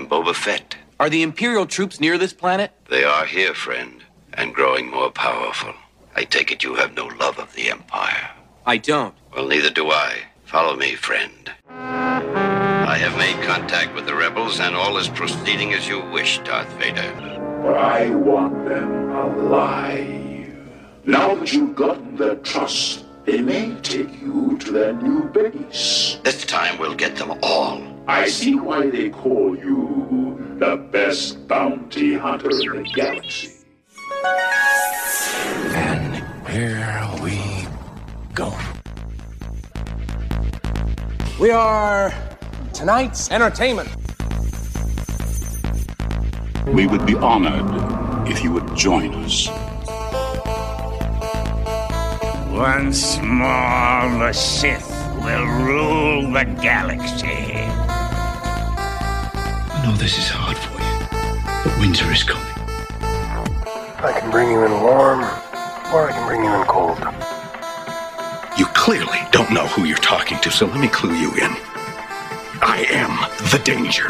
[0.00, 0.76] am Boba Fett.
[0.98, 2.72] Are the Imperial troops near this planet?
[2.88, 5.74] They are here, friend, and growing more powerful.
[6.16, 8.30] I take it you have no love of the Empire.
[8.66, 9.14] I don't.
[9.34, 10.14] Well, neither do I.
[10.44, 11.52] Follow me, friend.
[11.68, 16.72] I have made contact with the rebels, and all is proceeding as you wish, Darth
[16.72, 17.12] Vader.
[17.62, 20.56] But I want them alive.
[21.04, 26.18] Now that you've gotten their trust, they may take you to their new base.
[26.24, 27.78] This time we'll get them all.
[28.06, 33.52] I see why they call you the best bounty hunter in the galaxy.
[35.74, 37.66] And here we
[38.34, 38.52] go.
[41.38, 42.12] We are
[42.72, 43.88] tonight's entertainment.
[46.66, 49.48] We would be honored if you would join us.
[52.50, 54.90] Once more, the Sith
[55.24, 57.59] will rule the galaxy.
[59.80, 62.52] I know this is hard for you, but winter is coming.
[63.00, 65.20] I can bring you in warm,
[65.90, 66.98] or I can bring you in cold.
[68.58, 71.56] You clearly don't know who you're talking to, so let me clue you in.
[72.60, 73.16] I am
[73.50, 74.08] the danger.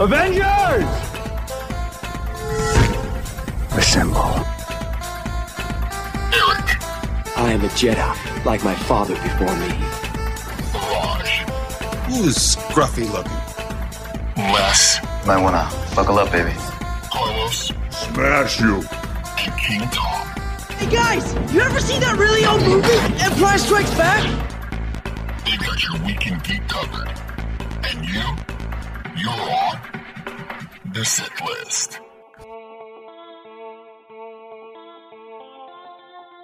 [0.00, 0.88] Avengers!
[3.76, 4.46] Assemble.
[7.36, 9.97] I am a Jedi, like my father before me.
[12.08, 13.32] Who is scruffy looking?
[14.36, 14.98] Les.
[15.26, 16.54] Might wanna buckle up, baby.
[17.12, 17.70] Carlos.
[17.90, 18.76] Smash you.
[18.76, 20.26] And King Tom.
[20.78, 22.88] Hey guys, you ever see that really old movie,
[23.22, 24.22] Empire Strikes Back?
[25.44, 27.08] They got your weekend geek covered.
[27.84, 28.22] And you,
[29.14, 29.78] you're on
[30.94, 32.00] the Sith List.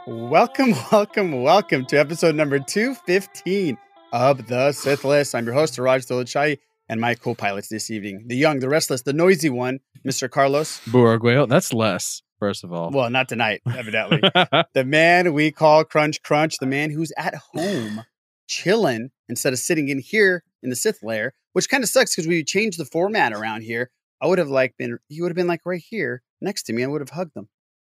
[0.07, 3.79] Welcome, welcome, welcome to episode number 215
[4.15, 5.35] of The Sith List.
[5.35, 9.03] I'm your host, Raj Dolachai, and my co pilots this evening the young, the restless,
[9.03, 10.31] the noisy one, Mr.
[10.31, 10.81] Carlos.
[10.87, 11.49] Buraguayo.
[11.49, 12.91] That's Les, first of all.
[12.93, 14.21] Well, not tonight, evidently.
[14.75, 18.05] the man we call Crunch Crunch, the man who's at home
[18.47, 22.29] chilling instead of sitting in here in the Sith lair, which kind of sucks because
[22.29, 23.91] we changed the format around here.
[24.23, 26.85] I would have like been, he would have been like right here next to me.
[26.85, 27.49] I would have hugged him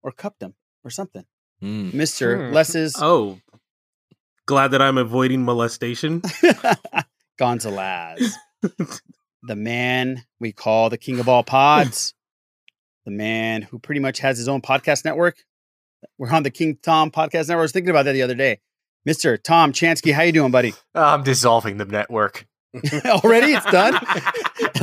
[0.01, 0.53] or cupped him
[0.85, 1.25] or something.
[1.61, 1.91] Mm.
[1.91, 2.47] Mr.
[2.47, 2.53] Hmm.
[2.53, 3.39] Les's Oh,
[4.45, 6.21] glad that I'm avoiding molestation.
[7.37, 8.37] Gonzalez,
[9.43, 12.13] the man we call the king of all pods,
[13.05, 15.37] the man who pretty much has his own podcast network.
[16.17, 17.59] We're on the King Tom podcast network.
[17.59, 18.59] I was thinking about that the other day.
[19.07, 19.41] Mr.
[19.41, 20.73] Tom Chansky, how you doing, buddy?
[20.93, 22.47] Uh, I'm dissolving the network.
[23.05, 23.93] Already, it's done.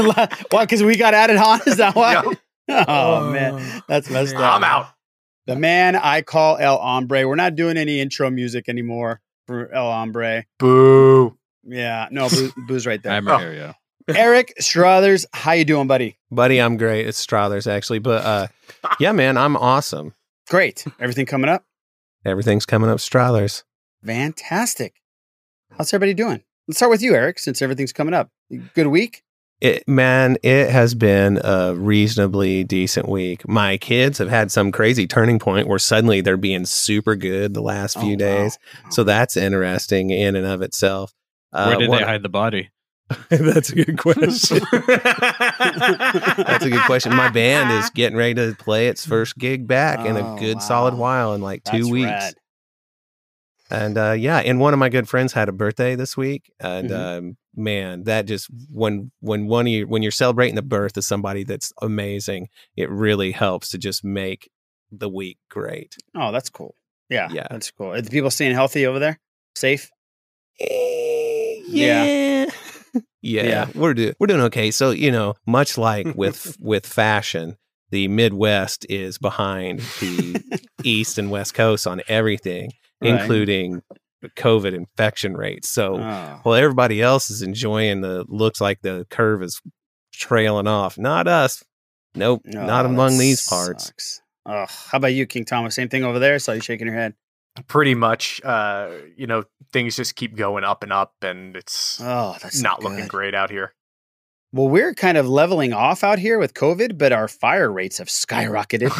[0.51, 0.65] why?
[0.65, 1.61] Because we got added on.
[1.67, 2.23] Is that why?
[2.69, 4.55] Oh, man, oh, that's messed up.
[4.55, 4.89] I'm out.
[5.47, 7.27] The man I call El Hombre.
[7.27, 10.45] We're not doing any intro music anymore for El Hombre.
[10.59, 11.37] Boo.
[11.65, 13.13] Yeah, no, Boo, Boo's right there.
[13.13, 13.73] I'm right here, yeah.
[14.17, 16.19] Eric Struthers, how you doing, buddy?
[16.31, 17.07] Buddy, I'm great.
[17.07, 18.47] It's Struthers actually, but uh,
[18.99, 20.15] yeah, man, I'm awesome.
[20.49, 20.85] Great.
[20.99, 21.65] Everything coming up?
[22.25, 23.63] Everything's coming up Struthers.
[24.05, 24.95] Fantastic.
[25.77, 26.43] How's everybody doing?
[26.67, 28.31] Let's start with you, Eric, since everything's coming up.
[28.75, 29.23] Good week?
[29.63, 33.47] It, man, it has been a reasonably decent week.
[33.49, 37.63] My kids have had some crazy turning point where suddenly they're being super good the
[37.63, 38.59] last few Oh, days.
[38.83, 38.91] wow.
[38.91, 41.15] So that's interesting in and of itself.
[41.53, 42.71] Uh, Where did what- they hide the body?
[43.29, 44.59] that's a good question.
[44.73, 47.15] That's a good question.
[47.15, 50.63] My band is getting ready to play its first gig back in Oh, a good
[50.63, 52.07] solid while in like two That's weeks.
[52.11, 52.35] rad.
[53.71, 56.91] And uh, yeah, and one of my good friends had a birthday this week, and
[56.91, 57.19] Mhm.
[57.19, 61.05] um, man, that just when when one of you when you're celebrating the birth of
[61.05, 64.51] somebody that's amazing, it really helps to just make
[64.91, 65.97] the week great.
[66.15, 66.75] Oh, that's cool.
[67.09, 67.47] Yeah, Yeah.
[67.51, 67.93] that's cool.
[67.93, 69.19] Are the people staying healthy over there?
[69.55, 69.91] Safe?
[70.61, 72.05] Eh, yeah.
[73.23, 73.69] yeah, Yeah.
[73.75, 74.71] we're do- we're doing okay.
[74.71, 77.57] So you know, much like with with fashion,
[77.91, 83.21] the Midwest is behind the East and West Coast on everything, Right.
[83.21, 83.83] including
[84.31, 85.69] COVID infection rates.
[85.71, 86.41] So Oh.
[86.43, 89.61] while everybody else is enjoying the looks like the curve is
[90.13, 91.63] trailing off, not us.
[92.15, 93.87] Nope, Oh, not among these parts.
[93.87, 94.21] sucks.
[94.45, 95.75] Oh, how about you, King Thomas?
[95.75, 96.39] Same thing over there.
[96.39, 97.15] Saw you shaking your head.
[97.69, 102.37] Pretty much, uh, you know, things just keep going up and up, and it's Oh,
[102.43, 103.75] that's not not looking great out here.
[104.55, 108.09] Well, we're kind of leveling off out here with COVID, but our fire rates have
[108.09, 108.93] skyrocketed.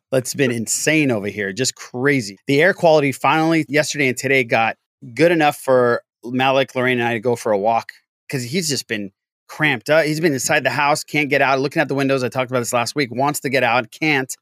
[0.10, 2.38] That's been insane over here, just crazy.
[2.48, 4.76] The air quality finally yesterday and today got
[5.14, 7.92] good enough for Malik, Lorraine, and I to go for a walk
[8.26, 9.12] because he's just been
[9.48, 10.06] cramped up.
[10.06, 12.24] He's been inside the house, can't get out, looking at the windows.
[12.24, 14.34] I talked about this last week, wants to get out, can't.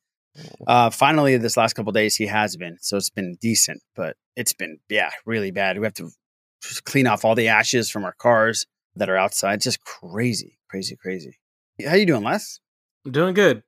[0.66, 2.78] Uh, finally, this last couple days, he has been.
[2.80, 5.78] So it's been decent, but it's been, yeah, really bad.
[5.78, 6.10] We have to
[6.62, 8.64] just clean off all the ashes from our cars
[8.96, 9.60] that are outside.
[9.60, 11.38] Just crazy, crazy, crazy.
[11.86, 12.60] How you doing, Les?
[13.04, 13.62] I'm doing good.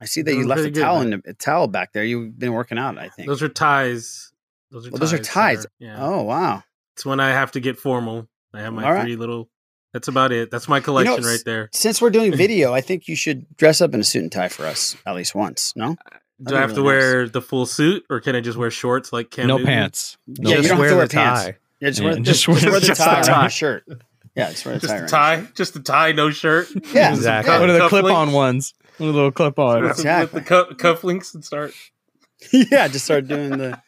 [0.00, 1.12] I see that you left a good, towel man.
[1.14, 2.04] in the, a towel back there.
[2.04, 3.28] You've been working out, I think.
[3.28, 4.32] Those are ties.
[4.70, 5.62] Those are Well, those are ties.
[5.62, 5.68] sir.
[5.78, 5.96] Yeah.
[5.98, 6.62] Oh wow.
[6.96, 8.28] It's when I have to get formal.
[8.52, 9.02] I have my All right.
[9.02, 9.48] three little.
[9.92, 10.50] That's about it.
[10.50, 11.68] That's my collection right there.
[11.72, 14.48] Since we're doing video, I think you should dress up in a suit and tie
[14.48, 15.74] for us at least once.
[15.76, 15.90] No?
[15.92, 19.12] Uh, do I have to wear the full suit, or can I just wear shorts
[19.12, 19.46] like Cam?
[19.46, 19.66] No Newton?
[19.66, 20.16] pants.
[20.26, 21.42] No yeah, you Just don't have wear to wear the pants.
[21.44, 21.56] tie.
[21.80, 23.42] Yeah, just Yeah, wear, just just, wear just wear the just the tie around tie.
[23.42, 23.84] your shirt.
[24.34, 25.08] Yeah, just wear the Just tie a around.
[25.46, 26.68] tie, just a tie, no shirt.
[26.94, 27.50] Yeah, exactly.
[27.50, 28.72] cuff- One of the clip-on ones.
[28.98, 29.82] One of the little clip-on.
[29.82, 31.72] With the- With the cuff, cufflinks and start.
[32.52, 33.80] yeah, just start doing the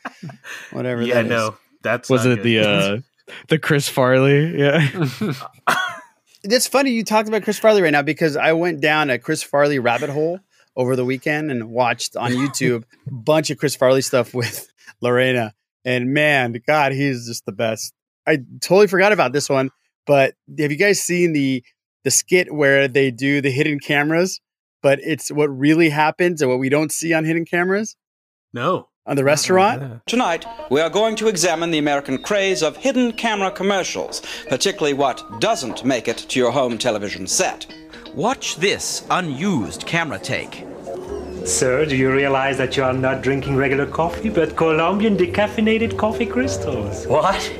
[0.70, 1.02] whatever.
[1.02, 1.30] Yeah, that is.
[1.30, 2.98] no, that's Was not it the uh
[3.48, 4.58] the Chris Farley?
[4.58, 4.86] Yeah.
[6.46, 9.42] It's funny you talked about Chris Farley right now because I went down a Chris
[9.42, 10.40] Farley rabbit hole
[10.76, 14.68] over the weekend and watched on YouTube a bunch of Chris Farley stuff with
[15.00, 15.54] Lorena.
[15.86, 17.94] And man, God, he's just the best.
[18.26, 19.70] I totally forgot about this one,
[20.06, 21.62] but have you guys seen the
[22.04, 24.40] the skit where they do the hidden cameras,
[24.82, 27.96] but it's what really happens and what we don't see on hidden cameras
[28.52, 30.02] no on the restaurant?
[30.06, 35.40] Tonight, we are going to examine the American craze of hidden camera commercials, particularly what
[35.40, 37.66] doesn't make it to your home television set.
[38.14, 40.64] Watch this unused camera take.
[41.44, 46.24] Sir, do you realize that you are not drinking regular coffee, but Colombian decaffeinated coffee
[46.24, 47.06] crystals?
[47.06, 47.52] What?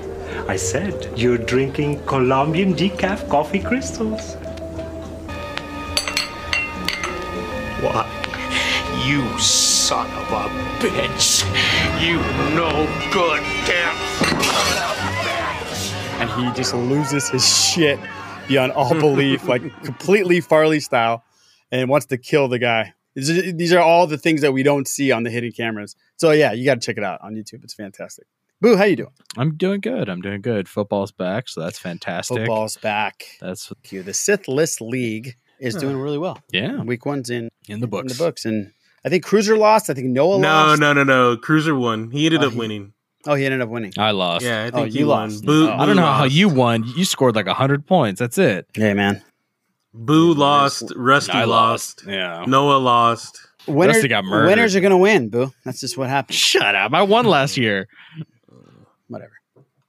[0.48, 4.34] I said you're drinking Colombian decaf coffee crystals.
[7.80, 8.06] Why?
[9.06, 10.48] You son of a
[10.80, 11.44] bitch!
[12.00, 12.16] You
[12.54, 13.96] no good damn.
[16.20, 17.98] and he just loses his shit
[18.48, 21.24] beyond all belief, like completely Farley style,
[21.70, 22.94] and wants to kill the guy.
[23.14, 25.94] These are, all the things that we don't see on the hidden cameras.
[26.16, 27.62] So yeah, you got to check it out on YouTube.
[27.62, 28.26] It's fantastic.
[28.60, 29.10] Boo, how you doing?
[29.36, 30.08] I'm doing good.
[30.08, 30.68] I'm doing good.
[30.68, 32.38] Football's back, so that's fantastic.
[32.38, 33.24] Football's back.
[33.40, 34.02] That's you.
[34.02, 36.38] The Sith List League is doing really well.
[36.52, 38.12] Yeah, week one's in in the books.
[38.12, 38.72] In the books, and
[39.04, 39.90] I think Cruiser lost.
[39.90, 40.80] I think Noah No, lost.
[40.80, 41.30] no, no, no.
[41.32, 41.36] No.
[41.36, 42.10] Cruiser won.
[42.10, 42.92] He ended Oh, up he- winning.
[43.26, 43.92] Oh, he ended up winning.
[43.98, 44.44] I lost.
[44.44, 45.30] Yeah, I Oh, think you won.
[45.30, 45.44] lost.
[45.46, 45.72] Boo, Oh.
[45.78, 46.84] I don't know how you won.
[46.96, 48.18] You scored like hundred points.
[48.20, 48.66] That's it.
[48.74, 49.22] Hey man,
[49.92, 50.92] Boo lost.
[50.96, 52.04] Rusty I lost.
[52.06, 52.08] lost.
[52.08, 52.44] Yeah.
[52.46, 53.40] Noah lost.
[53.66, 54.48] Winners, Rusty got murdered.
[54.48, 55.30] winners are going to win.
[55.30, 56.36] Boo, that's just what happens.
[56.38, 56.92] Shut up.
[56.92, 57.86] I won last year.
[59.08, 59.32] Whatever.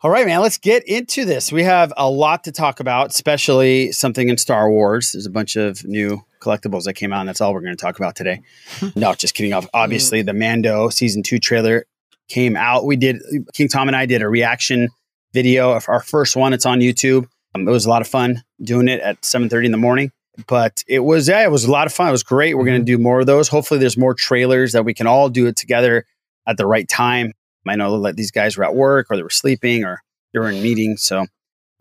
[0.01, 1.51] All right, man, let's get into this.
[1.51, 5.13] We have a lot to talk about, especially something in Star Wars.
[5.13, 7.81] There's a bunch of new collectibles that came out, and that's all we're going to
[7.81, 8.41] talk about today.
[8.95, 9.53] no, just kidding.
[9.53, 11.85] Ob- Obviously, the Mando season two trailer
[12.27, 12.85] came out.
[12.85, 13.21] We did,
[13.53, 14.89] King Tom and I did a reaction
[15.33, 16.53] video of our first one.
[16.53, 17.27] It's on YouTube.
[17.55, 20.11] Um, it was a lot of fun doing it at 7.30 in the morning.
[20.47, 22.09] But it was, yeah, it was a lot of fun.
[22.09, 22.55] It was great.
[22.57, 23.47] We're going to do more of those.
[23.47, 26.05] Hopefully, there's more trailers that we can all do it together
[26.45, 27.31] at the right time.
[27.67, 30.01] I know that these guys were at work or they were sleeping or
[30.33, 31.03] they were in meetings.
[31.03, 31.25] So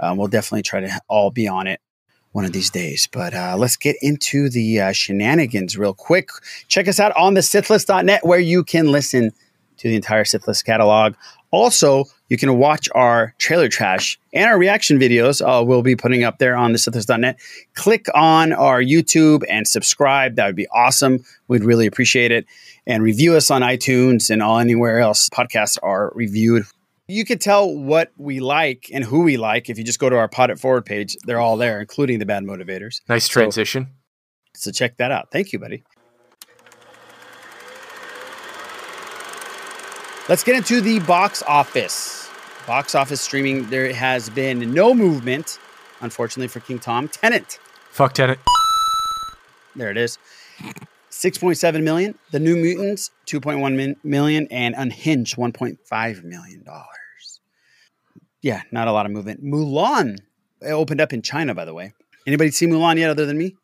[0.01, 1.81] um, we'll definitely try to all be on it
[2.33, 3.09] one of these days.
[3.11, 6.31] But uh, let's get into the uh, shenanigans real quick.
[6.69, 9.31] Check us out on the Sithlist.net where you can listen
[9.77, 11.15] to the entire Sithlist catalog.
[11.51, 15.41] Also, you can watch our trailer trash and our reaction videos.
[15.41, 17.39] Uh, we'll be putting up there on the Sithlist.net.
[17.75, 20.35] Click on our YouTube and subscribe.
[20.35, 21.25] That would be awesome.
[21.47, 22.47] We'd really appreciate it.
[22.87, 26.65] And review us on iTunes and all anywhere else podcasts are reviewed.
[27.09, 30.17] You could tell what we like and who we like if you just go to
[30.17, 31.17] our Pod It Forward page.
[31.25, 33.01] They're all there, including the bad motivators.
[33.09, 33.89] Nice transition.
[34.55, 35.31] So check that out.
[35.31, 35.83] Thank you, buddy.
[40.29, 42.31] Let's get into the box office.
[42.67, 43.69] Box office streaming.
[43.69, 45.59] There has been no movement,
[46.01, 47.09] unfortunately, for King Tom.
[47.09, 47.59] Tenet.
[47.91, 48.39] Fuck Tenet.
[49.77, 50.19] There it is.
[51.25, 52.19] 6.7 million.
[52.33, 54.47] The New Mutants, 2.1 min- million.
[54.51, 57.41] And Unhinged, 1.5 million dollars.
[58.43, 59.43] Yeah, not a lot of movement.
[59.43, 60.19] Mulan
[60.61, 61.93] it opened up in China, by the way.
[62.27, 63.57] Anybody see Mulan yet other than me?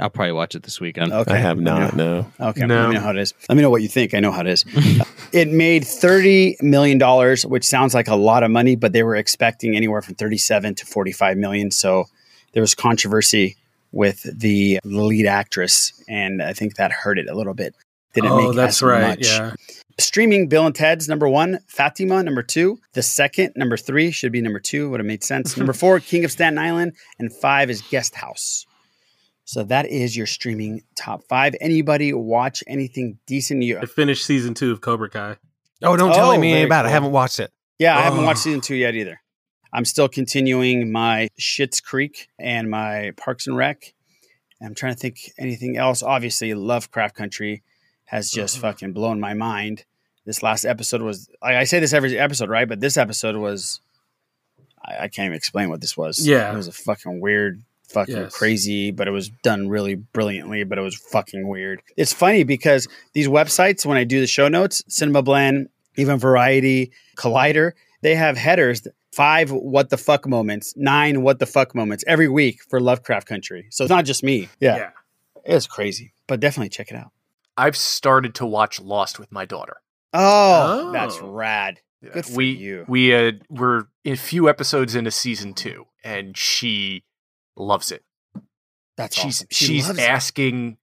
[0.00, 1.12] I'll probably watch it this weekend.
[1.12, 1.34] Okay.
[1.34, 1.96] I have not.
[1.96, 2.20] No.
[2.38, 2.48] No.
[2.50, 2.80] Okay, No.
[2.82, 3.34] let me know how it is.
[3.48, 4.14] Let me know what you think.
[4.14, 4.64] I know how it is.
[5.32, 9.16] it made thirty million dollars, which sounds like a lot of money, but they were
[9.16, 11.72] expecting anywhere from thirty-seven to forty-five million.
[11.72, 12.04] So
[12.52, 13.56] there was controversy
[13.92, 17.74] with the lead actress, and I think that hurt it a little bit.
[18.14, 19.02] Didn't oh, make that's as right.
[19.18, 19.26] much.
[19.26, 19.54] Yeah.
[19.98, 24.40] Streaming Bill and Ted's number one, Fatima number two, the second number three should be
[24.40, 24.88] number two.
[24.90, 25.56] Would have made sense.
[25.56, 28.64] number four, King of Staten Island, and five is Guest House.
[29.44, 31.54] So that is your streaming top five.
[31.60, 33.62] Anybody watch anything decent?
[33.62, 35.36] You I finished season two of Cobra Kai.
[35.82, 36.88] Oh, don't tell Oh, me very about it.
[36.88, 37.50] I haven't watched it.
[37.78, 38.24] Yeah, I haven't Oh.
[38.26, 39.20] watched season two yet either.
[39.72, 43.92] I'm still continuing my Schitt's Creek and my Parks and Rec.
[44.62, 46.02] I'm trying to think anything else.
[46.02, 47.62] Obviously, Lovecraft Country
[48.06, 48.62] has just Mm-hmm.
[48.62, 49.84] fucking blown my mind.
[50.24, 52.68] This last episode was like I say this every episode, right?
[52.68, 53.80] But this episode was
[54.84, 56.26] I, I can't even explain what this was.
[56.26, 56.52] Yeah.
[56.52, 58.34] it was a fucking weird, fucking Yes.
[58.36, 60.64] crazy, but it was done really brilliantly.
[60.64, 61.80] But it was fucking weird.
[61.96, 66.90] It's funny because these websites, when I do the show notes, Cinema Blend, even Variety,
[67.16, 67.72] Collider,
[68.02, 68.86] they have headers.
[69.12, 73.66] Five what the fuck moments, nine what the fuck moments every week for Lovecraft Country.
[73.70, 74.48] So it's not just me.
[74.60, 74.76] Yeah.
[74.76, 74.90] Yeah.
[75.44, 77.10] It's crazy, but definitely check it out.
[77.56, 79.78] I've started to watch Lost with my daughter.
[80.12, 81.80] Oh, that's rad.
[82.02, 82.84] Good for we you.
[82.86, 87.04] we uh, we're a few episodes into season two, and she
[87.56, 88.04] loves it.
[88.96, 89.48] That's she's awesome.
[89.50, 90.02] She she's loves it.
[90.02, 90.76] asking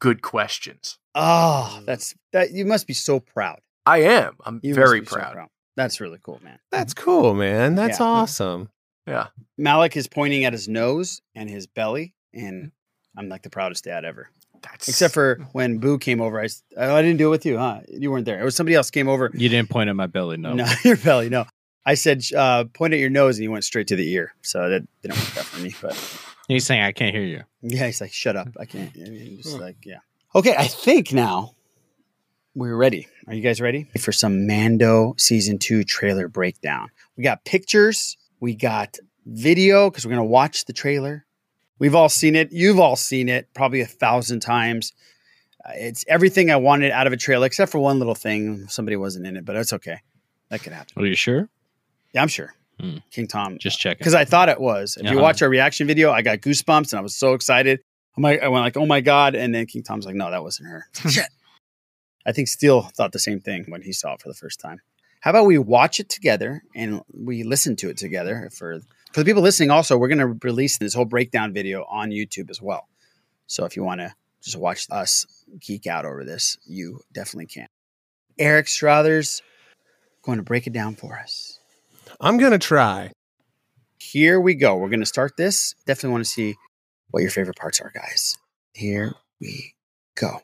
[0.00, 0.98] good questions.
[1.14, 2.52] Oh, that's that.
[2.52, 3.60] You must be so proud.
[3.84, 4.36] I am.
[4.44, 5.48] I'm You very be so proud.
[5.76, 6.58] That's really cool, man.
[6.70, 7.74] That's cool, man.
[7.74, 8.06] That's Yeah.
[8.06, 8.70] awesome.
[9.06, 9.28] Yeah.
[9.58, 12.72] Malik is pointing at his nose and his belly, and
[13.16, 14.30] I'm like the proudest dad ever.
[14.62, 17.46] That's Except for when Boo came over, I, s- oh, I didn't do it with
[17.46, 17.80] you, huh?
[17.88, 18.40] You weren't there.
[18.40, 19.30] It was somebody else came over.
[19.34, 20.54] You didn't point at my belly, no.
[20.54, 21.28] No, your belly.
[21.28, 21.44] No,
[21.84, 24.32] I said uh, point at your nose, and he went straight to the ear.
[24.42, 25.74] So that didn't work out for me.
[25.80, 25.94] But
[26.48, 27.42] He's saying I can't hear you.
[27.62, 28.48] yeah, he's like, shut up.
[28.58, 28.90] I can't.
[28.96, 29.98] I mean, just like, yeah.
[30.34, 31.54] Okay, I think now
[32.56, 33.06] we're ready.
[33.28, 36.88] Are you guys ready for some Mando season two trailer breakdown?
[37.16, 38.96] We got pictures, we got
[39.26, 41.24] video because we're gonna watch the trailer.
[41.78, 42.52] We've all seen it.
[42.52, 44.92] You've all seen it probably a thousand times.
[45.64, 48.66] Uh, It's everything I wanted out of a trailer, except for one little thing.
[48.68, 49.98] Somebody wasn't in it, but that's okay.
[50.48, 50.94] That could happen.
[51.02, 51.48] Are you sure?
[52.14, 52.54] Yeah, I'm sure.
[52.80, 52.98] Hmm.
[53.10, 53.98] King Tom, Just checking.
[53.98, 54.96] because I thought it was.
[54.96, 55.20] If you Uh-huh.
[55.22, 57.80] watch our reaction video, I got goosebumps and I was so excited.
[58.16, 59.34] I'm like, I went like, oh my god!
[59.34, 60.86] And then King Tom's like, no, that wasn't her.
[61.10, 61.26] Shit.
[62.26, 64.80] I think Steele thought the same thing when he saw it for the first time.
[65.20, 68.80] How about we watch it together and we listen to it together for
[69.12, 69.70] for the people listening?
[69.70, 72.88] Also, we're going to release this whole breakdown video on YouTube as well.
[73.46, 75.26] So if you want to just watch us
[75.60, 77.68] geek out over this, you definitely can.
[78.38, 79.40] Eric Struthers
[80.22, 81.60] going to break it down for us.
[82.20, 83.12] I'm gonna try.
[83.98, 84.76] Here we go.
[84.76, 85.74] We're going to start this.
[85.86, 86.54] Definitely want to see
[87.10, 88.36] what your favorite parts are, guys.
[88.72, 89.74] Here we
[90.14, 90.40] go.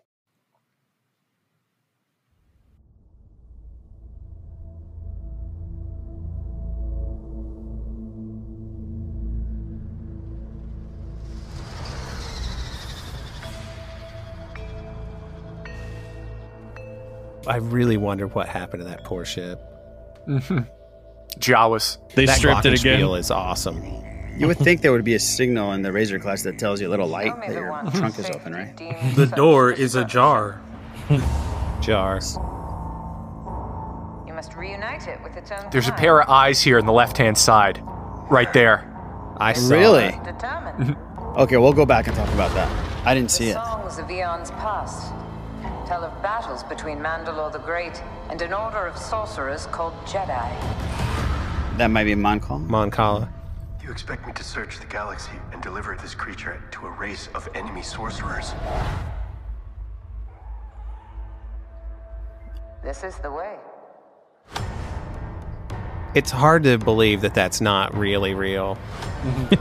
[17.46, 19.61] I really wonder what happened to that poor ship.
[20.28, 20.58] Mm-hmm.
[21.38, 21.99] Jawas.
[22.14, 23.00] They that stripped it again.
[23.00, 23.82] Glockenspiel is awesome.
[24.37, 26.88] You would think there would be a signal in the Razor Crest that tells you
[26.88, 28.76] a little light that your trunk is open, right?
[29.14, 30.61] The door is ajar.
[31.82, 32.37] Jars.
[34.26, 36.92] You must reunite it with its own There's a pair of eyes here on the
[36.92, 37.82] left hand side,
[38.30, 38.88] right there.
[39.38, 40.04] I saw Really?
[40.04, 40.96] it.
[41.37, 42.70] Okay, we'll go back and talk about that.
[43.06, 43.54] I didn't see it.
[43.54, 45.12] Songs of eons past
[45.86, 50.50] tell of battles between Mandalore the Great and an order of sorcerers called Jedi.
[51.76, 52.58] That might be Mon Cal.
[52.60, 53.28] Moncala.
[53.82, 57.48] You expect me to search the galaxy and deliver this creature to a race of
[57.54, 58.54] enemy sorcerers?
[62.84, 63.56] This is the way.
[66.14, 68.76] It's hard to believe that that's not really real.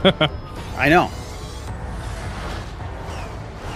[0.76, 1.10] I know.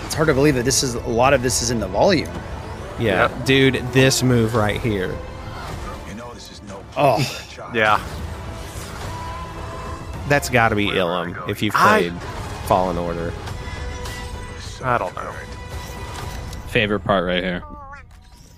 [0.07, 2.31] It's hard to believe that this is a lot of this is in the volume.
[2.99, 5.15] Yeah, dude, this move right here.
[6.97, 7.19] Oh,
[7.75, 8.01] Yeah.
[10.29, 12.23] That's got to be Ilum if you've I- played
[12.67, 13.33] Fallen Order.
[14.83, 15.33] I don't know.
[16.69, 17.63] Favorite part right here.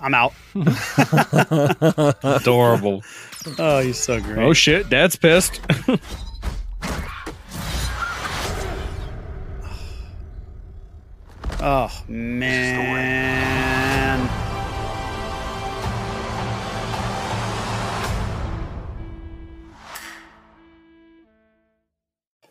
[0.00, 0.34] I'm out.
[2.22, 3.02] Adorable.
[3.58, 4.38] Oh, he's so great.
[4.38, 5.60] Oh shit, Dad's pissed.
[11.60, 14.28] Oh man.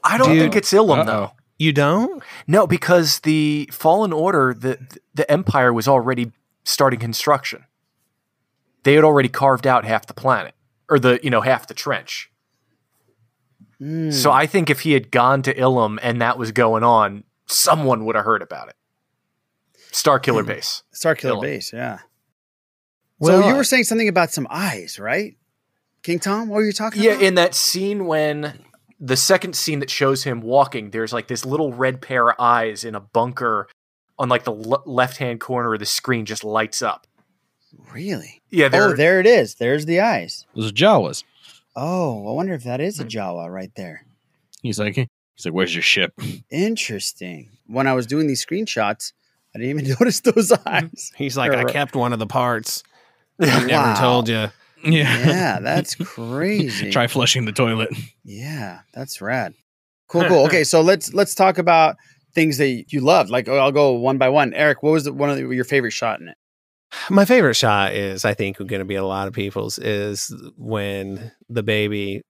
[0.03, 0.39] I don't Dude.
[0.39, 1.05] think it's Ilum Uh-oh.
[1.05, 1.31] though.
[1.59, 2.23] You don't?
[2.47, 4.77] No, because the Fallen Order, the
[5.13, 6.31] the Empire was already
[6.63, 7.63] starting construction.
[8.83, 10.53] They had already carved out half the planet,
[10.89, 12.29] or the you know half the trench.
[13.79, 14.11] Hmm.
[14.11, 18.05] So I think if he had gone to Ilum and that was going on, someone
[18.05, 18.75] would have heard about it.
[19.97, 20.47] Star Killer Hmm.
[20.49, 20.83] Base.
[20.91, 21.49] Star Killer Villain.
[21.49, 21.99] Base, yeah.
[23.19, 25.35] Well, so you were saying something about some eyes, right?
[26.03, 27.23] King Tom, what were you talking Yeah, about?
[27.23, 28.53] in that scene when
[28.99, 32.83] the second scene that shows him walking, there's like this little red pair of eyes
[32.83, 33.67] in a bunker
[34.19, 37.07] on like the le- left hand corner of the screen just lights up.
[37.91, 38.41] really?
[38.49, 39.55] Yeah, Oh, they're there it is.
[39.55, 40.45] There's the eyes.
[40.55, 41.23] Those are Jawas.
[41.75, 44.05] Oh, I wonder if that is a Jawa right there.
[44.63, 46.13] He's like, he's like, where's your ship?
[46.49, 47.49] Interesting.
[47.67, 49.13] When I was doing these screenshots,
[49.57, 51.11] I didn't even notice those eyes.
[51.15, 52.83] He's like, Or- I kept one of the parts.
[53.41, 53.95] I never Wow.
[53.99, 54.47] told you.
[54.83, 55.27] Yeah.
[55.27, 56.91] Yeah, that's crazy.
[56.91, 57.89] Try flushing the toilet.
[58.23, 59.53] Yeah, that's rad.
[60.07, 60.45] Cool, cool.
[60.45, 61.95] Okay, so let's let's talk about
[62.35, 63.29] things that you loved.
[63.29, 64.53] Like I'll go one by one.
[64.53, 66.37] Eric, what was the, one of the, your favorite shot in it?
[67.09, 71.31] My favorite shot is, I think, going to be a lot of people's is when
[71.49, 72.21] the baby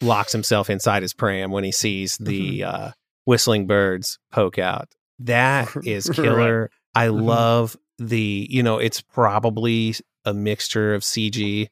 [0.00, 2.90] locks himself inside his pram when he sees the uh,
[3.26, 4.88] whistling birds poke out.
[5.20, 6.16] That is Right.
[6.16, 6.70] killer.
[6.94, 7.26] I Mhm.
[7.26, 9.94] love the, you know, it's probably
[10.24, 11.68] a mixture of CG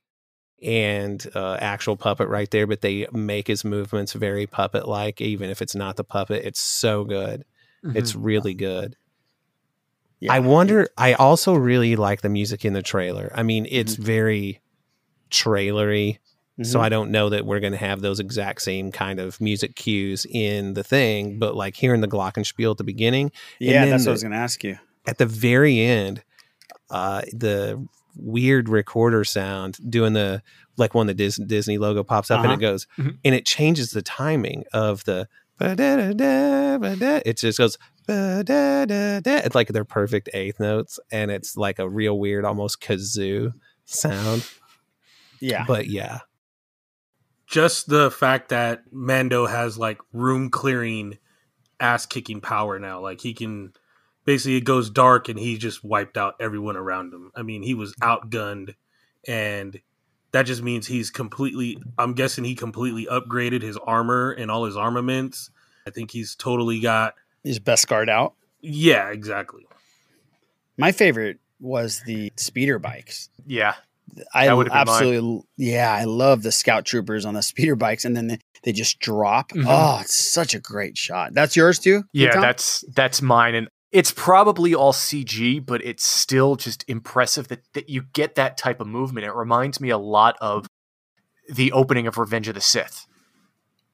[0.63, 5.51] and uh, actual puppet right there, but they make his movements very puppet like, even
[5.51, 6.45] if it's not the puppet.
[6.45, 7.45] It's so good.
[7.95, 8.97] It's really good.
[10.29, 10.89] I wonder.
[10.97, 13.31] I also really like the music in the trailer.
[13.35, 14.61] I mean, it's very
[15.31, 16.19] trailery,
[16.63, 16.83] so Mhm.
[16.83, 20.27] I don't know that we're going to have those exact same kind of music cues
[20.31, 21.39] in the thing.
[21.39, 24.33] But like hearing the glockenspiel at the beginning, and Yeah, that's what I was going
[24.33, 24.79] to ask you.
[25.07, 26.23] at the very end,
[26.91, 27.87] uh, the
[28.17, 30.43] weird recorder sound doing the
[30.79, 32.55] like when the Dis- Disney logo pops up and Uh-huh.
[32.57, 33.19] it goes Mhm.
[33.25, 35.29] and it changes the timing of the
[37.25, 42.45] it just goes it's like they're perfect eighth notes and it's like a real weird
[42.45, 43.53] almost kazoo
[43.85, 44.47] sound
[45.41, 45.65] Yeah.
[45.67, 46.21] but yeah
[47.57, 51.17] Just the fact that Mando has like room clearing,
[51.81, 53.01] ass kicking power now.
[53.01, 53.73] Like he can
[54.27, 57.33] basically it goes dark and he just wiped out everyone around him.
[57.35, 58.75] I mean, he was outgunned,
[59.27, 59.81] and
[60.33, 61.79] that just means he's completely.
[61.97, 65.49] I'm guessing he completely upgraded his armor and all his armaments.
[65.87, 67.15] I think he's totally got.
[67.43, 68.35] His best guard out.
[68.61, 69.67] Yeah, exactly.
[70.77, 73.31] My favorite was the speeder bikes.
[73.47, 73.77] Yeah.
[74.33, 74.89] I That would've been mine.
[74.89, 78.73] absolutely, yeah, I love the scout troopers on the speeder bikes, and then they, they
[78.73, 79.51] just drop.
[79.53, 79.65] Mhm.
[79.67, 81.35] Oh, it's such a great shot.
[81.35, 82.05] That's yours too.
[82.13, 82.43] Yeah, Tom?
[82.43, 87.89] that's that's mine, and it's probably all CG, but it's still just impressive that, that
[87.89, 89.27] you get that type of movement.
[89.27, 90.67] It reminds me a lot of
[91.49, 93.07] the opening of Revenge of the Sith.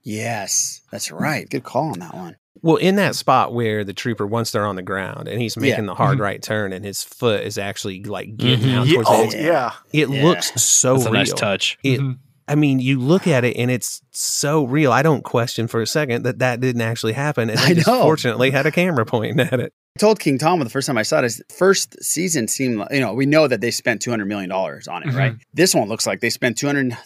[0.03, 1.49] yes, that's right.
[1.49, 2.37] Good call on that one.
[2.61, 5.85] Well in that spot where the trooper once they're on the ground and he's making
[5.85, 5.87] Yeah.
[5.87, 6.23] the hard Mhm.
[6.23, 8.75] right turn and his foot is actually like getting Mhm.
[8.75, 9.73] out Yeah, towards oh, the yeah.
[9.93, 10.25] it Yeah.
[10.25, 11.19] looks so That's a real.
[11.21, 11.79] nice touch.
[11.83, 12.19] It, Mhm.
[12.49, 14.93] I mean, you look at it and it's so real.
[14.93, 17.49] I don't question for a second that that didn't actually happen.
[17.49, 18.03] And I they just know.
[18.03, 19.73] fortunately had a camera pointing at it.
[19.97, 22.89] I told King Tom the first time I saw it, is first season seemed like,
[22.93, 25.17] you know, we know that they spent $200 million on it, Mm-hmm.
[25.17, 25.35] right?
[25.55, 26.97] This one looks like they spent 200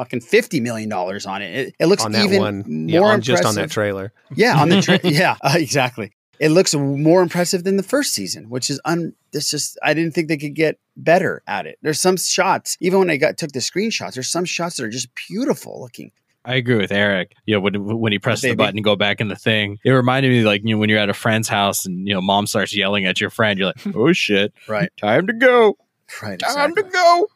[0.00, 1.54] fucking $50 million on it.
[1.68, 3.22] It, it looks on that even one, more yeah, on, impressive.
[3.24, 4.12] just on that trailer.
[4.34, 6.12] Yeah, on the tra- yeah, uh, exactly.
[6.38, 9.12] It looks more impressive than the first season, which is un.
[9.34, 11.78] It's just I didn't think they could get better at it.
[11.82, 14.14] There's some shots, even when I got took the screenshots.
[14.14, 16.12] There's some shots that are just beautiful looking.
[16.46, 17.34] I agree with Eric.
[17.44, 19.90] You know, when when he pressed the button and go back in the thing, it
[19.90, 22.46] reminded me like you know when you're at a friend's house and you know mom
[22.46, 25.76] starts yelling at your friend, you're like, oh shit, Right, time to go,
[26.22, 26.82] right, time exactly.
[26.84, 27.26] to go.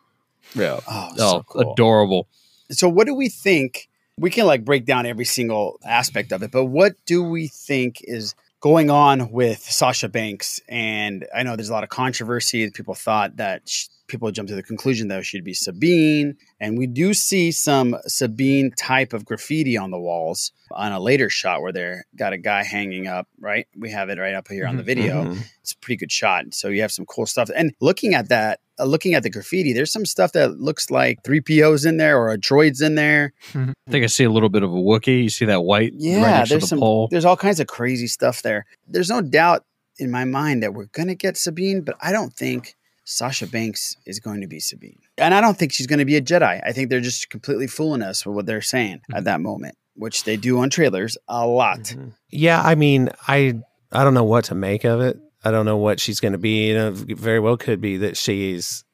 [0.55, 1.73] Yeah, Oh, oh, so cool.
[1.73, 2.27] adorable.
[2.75, 3.89] So, what do we think?
[4.19, 7.97] We can like break down every single aspect of it, but what do we think
[8.03, 10.61] is going on with Sasha Banks?
[10.69, 12.71] And I know there's a lot of controversy.
[12.71, 16.87] People thought that sh- people jumped to the conclusion that should be Sabine, and we
[16.87, 21.73] do see some Sabine type of graffiti on the walls on a later shot where
[21.73, 23.27] they're got a guy hanging up.
[23.41, 25.25] Right, we have it right up here on the video.
[25.25, 25.43] Mhm.
[25.61, 26.55] It's a pretty good shot.
[26.55, 27.51] So you have some cool stuff.
[27.55, 31.23] And looking at that, uh, looking at the graffiti, there's some stuff that looks like
[31.23, 33.33] 3PO's in there or a droid's in there.
[33.55, 35.25] I think I see a little bit of a Wookiee.
[35.25, 37.09] You see that white Yeah, right to there's the some pole.
[37.11, 38.67] there's all kinds of crazy stuff there.
[38.89, 39.65] There's no doubt
[39.99, 44.19] in my mind that we're gonna get Sabine, but I don't think Sasha Banks is
[44.19, 44.99] going to be Sabine.
[45.19, 46.61] And I don't think she's gonna be a Jedi.
[46.67, 49.17] I think they're just completely fooling us with what they're saying Mm-hmm.
[49.17, 51.81] at that moment, which they do on trailers a lot.
[51.81, 52.09] Mm-hmm.
[52.31, 53.61] Yeah, I mean, I
[53.93, 55.19] I don't know what to make of it.
[55.45, 56.69] I don't know what she's going to be.
[56.69, 58.85] You know, very well could be that she's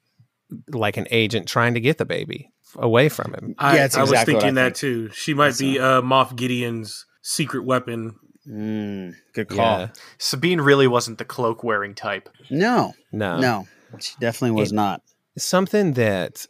[0.68, 3.54] like an agent trying to get the baby away from him.
[3.58, 4.76] I, Yeah, it's I was exactly what I thinking that think.
[4.76, 5.10] too.
[5.14, 8.16] She might be uh, Moff Gideon's secret weapon.
[8.48, 9.78] Mm, good call.
[9.80, 9.88] Yeah.
[10.18, 12.28] Sabine really wasn't the cloak wearing type.
[12.50, 13.68] No, No, no,
[14.00, 15.02] she definitely was It- not.
[15.38, 16.46] something that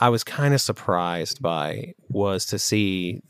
[0.00, 3.20] I was kind of surprised by was to see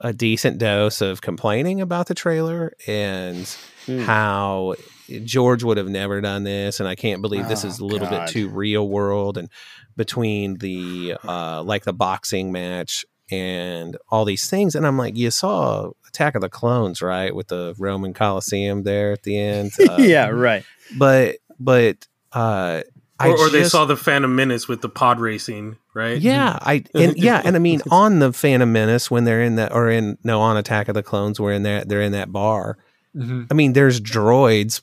[0.00, 3.48] a decent dose of complaining about the trailer and
[3.86, 4.00] Hmm.
[4.00, 4.74] how
[5.24, 8.08] George would have never done this, and I can't believe this Oh, is a little
[8.08, 8.26] God.
[8.26, 9.38] bit too real world.
[9.38, 9.48] And
[9.96, 15.30] between the uh, like the boxing match and all these things, and I'm like, you
[15.30, 19.70] saw Attack of the Clones, right, with the Roman Coliseum there at the end.
[19.88, 20.64] Uh, yeah, right.
[20.98, 22.82] but but uh,
[23.18, 26.18] I Or, or they saw the Phantom Menace with the pod racing, right?
[26.20, 29.72] yeah, I and yeah, and I mean on the Phantom Menace when they're in that
[29.72, 32.76] or in no on Attack of the Clones where in that they're in that bar.
[33.16, 33.44] Mm-hmm.
[33.50, 34.82] I mean, there's droids,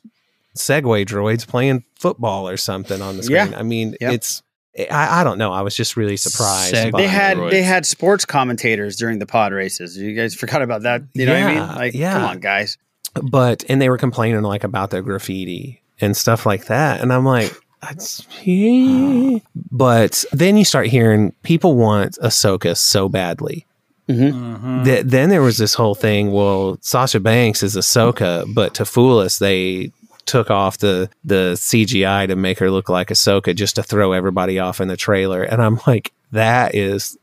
[0.57, 3.45] Segway droids playing football or something on the Yeah.
[3.45, 3.59] screen.
[3.59, 4.13] I mean, Yep.
[4.13, 4.43] it's
[4.89, 5.53] I, I don't know.
[5.53, 6.73] I was just really surprised.
[6.73, 7.51] Seg- by They had Steroids.
[7.51, 9.95] they had sports commentators during the pod races.
[9.95, 11.03] You guys forgot about that?
[11.13, 11.75] You know what I mean?
[11.75, 12.13] Like, yeah.
[12.13, 12.79] come on, guys.
[13.21, 17.23] but and they were complaining like about their graffiti and stuff like that and i'm
[17.23, 19.39] like that's eh.
[19.71, 23.65] but then you start hearing people want ahsoka so badly
[24.09, 24.83] Mm-hmm.
[24.83, 29.19] Th- then there was this whole thing well sasha banks is ahsoka but to fool
[29.19, 29.91] us they
[30.25, 34.59] took off the the cgi to make her look like ahsoka just to throw everybody
[34.59, 37.17] off in the trailer and i'm like that is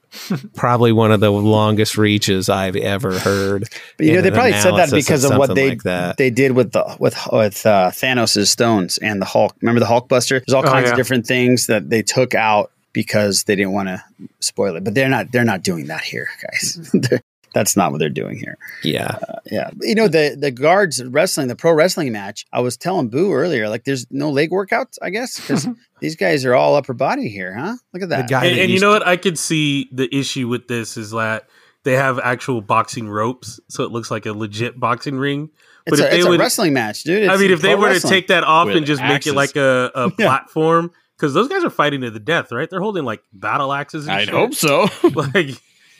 [0.54, 3.68] probably one of the longest reaches I've ever heard.
[3.96, 6.16] But you know, they probably said that because of what they like that.
[6.16, 9.54] they did with the with with uh, Thanos' stones and the Hulk.
[9.60, 10.44] Remember the Hulkbuster?
[10.44, 10.90] There's all Oh, kinds yeah.
[10.92, 14.02] of different things that they took out because they didn't want to
[14.40, 14.82] spoil it.
[14.84, 16.90] But they're not they're not doing that here, guys.
[16.92, 17.20] They're-
[17.54, 18.58] That's not what they're doing here.
[18.82, 19.18] Yeah.
[19.28, 22.46] Uh, yeah, you know the the guards wrestling the pro wrestling match.
[22.52, 25.68] I was telling Boo earlier, like there's no leg workouts, I guess, because
[26.00, 27.76] these guys are all upper body here, huh?
[27.92, 28.28] Look at that.
[28.28, 29.06] guy and, that and you used know what?
[29.06, 31.48] I could see the issue with this is that
[31.82, 35.50] they have actual boxing ropes, so it looks like a legit boxing ring.
[35.86, 37.28] It's, if a, they it's a would, wrestling match, dude.
[37.28, 39.32] I mean, if they pro were to take that off With and just make it
[39.32, 42.68] like a, a platform, because those guys are fighting to the death, right?
[42.68, 44.06] They're holding like battle axes.
[44.06, 44.34] And I'd shit.
[44.34, 44.88] hope so.
[45.14, 45.48] Like,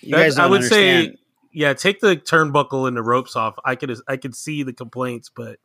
[0.03, 1.19] You guys I don't would say, understand.
[1.53, 3.57] Yeah, take the turnbuckle and the ropes off.
[3.65, 5.59] I could, I could see the complaints, but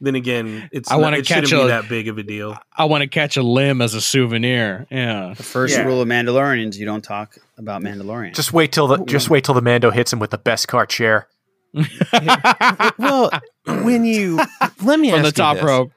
[0.00, 2.56] then again, it's I wanna it shouldn't catch be a- that big of a deal.
[2.76, 4.86] I want to catch a limb as a souvenir.
[4.90, 5.34] Yeah.
[5.36, 5.84] the first Yeah.
[5.84, 8.34] rule of Mandalorians: you don't talk about Mandalorian.
[8.34, 11.28] Just wait till the just wait till the Mando hits him with the Beskar chair.
[12.98, 13.30] well,
[13.66, 14.38] when you
[14.82, 15.92] let me From ask the you top this, rope.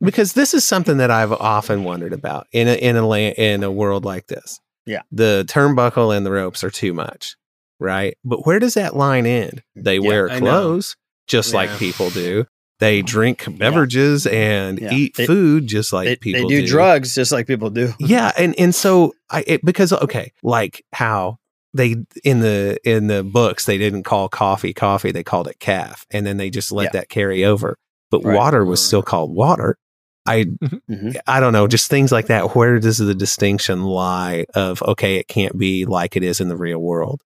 [0.00, 3.62] because this is something that I've often wondered about in a in a la- in
[3.62, 4.60] a world like this.
[4.84, 5.02] Yeah.
[5.12, 7.36] the turnbuckle and the ropes are too much,
[7.80, 8.16] right?
[8.24, 9.62] But where does that line end?
[9.76, 12.46] They wear clothes just like people do.
[12.80, 14.92] They drink beverages and Yeah.
[14.92, 17.92] eat They- food just like they, people they do, drugs just like people do.
[18.00, 21.36] yeah and and so i it, because okay like how
[21.74, 26.04] they in the in the books they didn't call coffee coffee they called it caf
[26.10, 26.90] and then they just let Yeah.
[27.00, 27.78] that carry over
[28.10, 28.36] but Right.
[28.36, 29.78] water was still called water
[30.26, 30.44] i
[30.90, 31.16] Mhm.
[31.28, 35.28] i don't know just things like that where does the distinction lie of okay it
[35.28, 37.22] can't be like it is in the real world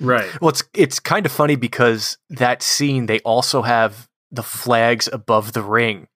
[0.00, 0.28] Right.
[0.40, 5.52] Well, it's it's kind of funny because that scene they also have the flags above
[5.52, 6.08] the ring,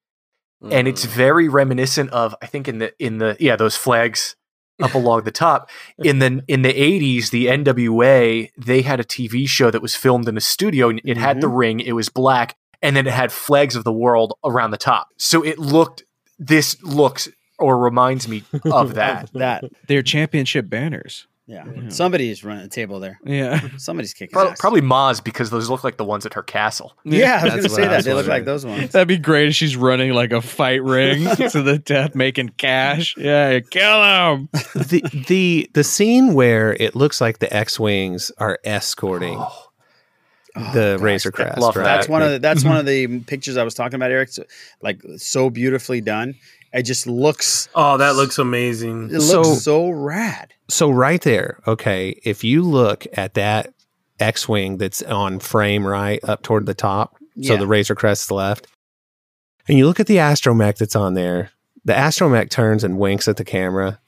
[0.71, 1.09] and it's mm.
[1.09, 4.37] very reminiscent of I think in the in the yeah those flags
[4.83, 5.71] up along the top.
[5.99, 10.27] In the in the 80s the NWA they had a TV show that was filmed
[10.27, 11.57] in a studio and it had the mm-hmm.
[11.57, 15.09] ring it was black and then it had flags of the world around the top.
[15.19, 16.05] So it looked
[16.39, 19.31] this looks or reminds me of that.
[19.35, 19.65] That.
[19.87, 21.27] They're championship banners.
[21.51, 21.89] Yeah.
[21.89, 23.19] Somebody's running the table there.
[23.25, 23.61] Yeah.
[23.77, 24.33] Somebody's kicking.
[24.33, 24.61] Pro- ass.
[24.61, 27.63] probably Maz because those look like the ones at her castle Yeah, I was going
[27.65, 28.05] to say that.
[28.05, 28.93] They look like those ones.
[28.93, 33.17] That'd be great if she's running like a fight ring to the death, making cash.
[33.17, 34.49] Yeah, kill him.
[34.75, 39.67] the the the scene where it looks like the x-wings are escorting oh.
[40.57, 41.85] Oh, the razor crest love right?
[41.85, 42.81] That's one of the, that's one mm-hmm.
[42.81, 44.31] of the pictures I was talking about, Eric.
[44.31, 44.45] So,
[44.83, 46.35] like so beautifully done.
[46.73, 47.69] It just looks.
[47.75, 49.07] Oh, that looks amazing.
[49.11, 50.53] It looks So- so, rad.
[50.69, 53.73] so right there okay if you look at that
[54.21, 58.69] x-wing that's on frame right up toward the top so the razor crest's left
[59.67, 61.51] and you look at the astromech that's on there
[61.85, 63.99] the astromech turns and winks at the camera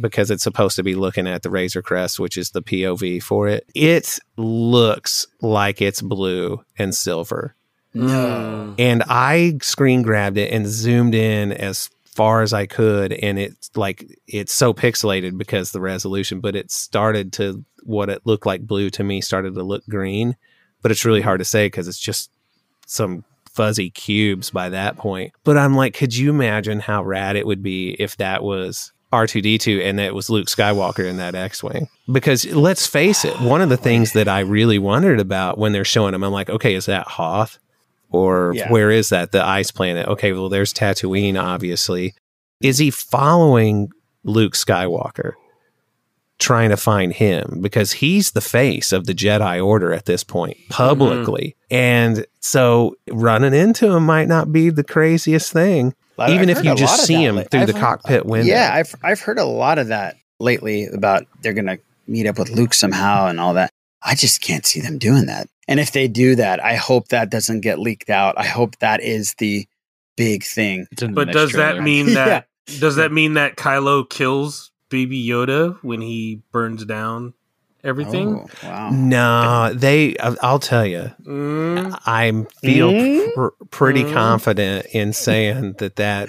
[0.00, 3.48] because it's supposed to be looking at the razor crest which is the pov for
[3.48, 7.56] it it looks like it's blue and silver
[7.92, 8.74] No.
[8.78, 13.70] and I screen grabbed it and zoomed in as far as I could, and it's
[13.76, 18.66] like it's so pixelated because the resolution, but it started to what it looked like
[18.66, 20.36] blue to me started to look green,
[20.82, 22.30] but it's really hard to say because it's just
[22.86, 25.32] some fuzzy cubes by that point.
[25.44, 29.84] But I'm like, could you imagine how rad it would be if that was R2D2
[29.84, 31.88] and that was Luke Skywalker in that X-wing?
[32.10, 35.84] Because let's face it, one of the things that I really wondered about when they're
[35.84, 37.58] showing him, I'm like, okay, is that Hoth?
[38.14, 38.70] Or Yeah.
[38.70, 39.32] where is that?
[39.32, 40.06] The ice planet.
[40.08, 42.14] Okay, well, there's Tatooine, obviously.
[42.62, 43.88] Is he following
[44.22, 45.32] Luke Skywalker,
[46.38, 47.58] trying to find him?
[47.60, 50.72] Because he's the face of the Jedi Order at this point, mm-hmm.
[50.72, 51.56] publicly.
[51.70, 56.64] And so running into him might not be the craziest thing, I've even heard if
[56.64, 58.46] you just see him through I've the heard- cockpit window.
[58.46, 62.50] Yeah, I've I've heard a lot of that lately about they're gonna meet up with
[62.50, 63.70] Luke somehow and all that.
[64.00, 65.48] I just can't see them doing that.
[65.68, 68.34] And if they do that, I hope that doesn't get leaked out.
[68.38, 69.66] I hope that is the
[70.16, 70.86] big thing.
[70.96, 71.82] The But next does that trailer.
[71.82, 72.24] mean Yeah.
[72.26, 72.48] that
[72.80, 77.34] does that mean that Kylo kills Baby Yoda when he burns down
[77.82, 78.46] everything?
[78.62, 78.90] Oh, wow.
[78.90, 80.16] No, they.
[80.18, 82.30] I- I'll tell you, Mm, I
[82.62, 83.34] feel Mm?
[83.34, 84.12] pr- pretty Mm.
[84.14, 86.28] confident in saying that that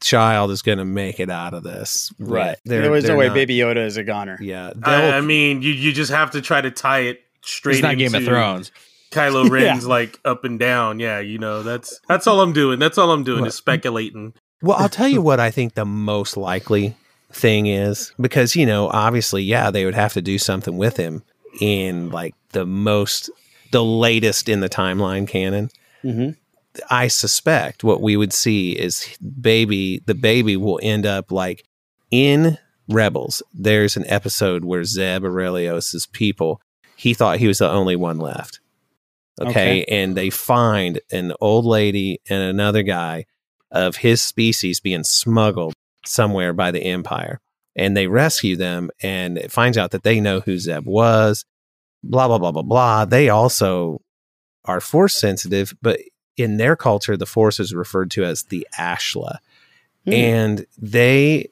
[0.00, 2.12] child is going to make it out of this.
[2.18, 2.56] Right.
[2.64, 4.38] They're- there was no way not- Baby Yoda is a goner.
[4.40, 4.72] Yeah.
[4.82, 7.76] I, I mean, you you just have to try to tie it straight.
[7.76, 8.72] It's not Game of Thrones.
[9.10, 9.70] Kylo Yeah.
[9.70, 11.00] Ren's like up and down.
[11.00, 12.78] Yeah, you know that's that's all I'm doing.
[12.78, 14.34] That's all I'm doing is speculating.
[14.62, 16.96] Well, I'll tell you what I think the most likely
[17.30, 21.22] thing is because, you know, obviously, yeah, they would have to do something with him
[21.60, 23.30] in like the most,
[23.70, 25.70] the latest in the timeline canon.
[26.02, 26.30] Mm-hmm.
[26.90, 31.64] I suspect what we would see is baby, the baby will end up like
[32.10, 32.58] in
[32.88, 33.42] Rebels.
[33.52, 36.60] There's an episode where Zeb Orrelios's people,
[36.98, 38.58] he thought he was the only one left.
[39.40, 39.50] Okay?
[39.50, 39.84] Okay.
[39.84, 43.26] And they find an old lady and another guy
[43.70, 47.40] of his species being smuggled somewhere by the Empire.
[47.76, 51.44] And they rescue them and it finds out that they know who Zeb was,
[52.02, 53.04] blah, blah, blah, blah, blah.
[53.04, 54.02] They also
[54.64, 56.00] are force sensitive, but
[56.36, 59.38] in their culture, the force is referred to as the Ashla.
[60.04, 60.12] Hmm.
[60.12, 61.50] And they,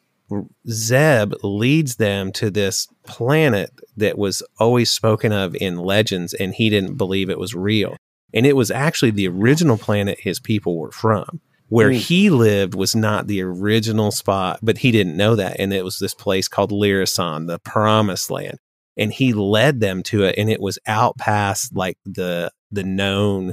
[0.69, 6.69] Zeb leads them to this planet that was always spoken of in legends, and he
[6.71, 7.97] didn't believe it was real.
[8.35, 11.41] And it was actually the original planet his people were from.
[11.69, 11.97] Where Hmm.
[11.99, 15.59] he lived was not the original spot, but he didn't know that.
[15.59, 18.59] And it was this place called Lira San, the promised land.
[18.97, 23.53] And he led them to it, and it was out past like the the known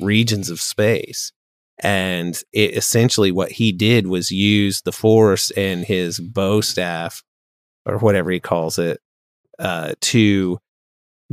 [0.00, 1.32] regions of space.
[1.80, 7.22] And it essentially what he did was use the force and his bow staff,
[7.86, 9.00] or whatever he calls it,
[9.58, 10.58] uh, to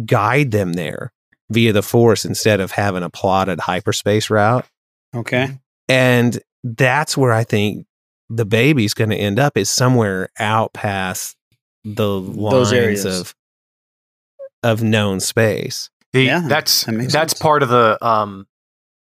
[0.05, 1.12] guide them there
[1.49, 4.65] via the force instead of having a plotted hyperspace route.
[5.15, 5.60] Okay.
[5.88, 7.86] And that's where I think
[8.29, 11.38] the baby's going to end up is somewhere out past
[11.84, 13.05] the lines areas.
[13.05, 13.36] of
[14.63, 15.91] of known space.
[16.13, 17.34] The, Yeah, that's that that's sense.
[17.36, 18.47] part of the um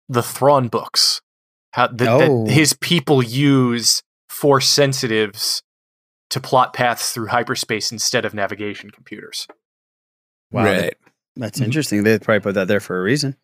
[0.10, 1.22] the Thrawn books.
[1.74, 2.46] How that, Oh.
[2.46, 5.62] that his people use force sensitives
[6.30, 9.48] to plot paths through hyperspace instead of navigation computers.
[10.52, 10.64] Wow.
[10.66, 10.78] Right.
[10.82, 10.98] that-
[11.36, 11.66] That's mm-hmm.
[11.66, 12.04] interesting.
[12.04, 13.36] They probably put that there for a reason.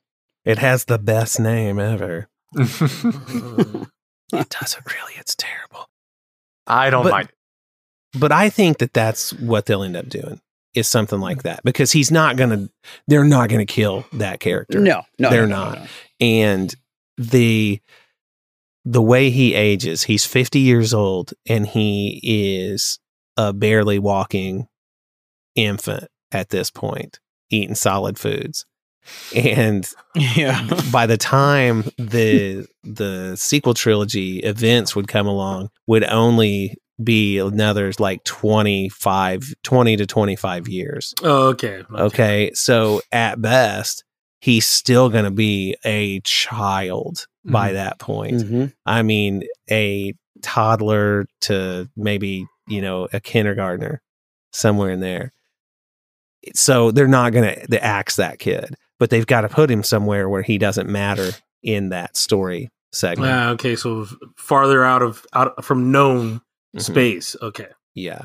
[0.45, 2.29] It has the best name ever.
[2.55, 2.69] it
[4.49, 5.13] doesn't really.
[5.17, 5.89] It's terrible.
[6.67, 7.29] I don't But- mind.
[8.17, 10.41] But I think that that's what they'll end up doing
[10.73, 12.69] is something like that because he's not going to,
[13.07, 14.79] they're not going to kill that character.
[14.79, 15.79] No, no, they're no, no, not.
[15.79, 15.85] no.
[16.19, 16.75] And
[17.19, 17.79] the,
[18.85, 22.99] the way he ages, he's 50 years old and he is
[23.37, 24.67] a barely walking
[25.55, 28.65] infant at this point, eating solid foods.
[29.35, 30.67] And Yeah.
[30.91, 37.91] by the time the the sequel trilogy events would come along would only be another
[37.97, 41.83] like 25 20 to 25 years Oh, okay.
[41.95, 44.03] okay so at best
[44.41, 48.73] he's still going to be a child by that point Mhm.
[48.85, 54.01] i mean a toddler to maybe you know a kindergartner
[54.53, 55.31] somewhere in there
[56.53, 60.27] so they're not going to axe that kid but they've got to put him somewhere
[60.29, 61.31] where he doesn't matter
[61.63, 64.05] in that story segment Ah, okay, so
[64.37, 66.41] farther out of out from known
[66.75, 66.81] Mhm.
[66.81, 67.35] space.
[67.41, 67.67] Okay.
[67.95, 68.21] yeah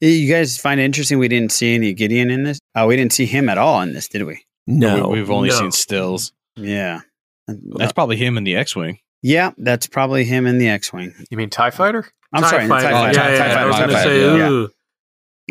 [0.00, 2.58] You guys find it interesting we didn't see any Gideon in this?
[2.74, 4.42] Oh, we didn't see him at all in this, did we?
[4.78, 5.54] No We- We've only No.
[5.56, 6.32] seen stills.
[6.56, 7.00] Yeah.
[7.48, 8.98] That's probably him in the X-wing.
[9.22, 11.12] Yeah, that's probably him in the X-wing.
[11.30, 12.06] You mean Tie Fighter?
[12.32, 12.86] I'm TIE sorry, fighter.
[12.86, 13.18] TIE Yeah, fighter.
[13.18, 14.48] yeah, TIE yeah, I was gonna say, fighter, yeah.
[14.50, 14.68] ooh.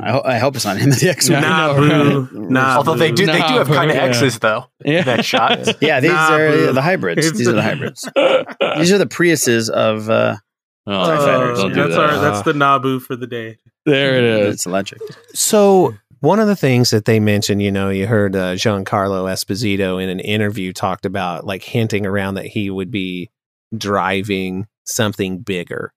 [0.01, 1.41] I, ho- I hope it's not him in the X-wing.
[1.41, 2.29] Nah, boo.
[2.49, 3.17] Nah, Although they boo.
[3.17, 4.03] do they do have kind of yeah.
[4.05, 4.65] X's though.
[4.86, 4.99] Yeah.
[4.99, 5.60] in That shot.
[5.82, 6.71] Yeah, these Nah, are boo.
[6.73, 7.32] the hybrids.
[7.34, 8.01] These are the hybrids.
[8.77, 10.38] These are the Priuses of uh,
[10.88, 12.10] Oh, TIE fighters, don't do that's that.
[12.10, 13.58] our that's the Naboo for the day.
[13.86, 14.55] there it is.
[14.55, 15.01] it's electric.
[15.36, 20.01] So one of the things that they mentioned, you know, you heard uh, Giancarlo Esposito
[20.01, 23.29] in an interview talked about like hinting around that he would be
[23.75, 25.93] driving something bigger.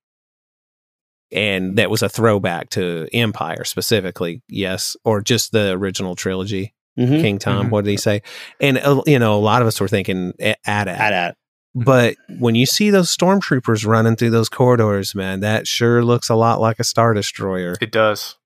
[1.33, 7.21] And that was a throwback to Empire specifically, yes, or just the original trilogy, Mhm.
[7.23, 7.67] King Tom.
[7.69, 7.71] Mhm.
[7.71, 8.21] What did he say?
[8.61, 11.37] And uh, you know, a lot of us were thinking at at, At at.
[11.75, 16.35] but when you see those stormtroopers running through those corridors, man, that sure looks a
[16.35, 17.77] lot like a star destroyer.
[17.81, 18.37] It does.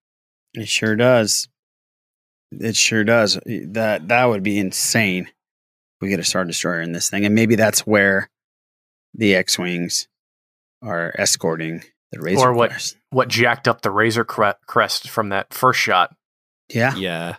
[0.54, 1.48] It sure does.
[2.60, 3.38] It sure does.
[3.46, 5.24] That that would be insane.
[5.26, 5.32] if
[6.00, 8.30] We get a star destroyer in this thing, and maybe that's where
[9.14, 10.08] the X-wings
[10.82, 12.96] are escorting the Razor or what Crest.
[13.10, 16.14] what jacked up the Razor cre- Crest from that first shot.
[16.68, 16.94] Yeah.
[16.96, 17.36] Yeah,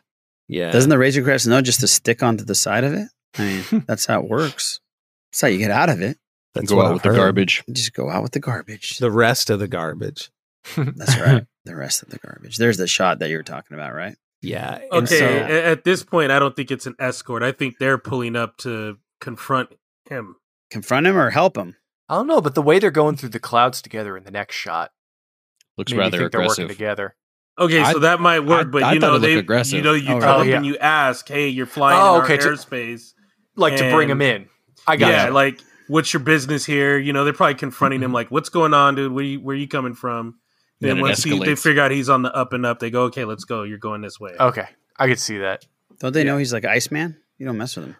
[0.47, 0.71] yeah.
[0.71, 3.07] Doesn't the Razor Crest know just to stick onto the side of it?
[3.37, 4.79] I mean, that's how it works.
[5.31, 6.17] That's how you get out of it.
[6.53, 7.63] That's Go out I've with the garbage.
[7.71, 8.97] Just go out with the garbage.
[8.97, 10.31] The rest of the garbage.
[10.75, 11.45] That's right.
[11.65, 12.57] the rest of the garbage.
[12.57, 14.15] There's the shot that you were talking about, right?
[14.41, 14.79] Yeah.
[14.91, 17.43] And Okay, so, at this point, I don't think it's an escort.
[17.43, 19.69] I think they're pulling up to confront
[20.09, 20.35] him.
[20.69, 21.75] Confront him or help him.
[22.09, 24.55] I don't know, but the way they're going through the clouds together in the next
[24.55, 24.91] shot
[25.77, 26.67] Looks rather think they're working aggressive.
[26.69, 27.15] together.
[27.59, 29.37] Okay, so I- that might work, I- but I you thought know it looked they,
[29.37, 29.73] aggressive.
[29.77, 30.49] you know, you Oh, tell really?
[30.51, 33.13] them and you ask, "Hey, you're flying Oh, in okay, our to- airspace,"
[33.55, 34.49] Like to bring and- them in.
[34.85, 35.33] I got yeah, you.
[35.33, 36.97] like what's your business here?
[36.97, 38.05] You know, they're probably confronting Mm-hmm.
[38.05, 39.11] him like, "What's going on, dude?
[39.11, 40.35] Where you where you coming from?"
[40.79, 43.03] Then Then once he, they figure out he's on the up and up, they go,
[43.05, 43.63] "Okay, let's go.
[43.63, 45.65] You're going this way." Okay, I could see that.
[45.99, 47.17] Don't they know he's like Iceman?
[47.37, 47.95] You don't mess with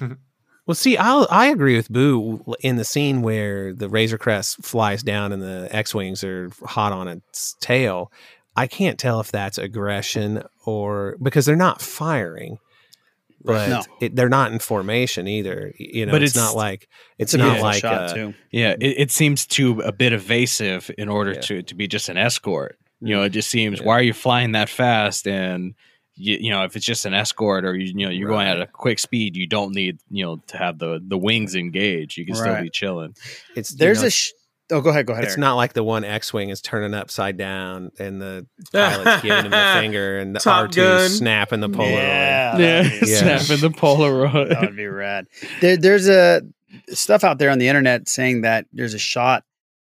[0.00, 0.18] him.
[0.66, 5.04] Well, see, I I agree with Boo in the scene where the Razor Crest flies
[5.04, 8.10] down and the X wings are hot on its tail.
[8.56, 12.58] I can't tell if that's aggression or because they're not firing,
[13.46, 13.82] but No.
[14.00, 15.72] it, they're not in formation either.
[15.78, 18.34] You know, But it's, it's- not like it's, It's not beautiful like shot too.
[18.50, 22.16] Yeah, it, it seems too a bit evasive in order to to be just an
[22.16, 22.78] escort.
[23.00, 23.52] You know, it just mm.
[23.52, 25.26] seems why are you flying that fast?
[25.26, 25.74] And
[26.14, 28.60] you, you know, if it's just an escort or you, you know you're going at
[28.60, 32.16] a quick speed, you don't need you know to have the the wings engaged.
[32.16, 33.14] You can still be chilling.
[33.54, 34.10] It's you There's know, a.
[34.10, 34.32] Sh-
[34.70, 35.06] oh, go ahead.
[35.06, 35.24] Go ahead.
[35.24, 35.40] It's Eric.
[35.40, 39.50] not like the one X wing is turning upside down and the pilot's giving him
[39.50, 41.08] the finger and the R two Gun.
[41.08, 41.92] snapping the Polaroid.
[41.92, 43.38] Yeah, Yeah, Yeah.
[43.38, 44.48] snapping the Polaroid.
[44.50, 45.26] that would be rad.
[45.60, 46.42] There, there's a
[46.88, 49.44] stuff out there on the internet saying that there's a shot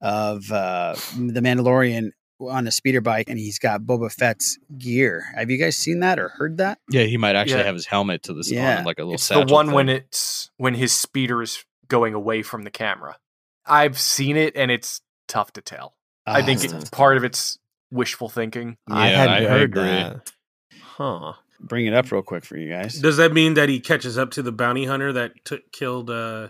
[0.00, 5.24] of uh, the Mandalorian on a speeder bike, and he's got Boba Fett's gear.
[5.34, 6.78] Have you guys seen that or heard that?
[6.88, 7.66] Yeah, he might actually Yeah.
[7.66, 8.82] have his helmet to the side, Yeah.
[8.84, 9.14] like a little.
[9.14, 13.16] It's the satchel one when it's when his speeder is going away from the camera.
[13.68, 15.94] I've seen it and it's tough to tell.
[16.26, 17.58] I Ah, think it's it's part of it's
[17.90, 18.76] wishful thinking.
[18.88, 19.82] I hadn't I heard agree.
[19.82, 20.30] that.
[20.82, 21.32] Huh.
[21.60, 23.00] Bring it up real quick for you guys.
[23.00, 26.48] Does that mean that he catches up to the bounty hunter that took killed uh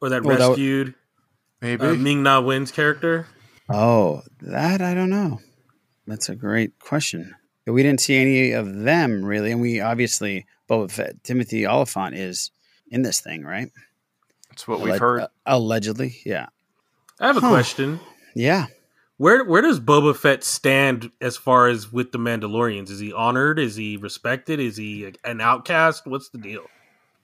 [0.00, 0.94] or that Oh, that w- rescued
[1.60, 1.84] Maybe.
[1.86, 3.26] uh, Ming Na Wen's character?
[3.68, 5.40] Oh, that I don't know.
[6.06, 7.34] That's a great question.
[7.66, 12.50] We didn't see any of them really, and we obviously Boba Fett, Timothy Olyphant is
[12.90, 13.70] in this thing, right?
[14.56, 15.20] That's what we've heard.
[15.20, 16.46] uh, allegedly, yeah,
[17.20, 17.50] I have a Huh.
[17.50, 18.00] question.
[18.34, 18.66] yeah.
[19.18, 22.90] Where where does Boba Fett stand as far as with the Mandalorians?
[22.90, 23.58] Is he honored?
[23.58, 24.58] Is he respected?
[24.60, 26.06] Is he an outcast?
[26.06, 26.62] What's the deal?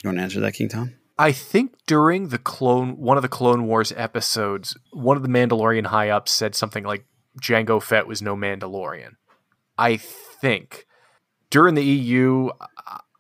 [0.03, 0.95] You want to answer that, King Tom?
[1.18, 5.87] I think during the clone one of the Clone Wars episodes, one of the Mandalorian
[5.87, 7.05] high ups said something like
[7.40, 9.16] Jango Fett was no Mandalorian.
[9.79, 10.87] I think
[11.51, 12.51] during the EU,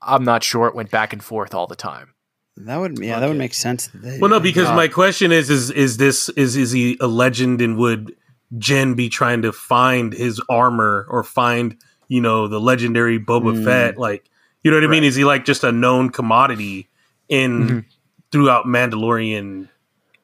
[0.02, 0.66] I'm not sure.
[0.68, 2.14] It went back and forth all the time.
[2.56, 3.86] That would, yeah, that would make sense.
[3.88, 6.96] that they- Well, no, because Uh, my question is is is this is is he
[7.00, 8.14] a legend and would
[8.58, 11.76] Jen be trying to find his armor or find
[12.08, 13.64] you know the legendary Boba Mm.
[13.64, 13.98] Fett?
[13.98, 14.24] Like
[14.62, 15.02] you know what I mean?
[15.04, 16.88] Is he like just a known commodity
[17.28, 17.84] in Mhm.
[18.30, 19.68] throughout Mandalorian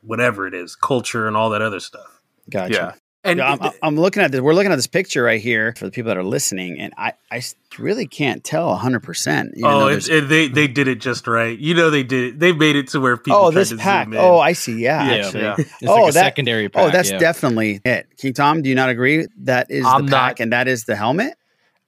[0.03, 2.21] whatever it is culture and all that other stuff?
[2.51, 2.73] Gotcha.
[2.75, 2.93] Yeah.
[3.25, 4.41] And Yeah, I'm, th- I'm looking at this.
[4.41, 7.15] We're looking at this picture right here for the people that are listening, and I,
[7.33, 7.43] I
[7.77, 9.01] really can't tell 100.
[9.01, 11.59] percent Oh, it's, it, they they did it just right.
[11.59, 12.39] You know they did it.
[12.39, 13.39] They made it to where people.
[13.39, 14.07] oh, tried this to pack.
[14.07, 14.21] Zoom in.
[14.21, 14.79] Oh, I see.
[14.79, 15.43] Yeah, Yeah, actually.
[15.43, 15.55] yeah.
[15.59, 17.19] It's oh, like a that, secondary Oh, that's yeah.
[17.19, 18.07] definitely it.
[18.17, 19.27] King Tom, do you not agree?
[19.39, 21.35] That is I'm the not- and that is the helmet.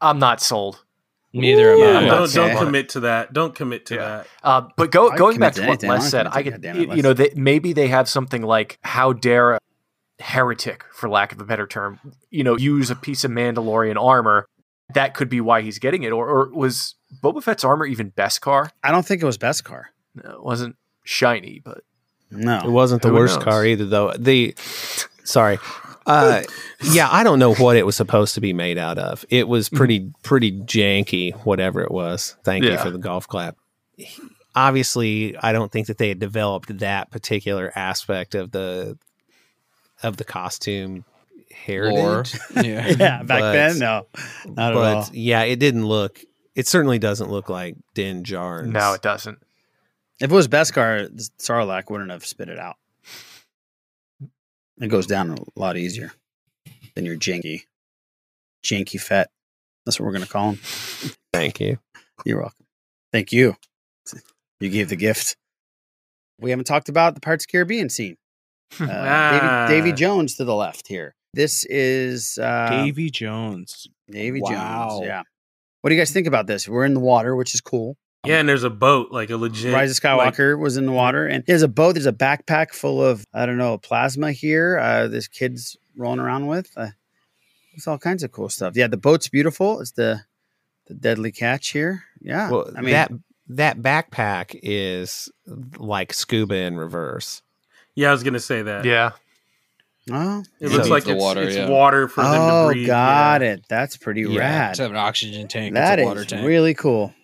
[0.00, 0.82] I'm not sold.
[1.32, 1.88] Neither am Yeah, I.
[1.98, 3.32] I'm not don't don't commit to that.
[3.32, 4.00] Don't commit to Yeah.
[4.08, 4.26] that.
[4.42, 5.90] Uh, but go, going back to to what anything.
[5.90, 6.64] I Les said, I to could,
[6.96, 9.58] you know, they, maybe they have something like how dare a
[10.20, 11.98] heretic, for lack of a better term,
[12.30, 14.46] you know, use a piece of Mandalorian armor.
[14.94, 16.12] That could be why he's getting it.
[16.12, 18.70] Or, or was Boba Fett's armor even Beskar?
[18.82, 19.84] I don't think it was Beskar.
[20.14, 21.82] No, it wasn't shiny, but
[22.30, 23.44] No, It wasn't the Who worst knows?
[23.44, 24.12] car either, though.
[24.18, 24.54] The
[25.24, 25.58] sorry,
[26.06, 26.42] uh,
[26.82, 29.24] yeah, I don't know what it was supposed to be made out of.
[29.30, 32.36] It was pretty pretty janky, whatever it was.
[32.42, 33.56] Thank you for the golf clap.
[34.56, 38.98] Obviously, I don't think that they had developed that particular aspect of the
[40.02, 41.04] of the costume
[41.68, 42.24] Lore.
[42.24, 42.38] heritage.
[42.56, 42.86] Yeah.
[42.98, 44.06] yeah, back But- then, no,
[44.46, 45.02] not at all.
[45.04, 46.20] but yeah, it didn't look.
[46.54, 48.68] It certainly doesn't look like Din Djarin's.
[48.68, 49.38] no, it doesn't.
[50.20, 51.08] If it was Beskar,
[51.38, 52.76] Sarlacc wouldn't have spit it out.
[54.80, 56.12] It goes down a lot easier
[56.94, 57.62] than your janky,
[58.62, 59.30] janky fat.
[59.84, 60.60] That's what we're gonna call him.
[61.32, 61.78] Thank you.
[62.24, 62.66] You're welcome.
[63.12, 63.56] Thank you.
[64.60, 65.36] You gave the gift.
[66.38, 68.16] We haven't talked about the Parts of Caribbean scene.
[68.78, 69.66] Uh, Ah.
[69.68, 71.14] Davy, Davy Jones to the left here.
[71.34, 73.86] This is uh, Davy Jones.
[74.10, 74.88] Davy Wow.
[74.98, 75.06] Jones.
[75.06, 75.22] Yeah.
[75.80, 76.68] What do you guys think about this?
[76.68, 77.96] We're in the water, which is cool.
[78.26, 80.92] Yeah, and there's a boat, like a legit Rise of like- Skywalker was in the
[80.92, 81.94] water, and there's a boat.
[81.94, 84.78] There's a backpack full of I don't know plasma here.
[84.78, 86.70] Uh, this kid's rolling around with.
[86.76, 86.88] Uh,
[87.72, 88.76] it's all kinds of cool stuff.
[88.76, 89.80] Yeah, the boat's beautiful.
[89.80, 90.20] It's the
[90.86, 92.02] the deadly catch here.
[92.20, 93.10] Yeah, Well, I mean that
[93.48, 95.30] that backpack is
[95.78, 97.40] like scuba in reverse.
[97.94, 98.84] Yeah, I was gonna say that.
[98.84, 99.12] Yeah.
[100.10, 101.68] oh, it It looks needs like the it's, water, it's yeah.
[101.68, 102.86] water for them to oh, breathe.
[102.86, 103.48] got yeah.
[103.52, 103.64] it.
[103.68, 104.70] That's pretty Yeah, rad.
[104.70, 105.74] It's have an oxygen tank.
[105.74, 106.46] That it's a is water tank.
[106.46, 107.14] really cool.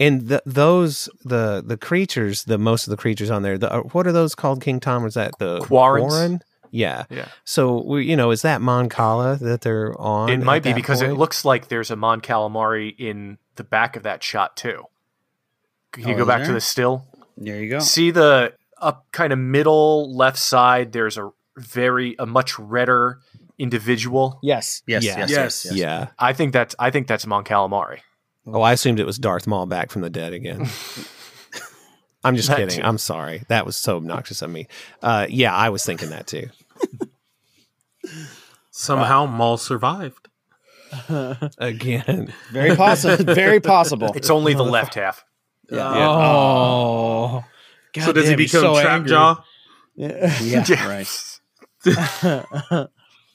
[0.00, 3.80] And the, those the the creatures, the most of the creatures on there, the, uh,
[3.92, 4.60] what are those called?
[4.60, 5.04] King Tom?
[5.06, 6.08] Is that the Quarrens?
[6.08, 6.40] Quarren?
[6.70, 7.04] Yeah.
[7.10, 7.28] Yeah.
[7.44, 10.30] So we, you know, is that Mon Cala that they're on?
[10.30, 13.94] It might be that because it looks like there's a Mon Calamari in the back
[13.94, 14.84] of that shot too.
[15.92, 17.04] Can you Oh, go is back to the still?
[17.36, 17.78] There you go.
[17.80, 20.92] See the up kind of middle left side.
[20.92, 23.20] There's a very a much redder
[23.58, 24.38] individual.
[24.42, 25.18] Yes, yes, Yeah.
[25.20, 25.74] yes, yes, yes.
[25.74, 26.08] Yeah.
[26.18, 28.00] I think that's I think that's Mon Calamari.
[28.46, 30.66] Oh, I assumed it was Darth Maul back from the dead again.
[32.24, 32.80] I'm just That kidding.
[32.80, 32.86] too.
[32.86, 33.42] I'm sorry.
[33.48, 34.68] That was so obnoxious of me.
[35.02, 36.48] Uh, yeah, I was thinking that too.
[38.70, 40.28] Somehow Maul survived.
[41.58, 43.34] Again, Very possible.
[43.34, 44.12] Very possible.
[44.14, 45.24] It's only the left half.
[45.70, 45.88] Yeah.
[45.88, 47.44] Oh.
[48.00, 49.08] So does he damn, he's become so Trap angry.
[49.10, 49.44] Jaw?
[49.94, 50.88] Yeah, Yeah.
[50.88, 51.06] right.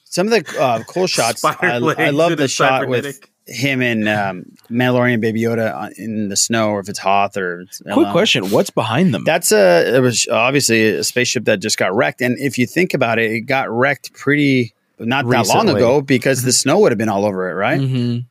[0.04, 1.44] Some of the uh, cool shots.
[1.44, 6.36] I, I love the a shot with him and um, Mandalorian Baby Yoda in the
[6.36, 8.12] snow, or if it's Hoth or it's Quick Ella.
[8.12, 9.24] question: What's behind them?
[9.24, 12.94] That's a it was obviously a spaceship that just got wrecked, and if you think
[12.94, 16.98] about it, it got wrecked pretty not that long ago because the snow would have
[16.98, 17.80] been all over it, right?
[17.80, 18.24] Mhm.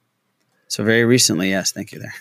[0.67, 1.71] So very recently, yes.
[1.71, 2.13] Thank you there.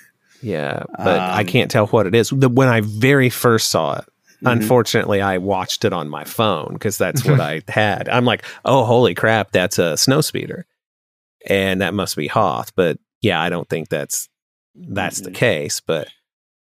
[0.43, 2.30] Yeah, but I Um, can't tell what it is.
[2.30, 4.05] The, when I very first saw it,
[4.43, 4.53] Mhm.
[4.53, 8.09] unfortunately, I watched it on my phone because that's what I had.
[8.09, 10.66] I'm like, oh, holy crap, that's a snow speeder,
[11.49, 12.72] and that must be Hoth.
[12.76, 14.28] But yeah, I don't think that's
[14.74, 15.34] that's the Mhm.
[15.34, 15.80] case.
[15.80, 16.09] But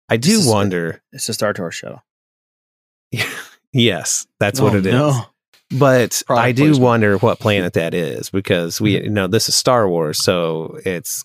[0.09, 1.03] I do This is a- wonder.
[1.13, 2.03] It's a Star Tours shuttle.
[3.75, 4.93] Yes, that's what Oh, it is.
[4.93, 5.27] no.
[5.71, 6.83] But Product I do placement.
[6.83, 11.25] wonder what planet that is because we you know this is Star Wars, so it's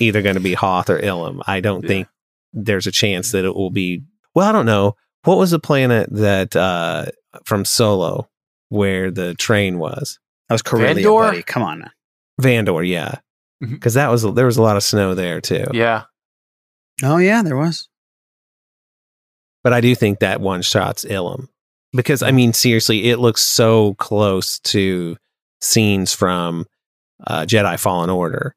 [0.00, 1.40] either going to be Hoth or Ilum.
[1.46, 1.88] I don't Yeah.
[1.88, 2.08] think
[2.52, 4.02] there's a chance that it will be.
[4.34, 4.96] Well, I don't know.
[5.24, 7.06] What was the planet that uh
[7.44, 8.28] from Solo
[8.70, 10.18] where the train was?
[10.48, 11.20] That was Corellia, Vandor?
[11.30, 11.42] buddy.
[11.44, 11.90] Come on now.
[12.40, 13.16] Vandor, yeah,
[13.60, 15.66] because that was there was a lot of snow there too.
[15.72, 16.04] Yeah.
[17.04, 17.88] Oh yeah, there was.
[19.62, 21.48] But I do think that one shot's Ilum
[21.92, 25.16] because I mean seriously, it looks so close to
[25.60, 26.66] scenes from
[27.26, 28.54] uh, Jedi Fallen Order.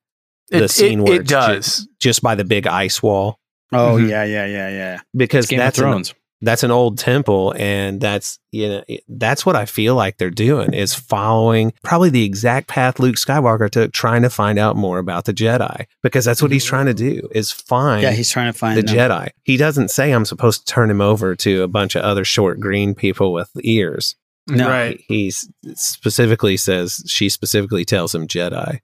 [0.54, 1.88] The It- scene it- where it it's ju- does.
[2.00, 3.40] just by the big ice wall
[3.72, 4.10] Oh Mhm.
[4.10, 5.00] yeah, yeah, yeah, yeah.
[5.16, 6.04] because Game of that's an,
[6.42, 10.74] that's an old temple and that's you know that's what I feel like they're doing
[10.74, 15.26] is following probably the exact path Luke Skywalker took trying to find out more about
[15.26, 18.58] the Jedi because that's what he's trying to do is find Yeah, he's trying to
[18.60, 18.96] find the them.
[18.96, 19.30] Jedi.
[19.44, 22.60] He doesn't say I'm supposed to turn him over to a bunch of other short
[22.60, 24.16] green people with ears.
[24.48, 25.00] No, Right.
[25.08, 25.32] He
[25.74, 28.80] specifically says she specifically tells him Jedi,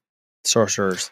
[0.46, 1.12] sorcerers,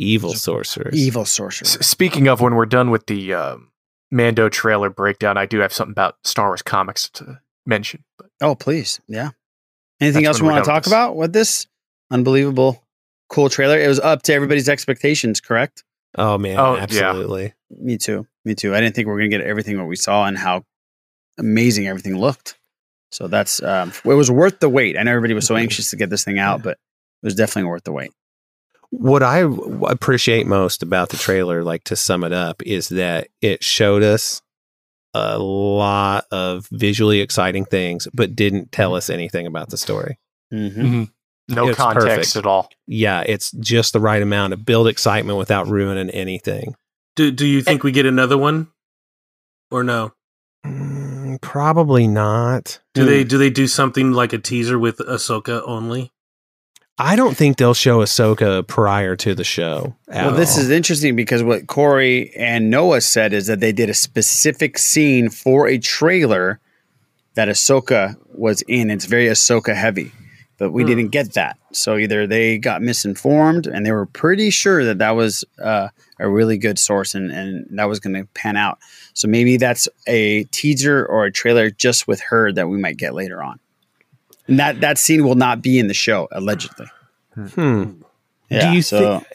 [0.00, 0.94] evil sorcerers.
[0.94, 1.76] evil sorcerers.
[1.76, 3.70] S- speaking of, when we're done with the um,
[4.10, 8.04] Mando trailer breakdown, I do have something about Star Wars comics to mention.
[8.18, 9.30] But Oh please, yeah.
[10.00, 10.92] Anything else we want to talk with this.
[10.92, 11.66] about with this
[12.10, 12.82] unbelievable,
[13.28, 13.78] cool trailer?
[13.78, 15.84] It was up to everybody's expectations, correct?
[16.16, 16.82] Oh man, Oh, yeah.
[16.82, 17.54] absolutely.
[17.70, 18.26] Me too.
[18.44, 18.74] Me too.
[18.74, 20.64] I didn't think we were going to get everything what we saw and how
[21.38, 22.56] amazing everything looked.
[23.12, 24.96] So that's um, it was worth the wait.
[24.96, 27.68] I know everybody was so anxious to get this thing out, but it was definitely
[27.68, 28.10] worth the wait.
[28.90, 29.48] What I
[29.88, 34.42] appreciate most about the trailer, like to sum it up, is that it showed us
[35.14, 40.18] a lot of visually exciting things, but didn't tell us anything about the story.
[40.52, 41.04] Mm-hmm.
[41.48, 42.36] no It's context perfect.
[42.36, 42.68] at all.
[42.86, 46.74] Yeah, it's just the right amount to build excitement without ruining anything.
[47.16, 48.68] Do Do you think we get another one,
[49.70, 50.12] or no?
[50.66, 52.80] Mm, probably not.
[52.94, 56.12] Do they Do they do something like a teaser with Ahsoka only?
[56.98, 59.94] I don't think they'll show Ahsoka prior to the show.
[60.08, 60.64] at Well, this all.
[60.64, 65.30] is interesting because what Corey and Noah said is that they did a specific scene
[65.30, 66.60] for a trailer
[67.34, 68.90] that Ahsoka was in.
[68.90, 70.12] It's very Ahsoka heavy,
[70.58, 70.88] but we Hmm.
[70.88, 71.56] didn't get that.
[71.72, 75.88] So either they got misinformed and they were pretty sure that that was uh,
[76.18, 78.78] a really good source and, and that was going to pan out.
[79.14, 83.14] So maybe that's a teaser or a trailer just with her that we might get
[83.14, 83.58] later on.
[84.50, 86.86] And that, that scene will not be in the show, allegedly.
[87.54, 87.92] Hmm.
[88.50, 89.26] Yeah, do you so- think?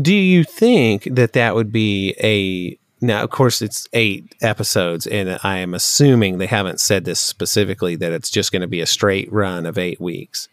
[0.00, 3.22] Do you think that that would be a now?
[3.22, 8.12] Of course, it's eight episodes, and I am assuming they haven't said this specifically that
[8.12, 10.48] it's just going to be a straight run of eight weeks.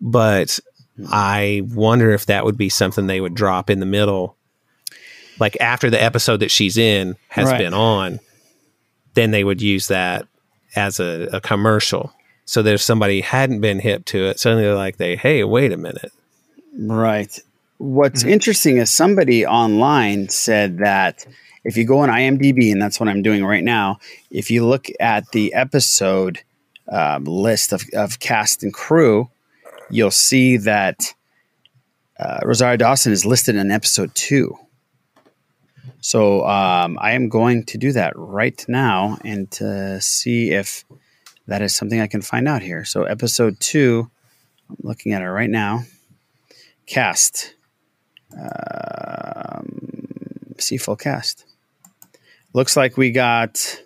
[0.00, 0.58] But
[1.08, 4.36] I wonder if that would be something they would drop in the middle,
[5.38, 7.58] like after the episode that she's in has Right.
[7.58, 8.18] been on.
[9.14, 10.26] Then they would use that
[10.74, 12.12] as a, a commercial.
[12.44, 15.72] So that if somebody hadn't been hip to it, suddenly they're like, "They hey, wait
[15.72, 16.12] a minute."
[16.78, 17.38] Right.
[17.78, 18.32] What's Mm-hmm.
[18.32, 21.26] interesting is somebody online said that
[21.64, 23.98] if you go on IMDb, and that's what I'm doing right now,
[24.30, 26.40] if you look at the episode
[26.90, 29.30] um, list of, of cast and crew,
[29.90, 31.14] you'll see that
[32.18, 34.58] uh, Rosario Dawson is listed in episode two.
[36.00, 40.84] So um, I am going to do that right now and to see if
[41.46, 42.84] that is something I can find out here.
[42.84, 44.10] So episode two,
[44.70, 45.82] I'm looking at it right now.
[46.86, 47.54] Cast.
[48.34, 51.44] Um, see full cast.
[52.54, 53.80] Looks like we got.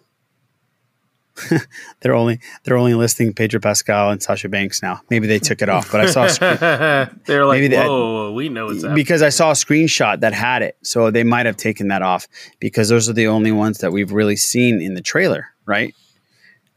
[2.00, 5.02] they're only they're only listing Pedro Pascal and Sasha Banks now.
[5.10, 6.26] Maybe they took it off, but I saw.
[6.28, 6.56] Screen,
[7.26, 8.94] They're like, Maybe they- whoa, we know it's happening.
[8.94, 12.26] because I saw a screenshot that had it, so they might have taken that off
[12.58, 15.94] because those are the only ones that we've really seen in the trailer, right?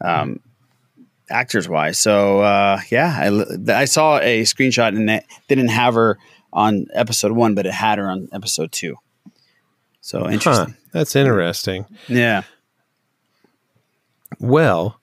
[0.02, 0.42] Um,
[1.30, 1.98] actors wise.
[1.98, 6.18] So uh, yeah, I saw a screenshot and it didn't have her
[6.52, 8.96] on episode one, but it had her on episode two.
[10.02, 10.74] So interesting.
[10.74, 11.86] Huh, that's interesting.
[12.08, 12.44] Yeah.
[14.40, 15.00] Well,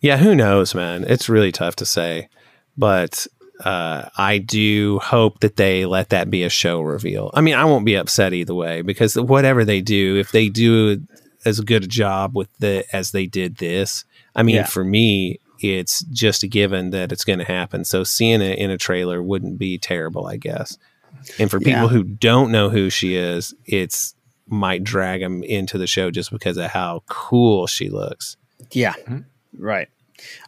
[0.00, 1.04] yeah, who knows, man?
[1.08, 2.28] It's really tough to say,
[2.76, 3.26] but
[3.64, 7.30] uh, I do hope that they let that be a show reveal.
[7.34, 11.00] I mean, I won't be upset either way because whatever they do, if they do
[11.44, 14.04] as good a job with the as they did this,
[14.36, 14.66] I mean, Yeah.
[14.66, 17.84] for me, it's just a given that it's going to happen.
[17.84, 20.76] So seeing it in a trailer wouldn't be terrible, I guess.
[21.38, 21.88] And for people Yeah.
[21.88, 24.14] who don't know who she is, it's
[24.48, 28.36] might drag them into the show just because of how cool she looks.
[28.70, 28.94] Yeah.
[29.58, 29.88] Right.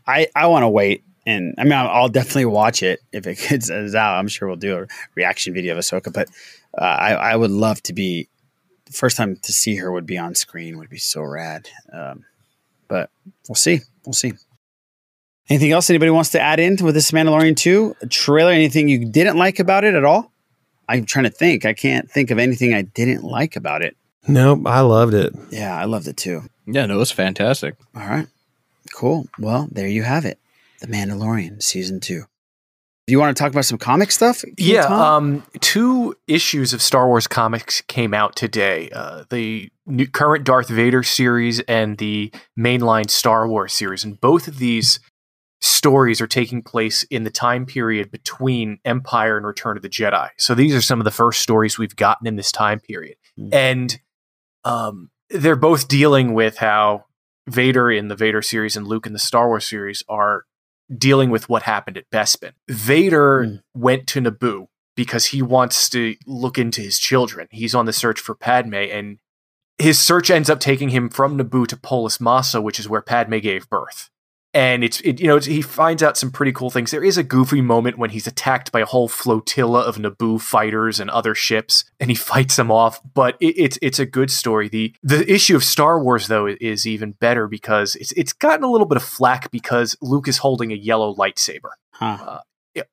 [0.07, 3.39] I I want to wait, and I mean, I'll, I'll definitely watch it if it
[3.49, 4.18] gets is out.
[4.18, 6.28] I'm sure we'll do a reaction video of Ahsoka, but
[6.76, 8.28] uh, I I would love to be
[8.86, 11.68] the first time to see her would be on screen would be so rad.
[11.93, 12.24] Um,
[12.89, 13.11] but
[13.49, 13.80] we'll see.
[14.05, 14.32] We'll see.
[15.49, 18.51] Anything else anybody wants to add in with this Mandalorian 2 trailer?
[18.51, 20.32] Anything you didn't like about it at all?
[20.89, 21.64] I'm trying to think.
[21.64, 23.97] I can't think of anything I didn't like about it.
[24.26, 25.34] Nope, I loved it.
[25.51, 26.43] Yeah, I loved it too.
[26.66, 27.76] Yeah, no, it was fantastic.
[27.95, 28.26] All right.
[28.95, 29.26] Cool.
[29.39, 30.39] Well, there you have it.
[30.80, 32.24] The Mandalorian season two.
[33.09, 34.43] Do you want to talk about some comic stuff?
[34.43, 38.91] King Yeah, um, two issues of Star Wars comics came out today.
[38.93, 44.47] Uh, the new, current Darth Vader series and the mainline Star Wars series, and both
[44.47, 45.01] of these
[45.63, 50.29] stories are taking place in the time period between Empire and Return of the Jedi.
[50.37, 53.17] So these are some of the first stories we've gotten in this time period,
[53.55, 53.99] and
[54.65, 57.07] um, they're both dealing with how
[57.49, 60.45] Vader in the Vader series and Luke in the Star Wars series are
[60.97, 62.53] dealing with what happened at Bespin.
[62.68, 63.80] Vader hmm.
[63.80, 67.49] went to Naboo because he wants to look into his children.
[67.51, 69.18] He's on the search for Padme, and
[69.78, 73.39] his search ends up taking him from Naboo to Polis Massa, which is where Padme
[73.39, 74.11] gave birth.
[74.55, 76.90] And it's it, you know it's, he finds out some pretty cool things.
[76.90, 80.99] There is a goofy moment when he's attacked by a whole flotilla of Naboo fighters
[81.01, 83.01] and other ships, and he fights them off.
[83.14, 84.68] But it, it's it's a good story.
[84.68, 88.70] the The issue of Star Wars though is even better because it's it's gotten a
[88.70, 92.16] little bit of flack because Luke is holding a yellow lightsaber Huh.
[92.20, 92.40] Uh,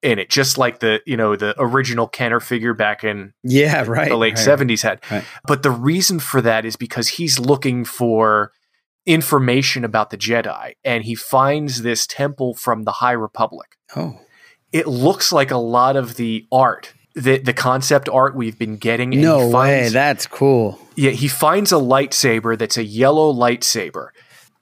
[0.01, 4.09] in it, just like the you know the original Kenner figure back in Yeah, right,
[4.09, 4.99] the late right, seventies had.
[5.11, 5.23] right.
[5.47, 8.51] But the reason for that is because he's looking for
[9.05, 13.77] information about the Jedi, and he finds this temple from the High Republic.
[13.95, 14.19] Oh,
[14.71, 19.09] It looks like a lot of the art, the the concept art we've been getting.
[19.11, 19.89] no he way.
[19.89, 20.79] That's cool.
[20.95, 24.09] yeah, he finds a lightsaber that's a yellow lightsaber,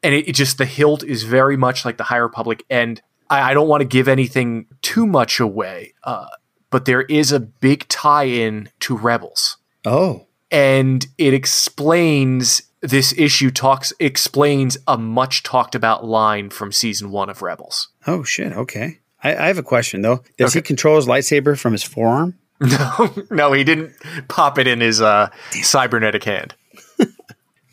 [0.04, 2.64] and it, it just the hilt is very much like the High Republic.
[2.70, 6.28] And I, I don't want to give anything too much away, uh,
[6.70, 13.50] but there is a big tie-in to Rebels, Oh, and it explains this issue.
[13.50, 17.90] Talks explains a much talked about line from season one of Rebels.
[18.06, 18.54] oh shit.
[18.54, 19.00] Okay.
[19.24, 20.22] I, I have a question though.
[20.38, 22.38] Does he control his lightsaber from his forearm?
[22.62, 23.94] No, no, he didn't
[24.30, 26.54] pop it in his uh, cybernetic hand.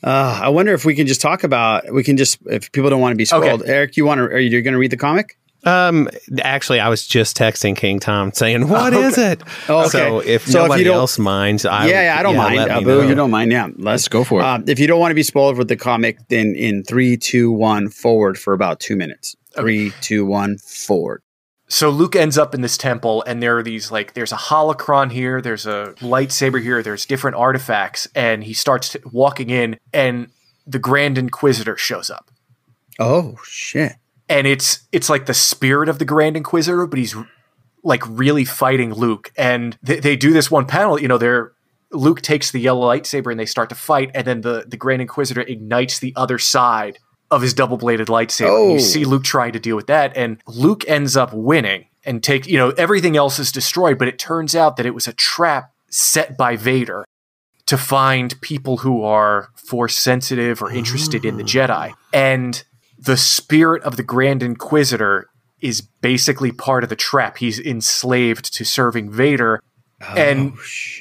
[0.03, 1.93] Uh, I wonder if we can just talk about.
[1.93, 3.65] We can just if people don't want to be spoiled.
[3.67, 4.25] Eric, you want to?
[4.25, 5.37] Are you going to read the comic?
[5.65, 6.09] Um,
[6.43, 9.33] actually, I was just texting King Tom saying, "What is Okay.
[9.33, 9.89] it?" Oh, okay.
[9.91, 12.57] So if So if nobody you don't- else minds, I yeah, yeah, I don't mind.
[12.57, 13.53] let me Abu, you don't mind.
[13.53, 14.45] Yeah, let's, go for it.
[14.45, 17.51] Uh, if you don't want to be spoiled with the comic, then in three, two,
[17.53, 19.37] one, forward for about two minutes.
[19.55, 21.23] Three, two, one, forward.
[21.69, 25.13] So Luke ends up in this temple, and there are these like there's a holocron
[25.13, 30.29] here, there's a lightsaber here, there's different artifacts, and he starts t- walking in, and
[30.67, 32.31] the Grand Inquisitor shows up,
[32.99, 33.93] Oh shit!
[34.31, 37.15] And it's it's like the spirit of the Grand Inquisitor, but he's
[37.83, 41.53] like really fighting Luke, and they, they do this one panel, you know, they're
[41.93, 45.03] Luke takes the yellow lightsaber and they start to fight, and then the the Grand
[45.03, 46.99] Inquisitor ignites the other side
[47.31, 48.49] of his double bladed lightsaber.
[48.49, 48.73] Oh.
[48.75, 52.47] You see Luke trying to deal with that, and Luke ends up winning and take
[52.47, 55.73] you know everything else is destroyed, but it turns out that it was a trap
[55.91, 57.05] set by Vader
[57.67, 61.47] to find people who are force sensitive or interested in the ah.
[61.47, 62.63] Jedi, and
[63.01, 65.29] the spirit of the Grand Inquisitor
[65.61, 67.39] is basically part of the trap.
[67.39, 69.63] He's enslaved to serving Vader.
[70.03, 70.53] Oh, and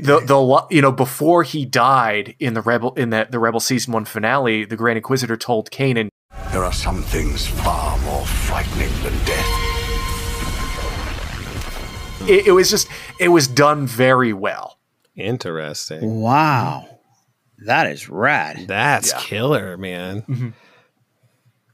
[0.01, 3.93] the the you know before he died in the rebel in the, the rebel season
[3.93, 6.09] one finale, the Grand Inquisitor told Kanan,
[6.51, 9.69] There are some things far more frightening than death.
[12.27, 12.89] it, it was just
[13.19, 14.77] it was done very well.
[15.15, 16.21] Interesting.
[16.21, 16.99] Wow.
[17.65, 18.67] That is rad.
[18.67, 20.21] That's killer, man.
[20.23, 20.49] Mm-hmm.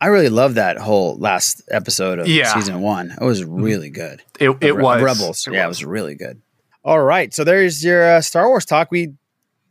[0.05, 2.53] I really love that whole last episode of Yeah.
[2.53, 3.09] season one.
[3.19, 4.21] It was really good.
[4.39, 5.47] It, it Re- was Rebels.
[5.47, 5.79] It yeah, it was.
[5.79, 6.43] was really good.
[6.83, 7.33] All right.
[7.33, 8.91] So there's your uh, Star Wars talk.
[8.91, 9.13] We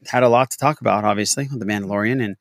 [0.09, 2.35] had a lot to talk about, obviously, with The Mandalorian and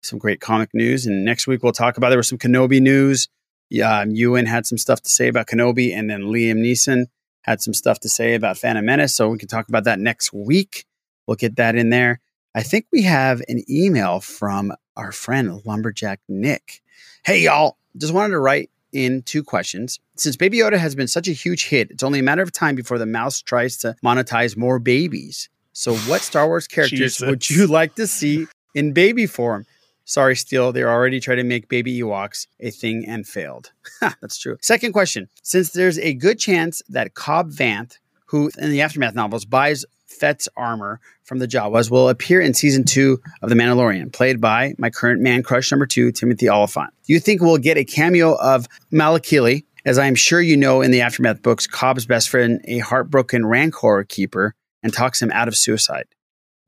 [0.00, 1.06] some great comic news.
[1.06, 3.26] And next week we'll talk about there was some Kenobi news.
[3.68, 7.06] Yeah, um, Ewan had some stuff to say about Kenobi, and then Liam Neeson
[7.42, 9.16] had some stuff to say about Phantom Menace.
[9.16, 10.84] So we can talk about that next week.
[11.26, 12.20] We'll get that in there.
[12.54, 16.80] I think we have an email from our friend Lumberjack Nick.
[17.22, 17.76] Hey, y'all.
[17.98, 20.00] Just wanted to write in two questions.
[20.16, 22.74] Since Baby Yoda has been such a huge hit, it's only a matter of time
[22.74, 25.50] before the mouse tries to monetize more babies.
[25.72, 29.66] So, what Star Wars characters would you like to see in baby form?
[30.04, 33.70] Sorry, Steele, they're already trying to make baby Ewoks a thing and failed.
[34.00, 34.56] That's true.
[34.62, 39.44] Second question Since there's a good chance that Cobb Vanth, who in the Aftermath novels
[39.44, 44.40] buys Fett's armor from the Jawas, will appear in season two of The Mandalorian, played
[44.40, 46.90] by my current man crush number two, Timothy Olyphant.
[47.06, 49.64] Do you think we'll get a cameo of Malakili?
[49.84, 53.46] As I am sure you know in the Aftermath books, Cobb's best friend, a heartbroken
[53.46, 56.06] Rancor keeper, and talks him out of suicide.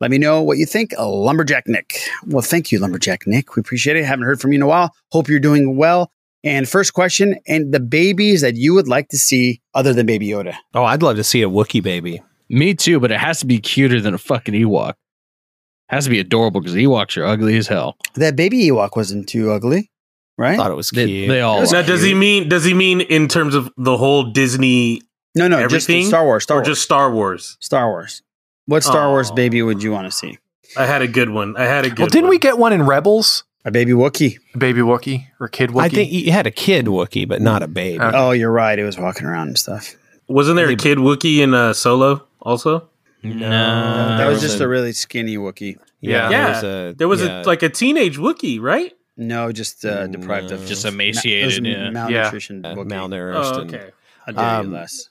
[0.00, 2.08] Let me know what you think, Lumberjack Nick.
[2.26, 3.54] Well, thank you, Lumberjack Nick.
[3.54, 4.04] We appreciate it.
[4.04, 4.94] Haven't heard from you in a while.
[5.10, 6.10] Hope you're doing well.
[6.44, 10.28] And first question, and the babies that you would like to see other than Baby
[10.28, 10.54] Yoda.
[10.74, 12.20] Oh, I'd love to see a Wookiee baby.
[12.52, 14.94] Me too, but it has to be cuter than a fucking Ewok.
[15.88, 17.96] Has to be adorable because Ewoks are ugly as hell.
[18.14, 19.90] That baby Ewok wasn't too ugly,
[20.38, 20.52] right?
[20.54, 21.28] I thought it was They, cute.
[21.28, 21.82] they all Now, are.
[21.82, 25.00] does he mean does he mean in terms of the whole Disney
[25.34, 26.06] No, no, just everything?
[26.06, 26.44] Star Wars.
[26.44, 26.68] Star or Wars.
[26.68, 27.56] just Star Wars?
[27.60, 28.22] Star Wars.
[28.66, 30.38] What Star Wars baby would you want to see?
[30.76, 31.56] I had a good one.
[31.56, 32.02] I had a good one.
[32.04, 32.30] Well, didn't one.
[32.30, 33.44] we get one in Rebels?
[33.64, 34.38] A baby Wookiee.
[34.54, 35.80] A baby Wookiee or kid Wookiee?
[35.82, 38.00] I think you had a kid Wookiee, but not a baby.
[38.00, 38.16] Okay.
[38.16, 38.78] Oh, you're right.
[38.78, 39.94] It was walking around and stuff.
[40.28, 42.88] Wasn't there a kid Wookiee in uh, Solo also?
[43.22, 45.78] No, that was was just a- a really skinny Wookiee.
[46.00, 47.42] Yeah, Yeah, there was a, there was yeah.
[47.42, 48.92] a, like a teenage Wookiee, right?
[49.16, 51.90] No, just uh, deprived of Just emaciated, those yeah.
[51.90, 52.64] malnutrition.
[52.66, 52.88] uh, Wookiee.
[52.90, 53.52] malnourished.
[53.54, 53.90] Oh, and- okay.
[54.26, 55.08] How dare Um, you, Les?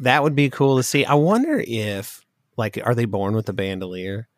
[0.00, 1.04] that would be cool to see.
[1.04, 2.24] I wonder if,
[2.56, 4.28] like, are they born with a bandolier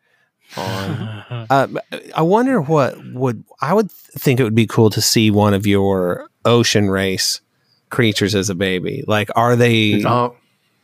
[0.55, 0.65] on?
[1.49, 1.67] uh,
[2.15, 5.65] I wonder what would I would think it would be cool to see one of
[5.67, 7.41] your ocean race
[7.89, 9.03] creatures as a baby.
[9.07, 10.35] Like, are they Oh,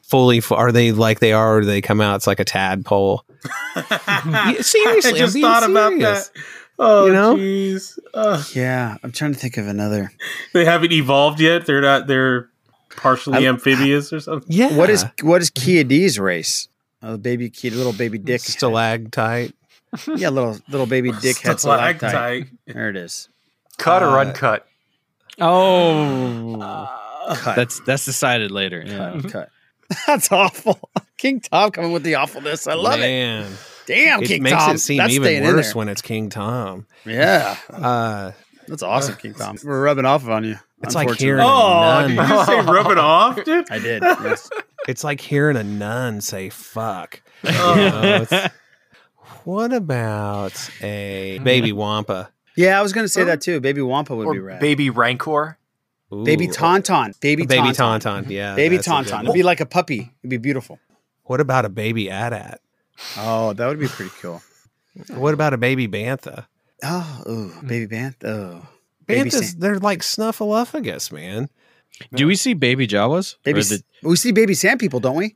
[0.09, 0.39] fully?
[0.41, 1.57] fu- Are they like they are?
[1.57, 2.15] Or do they come out?
[2.17, 3.23] It's like a tadpole.
[3.75, 6.29] Seriously, I I'm just being thought about that.
[6.81, 7.35] Oh, You know?
[7.35, 7.99] jeez.
[8.13, 8.45] Ugh.
[8.53, 10.11] Yeah, I'm trying to think of another.
[10.53, 11.65] they haven't evolved yet.
[11.65, 12.07] They're not.
[12.07, 12.49] They're
[12.95, 14.51] partially I- amphibious or something.
[14.51, 14.75] Yeah.
[14.75, 16.67] What is what is Ki-Adi's race?
[17.01, 18.41] Oh, baby Kia, little baby dick.
[18.41, 19.53] stalactite?
[20.15, 22.09] Yeah, little little baby dick head stalactite.
[22.11, 22.47] Stalactite.
[22.67, 23.27] There it is.
[23.77, 24.65] cut or Uh, uncut?
[25.41, 26.57] Oh,
[27.35, 27.55] Cut.
[27.55, 28.83] that's that's decided later.
[28.85, 29.19] Yeah.
[29.21, 29.31] cut.
[29.31, 29.49] cut.
[30.07, 30.79] That's awful.
[31.17, 32.67] King Tom coming with the awfulness.
[32.67, 33.03] I love it.
[33.03, 33.51] Man.
[33.87, 34.75] Damn, It King makes Tom.
[34.75, 36.85] it seem That's even worse when it's King Tom.
[37.05, 38.31] Yeah, Uh,
[38.67, 39.57] that's awesome, King Tom.
[39.63, 40.57] We're rubbing off on you.
[40.83, 41.25] It's like unfortunately.
[41.25, 42.39] hearing a Oh, did nun.
[42.39, 43.71] you say rub it off, dude?
[43.71, 44.03] I did.
[44.03, 44.49] Yes.
[44.87, 47.75] It's like hearing a nun say "fuck." Oh.
[47.75, 48.47] You know,
[49.43, 52.31] what about a baby wampa?
[52.55, 53.59] Yeah, I was going to say that too.
[53.61, 54.59] Baby Wampa would Or be rad.
[54.59, 55.57] baby Rancor?
[56.11, 57.19] Ooh, Baby Tauntaun.
[57.21, 57.99] Baby baby Tauntaun.
[58.01, 58.29] tauntaun.
[58.29, 59.23] Yeah, Baby that's a good Tauntaun.
[59.23, 60.11] It'd be like a puppy.
[60.23, 60.79] It'd be beautiful.
[61.23, 62.59] What about a baby AT-AT?
[63.17, 64.41] Oh, that would be pretty cool.
[65.13, 66.47] What about a baby bantha?
[66.83, 68.25] Oh, ooh, baby Bantha.
[68.25, 68.67] Oh,
[69.07, 69.59] Banthas, Sam.
[69.59, 71.49] they're like snuffleupagus, man.
[72.13, 73.35] Do we see baby Jawas?
[73.43, 73.61] Baby.
[73.61, 75.35] The- we see baby sand people, don't we?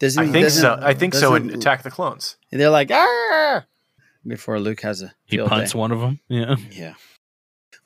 [0.00, 0.78] Doesn't I think doesn't- so.
[0.80, 1.34] I think so.
[1.34, 2.36] In Attack the Clones.
[2.50, 3.64] and They're like ah
[4.26, 5.78] before Luke has a he field punts day.
[5.78, 6.20] one of them.
[6.28, 6.56] Yeah.
[6.70, 6.94] Yeah.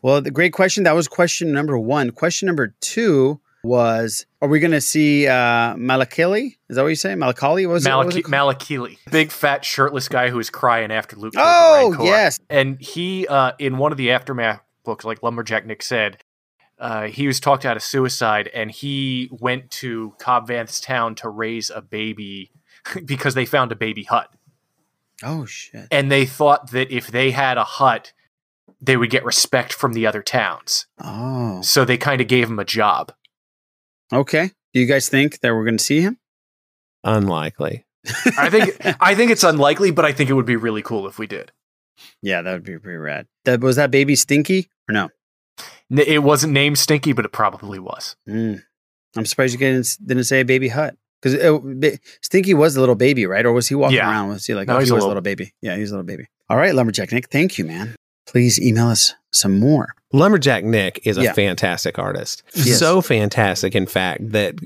[0.03, 0.85] Well, the great question.
[0.85, 2.11] That was question number one.
[2.11, 6.57] Question number two was: Are we going to see uh, Malakili?
[6.69, 7.15] Is that what you say?
[7.15, 7.67] Malakali?
[7.67, 7.91] What was it?
[7.91, 8.25] Malaki- it?
[8.27, 11.35] Malakili, big fat shirtless guy who was crying after Luke.
[11.37, 12.41] Oh, yes.
[12.51, 16.19] and he uh, in one of the aftermath books, like Lumberjack Nick said,
[16.81, 21.29] uh, he was talked out of suicide, and he went to Cobb Vanth's town to
[21.29, 22.51] raise a baby
[23.05, 24.35] because they found a baby Hutt,
[25.23, 25.87] Oh shit!
[25.93, 28.13] and they thought that if they had a Hutt,
[28.85, 30.87] they would get respect from the other towns.
[31.03, 33.13] Oh, So they kind of gave him a job.
[34.13, 34.51] okay.
[34.75, 36.19] Do you guys think that we're going to see him?
[37.05, 37.85] Unlikely.
[38.39, 41.19] I think I think it's unlikely, but I think it would be really cool if
[41.19, 41.53] we did.
[42.23, 43.27] Yeah, that would be pretty rad.
[43.45, 45.11] That was that baby Stinky or no?
[45.91, 48.17] N- It wasn't named Stinky, but it probably was.
[48.29, 48.63] Mm.
[49.17, 50.97] I'm surprised you didn't, didn't say baby Hutt.
[51.21, 53.45] Because Stinky was the little baby, right?
[53.47, 54.09] Or was he walking Yeah.
[54.11, 54.31] around?
[54.31, 55.53] Was he like, No, oh, he's he a was a little- little baby?
[55.63, 56.27] Yeah, he's a little baby.
[56.49, 57.95] All right, Lumberjack Nick, thank you, man.
[58.33, 59.95] Please email us some more.
[60.15, 61.33] Lumberjack Nick is a Yeah.
[61.35, 62.43] fantastic artist.
[62.55, 62.79] Yes.
[62.79, 64.57] So fantastic, in fact, that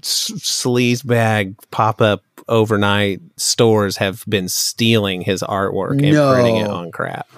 [0.00, 6.00] sleaze bag pop up overnight stores have been stealing his artwork and
[6.34, 7.28] printing it on crap.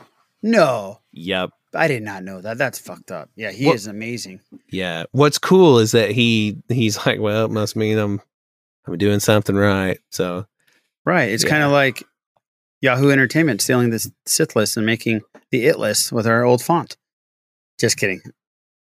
[0.42, 1.50] No, Yep.
[1.74, 2.56] I did not know that.
[2.58, 3.28] That's fucked up.
[3.36, 4.40] Yeah, he What- is amazing.
[4.70, 5.04] Yeah.
[5.12, 8.20] What's cool is that he he's like, well, it must mean I'm
[8.86, 9.98] I'm doing something right.
[10.10, 10.46] So
[11.06, 11.30] Right.
[11.30, 11.50] It's Yeah.
[11.50, 12.02] kind of like
[12.80, 15.20] Yahoo Entertainment stealing this Sith list and making
[15.58, 16.96] the It list with our old font.
[17.78, 18.20] Just kidding.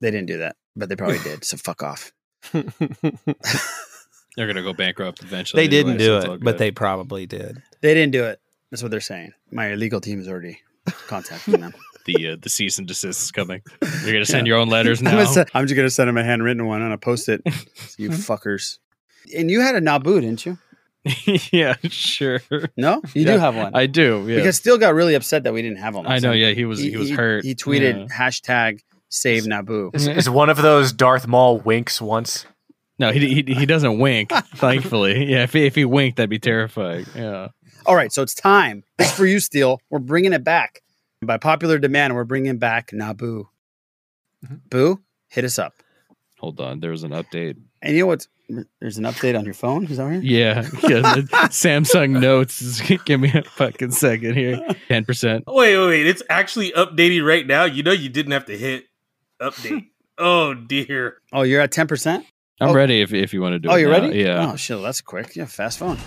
[0.01, 1.45] They didn't do that, but they probably did.
[1.45, 2.13] So fuck off.
[4.37, 5.63] They're gonna go bankrupt eventually.
[5.63, 7.63] they didn't anyway, do so it, but they probably did.
[7.83, 8.41] They didn't do it.
[8.71, 9.33] That's what they're saying.
[9.53, 10.59] My legal team is already
[11.07, 11.73] contacting them.
[12.07, 13.63] the uh, the cease and desist is coming.
[14.03, 14.53] You're gonna send Yeah.
[14.55, 15.11] your own letters I'm, now.
[15.13, 17.43] gonna se- I'm just gonna send them a handwritten one on a post it.
[17.97, 18.79] you fuckers.
[19.37, 20.59] And you had a Naboo, didn't you?
[21.53, 22.41] yeah, sure.
[22.77, 23.75] No, you Yeah, do have one.
[23.75, 24.25] I do.
[24.27, 24.37] Yeah.
[24.37, 26.07] Because Steele got really upset that we didn't have one.
[26.07, 27.45] I know, yeah, he was- he was hurt.
[27.45, 28.17] He tweeted Yeah.
[28.17, 28.81] hashtag
[29.11, 29.95] save Naboo.
[29.95, 32.47] Is, is one of those Darth Maul winks once?
[32.99, 34.31] no, he, he he doesn't wink.
[34.57, 35.43] thankfully, yeah.
[35.43, 37.05] If he, if he winked, that'd be terrifying.
[37.15, 37.49] Yeah.
[37.87, 38.83] All right, so it's time.
[38.99, 39.81] It's for you, Steele.
[39.91, 40.81] We're bringing it back.
[41.21, 43.45] By popular demand, we're bringing back Naboo.
[44.45, 44.55] Mm-hmm.
[44.71, 45.75] Boo, hit us up.
[46.39, 47.57] Hold on, there was an update.
[47.83, 48.27] And you know what?
[48.81, 49.87] There's an update on your phone.
[49.87, 50.23] Is that right?
[50.23, 51.15] Yeah, yeah.
[51.49, 52.81] Samsung Notes.
[53.05, 54.61] Give me a fucking second here.
[54.89, 55.45] Ten percent.
[55.49, 56.07] Wait, wait, wait.
[56.07, 57.65] It's actually updating right now.
[57.65, 58.85] You know you didn't have to hit
[59.41, 59.87] update.
[60.17, 61.17] Oh, oh dear.
[61.33, 62.25] Oh, you're at ten percent.
[62.61, 62.73] I'm Oh.
[62.75, 63.69] ready if if you want to do.
[63.69, 63.73] It.
[63.73, 63.93] Oh, it you now.
[64.01, 64.19] ready?
[64.21, 64.53] Yeah.
[64.53, 65.35] Oh shit, that's quick.
[65.35, 65.99] Yeah, fast phone.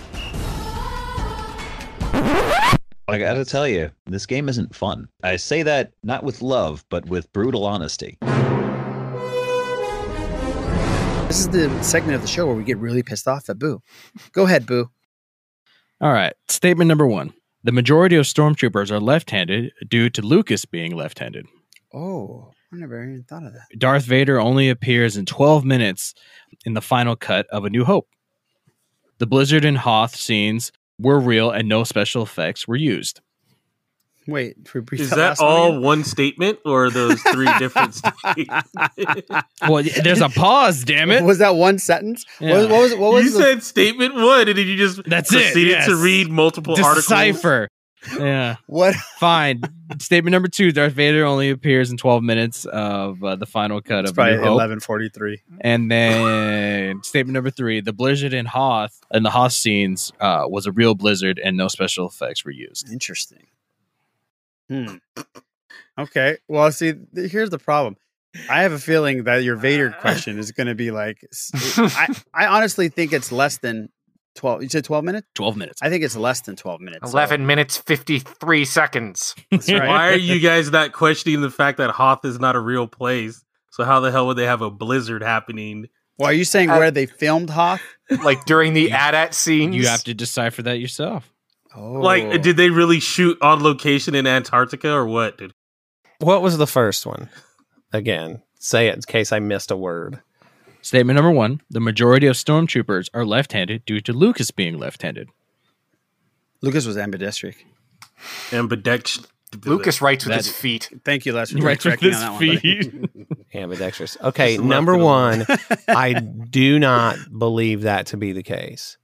[3.10, 5.08] I gotta tell you, this game isn't fun.
[5.22, 8.16] I say that not with love, but with brutal honesty.
[11.38, 13.80] This is the segment of the show where we get really pissed off at Boo.
[14.32, 14.90] Go ahead, Boo.
[16.00, 16.32] All right.
[16.48, 17.32] Statement number one:
[17.62, 21.46] The majority of stormtroopers are left-handed due to Lucas being left-handed.
[21.94, 23.68] Oh, I never even thought of that.
[23.78, 26.12] Darth Vader only appears in 12 minutes
[26.66, 28.08] in the final cut of A New Hope.
[29.18, 33.20] The Blizzard and Hoth scenes were real and no special effects were used.
[34.28, 37.94] Wait, repeat Is that that last one all one statement or are those three different
[37.94, 38.70] statements?
[39.66, 41.24] Well, there's a pause, damn it.
[41.24, 42.24] Was that one sentence?
[42.38, 42.50] Yeah.
[42.50, 45.02] What, was- what was what was you the- said statement one, and then you just
[45.04, 45.86] That's it, proceeded yes.
[45.86, 47.04] to read multiple articles.
[47.06, 47.68] Decipher.
[48.16, 48.56] Yeah.
[48.68, 48.94] What?
[49.18, 49.62] Fine.
[49.98, 54.00] Statement number two Darth Vader only appears in 12 minutes of uh, the final cut
[54.04, 54.50] It's of A probably New Hope.
[54.50, 55.42] eleven forty three.
[55.62, 60.66] And then statement number three: the Blizzard in Hoth and the Hoth scenes uh, was
[60.66, 62.88] a real blizzard, and no special effects were used.
[62.92, 63.46] Interesting.
[64.68, 64.96] Hmm.
[65.98, 66.38] Okay.
[66.48, 67.96] Well, see, th- here's the problem.
[68.50, 71.18] I have a feeling that your Vader question is going to be like.
[71.76, 73.88] I honestly think it's less than
[74.36, 74.62] twelve.
[74.62, 75.26] You said twelve minutes.
[75.34, 75.80] Twelve minutes.
[75.82, 77.10] I think it's less than twelve minutes.
[77.10, 79.34] so- 11 minutes, 53 seconds.
[79.50, 79.88] That's right.
[79.88, 83.42] Why are you guys not questioning the fact that Hoth is not a real place?
[83.70, 85.88] So how the hell would they have a blizzard happening?
[86.18, 87.80] Well, are you saying where they filmed Hoth?
[88.24, 89.76] Like during the AT-AT scenes?
[89.76, 91.32] You have to decipher that yourself.
[91.76, 95.52] Oh, Like, did they really shoot on location in Antarctica or what, dude?
[96.18, 97.28] What was the first one?
[97.92, 100.20] Again, say it in case I missed a word.
[100.82, 105.28] Statement number one: the majority of stormtroopers are left-handed due to Lucas being left-handed.
[106.62, 107.54] Lucas was ambidextric.
[108.50, 109.24] Ambidex.
[109.64, 110.90] Lucas writes with That- his feet.
[111.04, 112.58] Thank you, Les, for Right with his on that one.
[112.58, 112.92] feet.
[113.54, 114.16] Ambidextrous.
[114.22, 115.46] Okay, number one,
[115.88, 118.98] I do not believe that to be the case.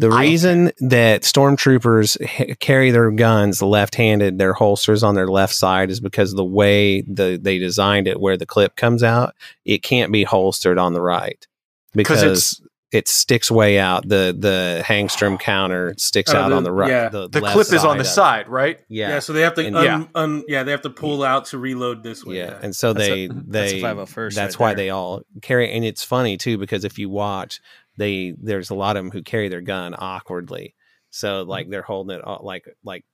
[0.00, 5.90] The reason that stormtroopers h- carry their guns left-handed, their holsters on their left side,
[5.90, 9.34] is because the way the they designed it, where the clip comes out,
[9.64, 11.46] it can't be holstered on the right
[11.94, 14.08] because it sticks way out.
[14.08, 16.88] The the Hengstler counter sticks Oh, out the- on the right.
[16.90, 17.08] yeah.
[17.10, 18.10] The, The left clip is on the of it.
[18.10, 18.78] side, right?
[18.88, 19.08] Yeah.
[19.10, 19.18] Yeah.
[19.18, 20.04] so they have to And- un, Yeah.
[20.14, 22.36] un, yeah they have to pull out to reload this way.
[22.38, 24.84] Yeah, and so That's they a- that's a they 501st that's right why there.
[24.86, 27.60] they all carry, and it's funny too because if you watch,
[27.98, 30.74] they there's a lot of them who carry their gun awkwardly.
[31.10, 31.50] So Mm-hmm.
[31.50, 33.04] like they're holding it all- like like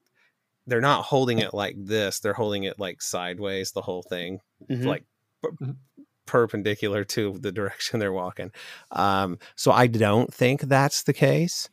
[0.66, 4.84] they're not holding it like this; they're holding it like sideways, the whole thing, Mhm.
[4.86, 5.04] like
[5.42, 5.74] per-
[6.26, 8.50] perpendicular to the direction they're walking.
[8.90, 11.68] Um, so I don't think that's the case.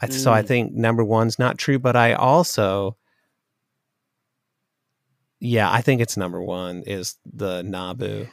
[0.00, 0.46] I, So I Mm.
[0.46, 2.96] think number one's not true, but I also
[5.40, 8.28] yeah, I think it's number one is the Naboo.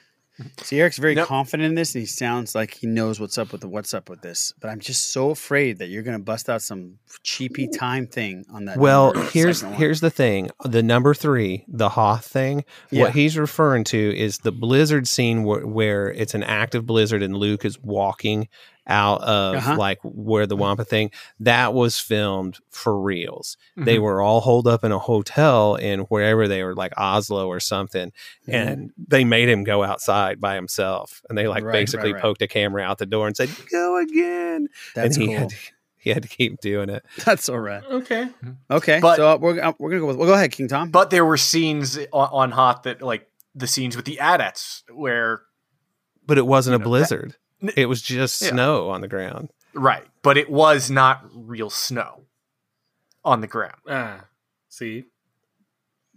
[0.62, 1.28] See, Eric's very Nope.
[1.28, 4.10] confident in this, and he sounds like he knows what's up with the what's up
[4.10, 4.52] with this.
[4.60, 8.44] But I'm just so afraid that you're going to bust out some cheapy time thing
[8.52, 8.78] on that.
[8.78, 10.50] Well, here's here's the thing.
[10.64, 12.66] The number three, the Hoth thing.
[12.90, 13.04] Yeah.
[13.04, 17.38] What he's referring to is the blizzard scene where, where it's an active blizzard and
[17.38, 18.48] Luke is walking
[18.88, 19.76] out of Uh-huh.
[19.78, 21.10] like where the Wampa thing
[21.40, 23.56] that was filmed for reals.
[23.78, 24.02] They Mhm.
[24.02, 28.12] were all holed up in a hotel in wherever they were, like Oslo or something,
[28.48, 28.54] Mhm.
[28.54, 32.22] and they made him go outside by himself, and they like Right, basically right, right.
[32.22, 35.38] poked a camera out the door and said, "Go again." That's and he cool.
[35.40, 35.56] had to,
[35.98, 37.06] he had to keep doing it.
[37.26, 37.84] That's all right.
[37.86, 38.28] Okay.
[38.70, 40.18] Okay, But- so uh, we're uh, we're gonna go with.
[40.18, 40.90] Well, go ahead, King Tom.
[40.92, 45.44] But there were scenes on, on Hoth that like the scenes with the AT-ATs where
[46.26, 47.36] But it wasn't You a know, that- blizzard.
[47.76, 48.50] It was just Yeah.
[48.50, 49.50] snow on the ground.
[49.74, 52.22] right, but it was not real snow
[53.26, 53.80] on the ground.
[53.90, 54.26] Ah,
[54.70, 55.06] see,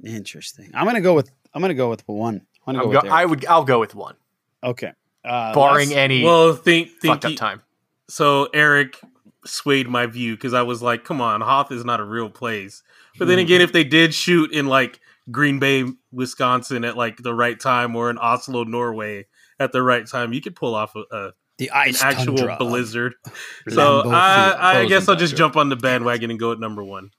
[0.05, 0.71] Interesting.
[0.75, 1.31] I'm gonna go with.
[1.55, 2.43] I'm gonna go with one.
[2.67, 3.13] I'm gonna I'm go go- with.
[3.13, 4.15] I would I'll go with one,
[4.63, 4.93] Okay.
[5.25, 5.97] Uh, barring Les?
[5.97, 7.63] any well, think think fucked up you- time.
[8.09, 9.01] So Eric
[9.45, 12.83] swayed my view because I was like, "Come on, Hoth is not a real place."
[13.19, 13.43] But then Mhm.
[13.43, 15.01] again, if they did shoot in like
[15.31, 19.27] Green Bay, Wisconsin, at like the right time, or in Oslo, Norway,
[19.59, 23.15] at the right time, you could pull off a, a the an actual tundra blizzard.
[23.69, 24.61] So Lambeau I, Field.
[24.61, 27.11] I guess I'll just jump on the bandwagon and go at number one.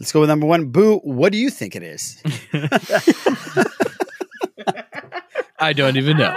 [0.00, 0.66] Let's go with number one.
[0.68, 0.98] Boo.
[1.04, 2.22] What do you think it is?
[5.58, 6.36] I don't even know.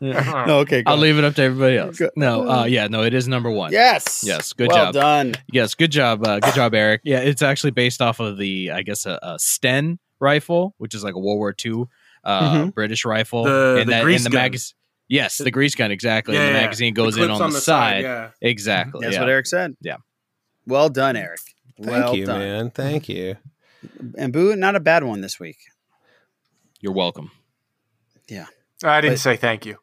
[0.00, 0.58] no.
[0.60, 0.82] Okay.
[0.84, 1.02] I'll ahead.
[1.02, 1.98] leave it up to everybody else.
[1.98, 3.72] Go- No, uh, yeah, no, it is number one.
[3.72, 4.22] Yes.
[4.26, 4.94] Yes, good well job.
[4.94, 5.34] done.
[5.50, 6.26] Yes, good job.
[6.26, 7.00] Uh, good job, Eric.
[7.04, 11.02] Yeah, it's actually based off of the, I guess, a, a Sten rifle, which is
[11.04, 11.84] like a World War II
[12.24, 12.74] uh, Mhm.
[12.74, 13.44] British rifle.
[13.44, 14.42] The- and the that, grease and the gun.
[14.44, 14.74] magazine.
[15.08, 16.34] Yes, the grease gun, exactly.
[16.34, 16.64] Yeah, and the yeah.
[16.64, 18.02] magazine The goes in clips on, the, side.
[18.04, 18.30] yeah.
[18.42, 19.00] Exactly.
[19.02, 19.20] That's yeah.
[19.20, 19.76] what Eric said.
[19.80, 19.96] Yeah.
[20.66, 21.40] Well done, Eric.
[21.80, 22.38] Thank well you, done.
[22.40, 22.70] man.
[22.70, 23.36] Thank you.
[24.18, 25.56] And Boo, not a bad one this week.
[26.80, 27.30] You're welcome.
[28.28, 28.46] Yeah.
[28.84, 29.78] I didn't But- say thank you.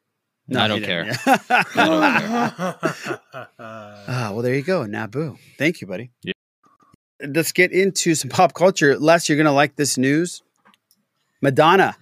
[0.47, 1.37] No, I don't didn't, care.
[1.75, 2.73] yeah.
[4.07, 4.85] Ah, well, there you go.
[4.85, 5.37] Now, Boo.
[5.57, 6.11] Thank you, buddy.
[6.21, 6.33] Yeah.
[7.33, 8.97] Let's get into some pop culture.
[8.97, 10.41] Les, you're going to like this news.
[11.41, 11.95] Madonna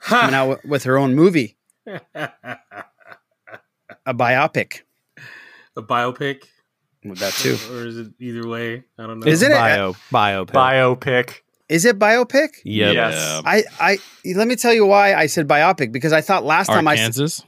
[0.00, 1.56] coming out with, with her own movie,
[1.86, 2.28] a
[4.08, 4.82] biopic.
[5.76, 6.44] a biopic,
[7.04, 7.56] With that too.
[7.72, 8.84] or is it either way?
[8.98, 9.26] I don't know.
[9.26, 10.50] Is it a- bio biopic?
[10.52, 11.34] Biopic.
[11.68, 12.50] Is it biopic?
[12.64, 12.94] Yep.
[12.94, 13.42] Yes.
[13.44, 13.98] I, I
[14.36, 17.42] let me tell you why I said biopic because I thought last time I, s-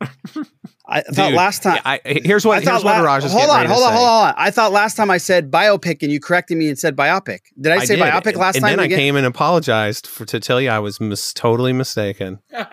[0.88, 1.10] Arkansas.
[1.10, 3.50] I thought last time I, here's what I thought here's what la- Raj is hold
[3.50, 4.34] on, hold on, hold on.
[4.36, 7.40] I thought last time I said biopic and you corrected me and said biopic.
[7.60, 8.04] Did I say did.
[8.04, 8.76] biopic last and time?
[8.76, 12.40] then I came and apologized for to tell you I was mis- totally mistaken.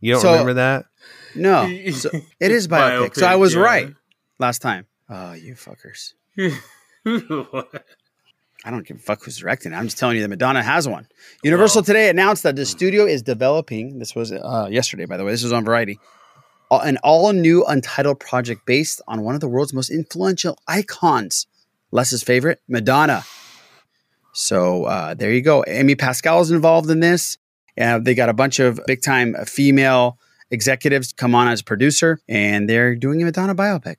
[0.00, 0.84] You don't So- remember that?
[1.34, 3.14] No, so it is biopic.
[3.14, 3.60] So I was yeah.
[3.60, 3.94] right
[4.38, 4.86] last time.
[5.08, 6.12] Oh, you fuckers!
[8.64, 9.72] I don't give a fuck who's directing.
[9.72, 9.76] it.
[9.76, 11.06] I'm just telling you that Madonna has one.
[11.44, 13.98] Universal today announced that the studio is developing.
[13.98, 15.30] This was uh, yesterday, by the way.
[15.30, 15.98] This was on Variety.
[16.70, 21.46] An all new untitled project based on one of the world's most influential icons.
[21.92, 23.24] Les's favorite, Madonna.
[24.32, 25.64] So uh, there you go.
[25.66, 27.38] Amy Pascal is involved in this.
[27.80, 30.18] Uh, they got a bunch of big time female
[30.50, 33.96] executives come on as producer, and they're doing a Madonna biopic.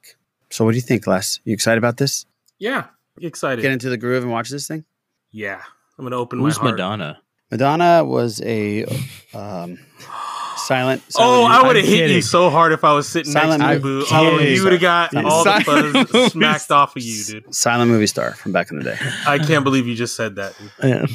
[0.50, 1.40] So what do you think, Les?
[1.44, 2.26] You excited about this?
[2.60, 2.86] yeah,
[3.22, 3.62] excited.
[3.62, 4.84] Get into the groove and watch this thing.
[5.32, 5.62] yeah,
[5.98, 6.74] I'm gonna open Who's my heart.
[6.74, 7.20] Madonna?
[7.50, 8.84] Madonna was a
[9.34, 9.80] um,
[10.68, 11.04] silent.
[11.18, 13.88] Oh, I would have hit you so hard if I was sitting Silent next to
[13.90, 14.06] you, Boo.
[14.12, 15.24] Oh, you would have got star.
[15.26, 17.56] all the Silent buzz smacked off of you, dude.
[17.56, 18.98] silent movie star from back in the day.
[19.26, 20.54] I can't believe you just said that.
[20.84, 21.06] Yeah.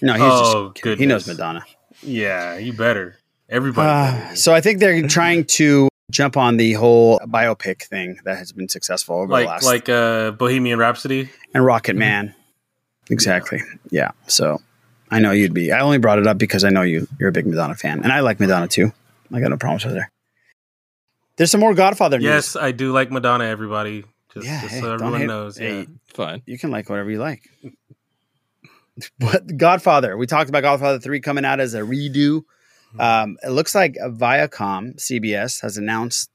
[0.00, 0.98] No, he's Oh, just kidding.
[0.98, 1.26] he knows.
[1.26, 1.64] Madonna.
[2.02, 3.16] Yeah, you better.
[3.48, 3.88] Everybody.
[3.88, 4.36] Uh, better.
[4.36, 8.68] so I think they're trying to jump on the whole biopic thing that has been
[8.68, 11.30] successful over the like last like uh, Bohemian Rhapsody.
[11.54, 12.34] and Rocket Man.
[13.10, 13.60] Exactly.
[13.90, 14.10] Yeah.
[14.26, 14.60] So
[15.10, 15.72] I know you'd be.
[15.72, 17.06] I only brought it up because I know you.
[17.18, 18.92] You're a big Madonna fan, and I like Madonna too.
[19.32, 20.10] I got no problems with her.
[21.36, 22.24] There's some more Godfather news.
[22.24, 23.44] Yes, I do like Madonna.
[23.44, 24.04] Everybody,
[24.34, 25.56] just, Yeah, just hey, so everyone hate- knows.
[25.56, 25.84] hey, Yeah.
[26.14, 26.42] Fine.
[26.46, 27.48] You can like whatever you like.
[29.20, 32.42] But Godfather, we talked about Godfather 3 coming out as a redo.
[32.98, 36.30] Um, it looks like Viacom, CBS, has announced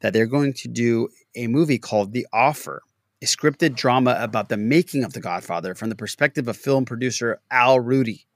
[0.00, 2.82] that they're going to do a movie called The Offer,
[3.22, 7.40] a scripted drama about the making of The Godfather from the perspective of film producer
[7.52, 8.26] Al Ruddy.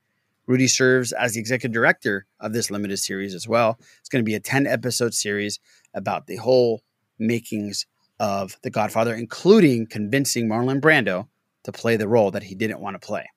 [0.47, 3.81] Ruddy serves as the executive director of this limited series as well.
[3.99, 5.59] It's going to be a 10 episode series
[5.93, 6.85] about the whole
[7.19, 7.85] makings
[8.21, 11.27] of The Godfather, including convincing Marlon Brando
[11.65, 13.29] to play the role that he didn't want to play.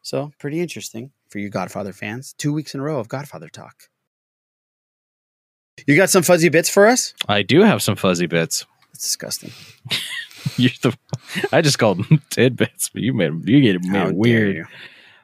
[0.00, 2.34] So, pretty interesting for you Godfather fans.
[2.38, 3.90] Two weeks in a row of Godfather talk.
[5.86, 7.12] You got some fuzzy bits for us?
[7.28, 8.64] I do have some fuzzy bits.
[8.94, 9.52] It's disgusting.
[10.56, 10.96] You're the,
[11.52, 14.66] I just called them tidbits, but you made you get made it weird.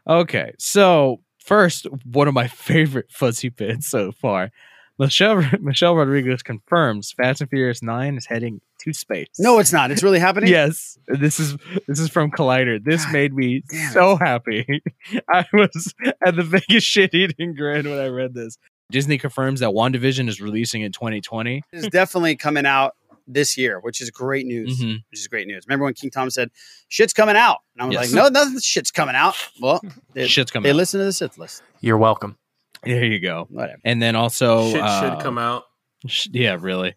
[0.09, 4.51] Okay, so first, one of my favorite fuzzy bits so far.
[4.99, 9.29] Michelle Michelle Rodriguez confirms Fast and Furious Nine is heading to space.
[9.39, 9.91] No, it's not.
[9.91, 10.49] It's really happening.
[10.49, 11.57] Yes, this is
[11.87, 12.83] this is from Collider.
[12.83, 13.63] This made me
[13.93, 14.83] so happy.
[15.29, 15.95] I was
[16.25, 18.57] at the biggest shit eating grin when I read this.
[18.91, 21.63] Disney confirms that WandaVision is releasing in 2020.
[21.73, 22.95] It's definitely coming out
[23.27, 24.81] this year, which is great news.
[24.81, 25.03] Mhm.
[25.11, 25.65] Which is great news.
[25.67, 26.51] Remember when King Tom said,
[26.89, 27.59] shit's coming out?
[27.75, 28.13] And I was Yes.
[28.15, 29.35] like, no, nothing shit's coming out.
[29.61, 29.81] Well,
[30.15, 30.77] they, Shit's coming They out.
[30.77, 31.63] listen to the Sith list.
[31.81, 32.37] You're welcome.
[32.85, 33.47] There you go.
[33.51, 33.81] Whatever.
[33.85, 35.65] And then also, Shit uh, should come out.
[36.07, 36.95] sh- Yeah, really.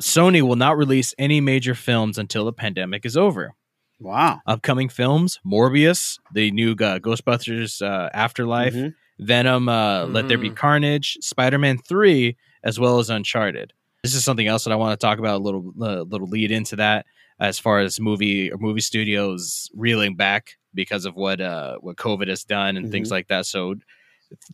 [0.00, 3.54] Sony will not release any major films until the pandemic is over.
[3.98, 4.40] Wow.
[4.46, 8.94] Upcoming films: Morbius, the new uh, Ghostbusters uh, Afterlife, Mhm.
[9.18, 13.72] Venom, uh, Let There Be Carnage, Spider Man Three, as well as Uncharted.
[14.06, 15.40] This is something else that I want to talk about.
[15.40, 17.06] A little, uh, little lead into that,
[17.40, 22.28] as far as movie or movie studios reeling back because of what uh, what COVID
[22.28, 23.12] has done and things Mhm.
[23.12, 23.46] like that.
[23.46, 23.74] So,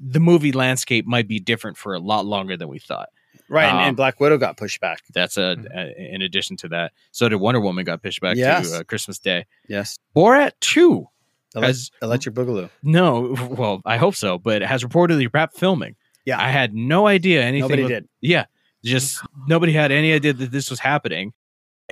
[0.01, 3.09] the movie landscape might be different for a lot longer than we thought.
[3.49, 3.67] Right.
[3.69, 5.01] and, Um, and Black Widow got pushed back.
[5.13, 6.93] That's a, a in addition to that.
[7.11, 8.71] So did Wonder Woman got pushed back Yes.
[8.71, 9.45] to uh, Christmas Day.
[9.69, 9.99] Yes.
[10.17, 11.09] Borat two
[11.55, 12.71] Ele- has Electric Boogaloo.
[12.83, 15.97] no, well, I hope so, but it has reportedly wrapped filming.
[16.25, 16.41] Yeah.
[16.41, 17.69] I had no idea anything.
[17.69, 18.09] Nobody did.
[18.23, 18.45] Yeah,
[18.85, 21.33] just nobody had any idea that this was happening.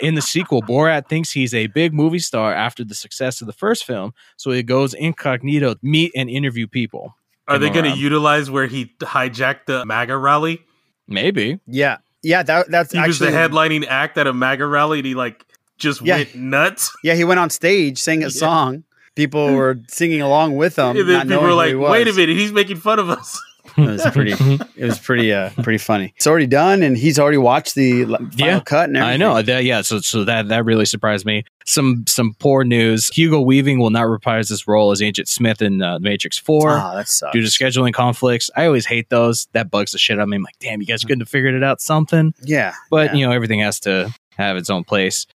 [0.01, 3.53] In the sequel, Borat thinks he's a big movie star after the success of the
[3.53, 7.17] first film, so he goes incognito, to meet and interview people.
[7.49, 10.63] Are they going to utilize where he hijacked the MAGA rally?
[11.09, 11.59] Maybe.
[11.67, 11.99] Yeah.
[12.23, 12.45] Yeah.
[12.45, 15.45] That, that's He actually was the headlining act at a MAGA rally, and he like
[15.77, 16.19] just Yeah.
[16.19, 16.97] went nuts.
[17.03, 17.15] Yeah.
[17.15, 18.85] He went on stage, sang a song.
[19.17, 20.97] People were singing along with him.
[20.97, 23.39] and then not people knowing were like, "Wait a minute, he's making fun of us."
[23.77, 24.33] It was pretty.
[24.77, 25.33] it was pretty.
[25.33, 26.13] Uh, pretty funny.
[26.17, 28.89] It's already done, and he's already watched the final yeah, cut.
[28.89, 29.65] And I know that.
[29.65, 31.45] Yeah, so so that that really surprised me.
[31.67, 33.09] Some some poor news.
[33.09, 36.95] Hugo Weaving will not reprise his role as Agent Smith in uh, Matrix Four Ah,
[36.95, 37.33] that sucks.
[37.33, 38.51] due to scheduling conflicts.
[38.57, 39.47] I always hate those.
[39.53, 40.37] That bugs the shit out of me.
[40.37, 42.35] I'm like, damn, you guys couldn't have figured it out something.
[42.43, 43.15] Yeah, But yeah.
[43.21, 45.27] you know, everything has to have its own place.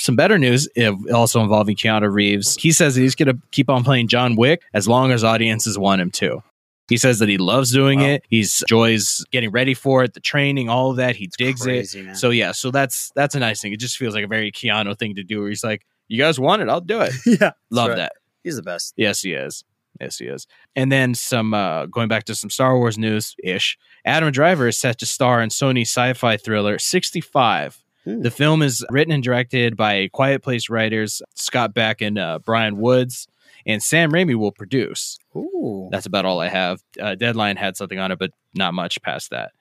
[0.00, 2.56] Some better news, uh, also involving Keanu Reeves.
[2.56, 5.78] He says that he's going to keep on playing John Wick as long as audiences
[5.78, 6.42] want him to.
[6.90, 8.24] He says that he loves doing it.
[8.28, 11.16] He's enjoys getting ready for it, the training, all of that.
[11.16, 12.06] He digs crazy, it.
[12.06, 12.14] man.
[12.16, 13.72] So yeah, so that's that's a nice thing.
[13.72, 15.40] It just feels like a very Keanu thing to do.
[15.40, 16.68] Where he's like, "You guys want it?
[16.68, 17.96] I'll do it." yeah, Love right.
[17.96, 18.12] that.
[18.44, 18.92] He's the best.
[18.96, 19.64] Yes, he is.
[20.00, 20.46] Yes, he is.
[20.76, 23.78] And then some uh going back to some Star Wars news ish.
[24.04, 27.82] Adam Driver is set to star in Sony's sci-fi thriller 65.
[28.04, 28.22] Hmm.
[28.22, 32.78] The film is written and directed by Quiet Place writers Scott Beck and uh, Bryan
[32.78, 33.26] Woods,
[33.70, 35.18] and Sam Raimi will produce.
[35.36, 35.88] Ooh.
[35.90, 36.80] That's about all I have.
[37.00, 39.52] Uh, Deadline had something on it, but not much past that.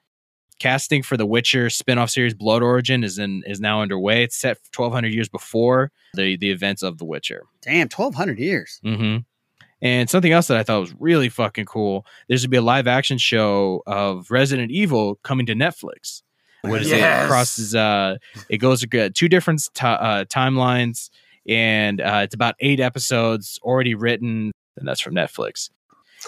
[0.60, 4.24] Casting for the Witcher spin-off series Blood Origin is in is now underway.
[4.24, 7.44] It's set 1200 years before the the events of The Witcher.
[7.62, 8.82] Damn, twelve hundred years.
[8.86, 9.20] Mm-hmm.
[9.82, 12.06] And something else that I thought was really fucking cool.
[12.28, 16.24] There's going to be a live action show of Resident Evil coming to Netflix.
[16.64, 17.24] What is Yes.
[17.24, 17.30] it?
[17.30, 17.74] Crosses.
[17.74, 18.18] Uh,
[18.50, 21.10] it goes to two different ti uh, timelines,
[21.50, 25.70] and uh, it's about eight episodes already written, and that's from Netflix.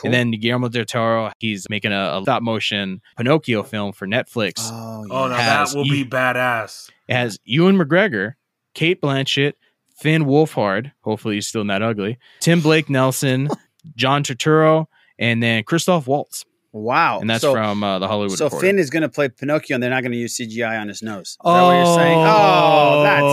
[0.03, 4.55] And then Guillermo del Toro, he's making a, a stop motion Pinocchio film for Netflix.
[4.71, 6.89] Oh, Oh no, Has that will e- be badass.
[7.09, 8.35] It has Ewan McGregor,
[8.73, 9.53] Cate Blanchett,
[9.97, 10.93] Finn Wolfhard.
[11.01, 12.17] Hopefully, he's still not ugly.
[12.39, 13.49] Tim Blake Nelson,
[13.95, 14.85] John Turturro,
[15.19, 16.45] and then Christoph Waltz.
[16.73, 17.19] Wow.
[17.19, 18.65] And that's so, from uh, the Hollywood So Reporter.
[18.65, 21.01] Finn is going to play Pinocchio, and they're not going to use CGI on his
[21.01, 21.31] nose.
[21.31, 22.17] Is that what you're saying?
[22.17, 23.23] Oh, that's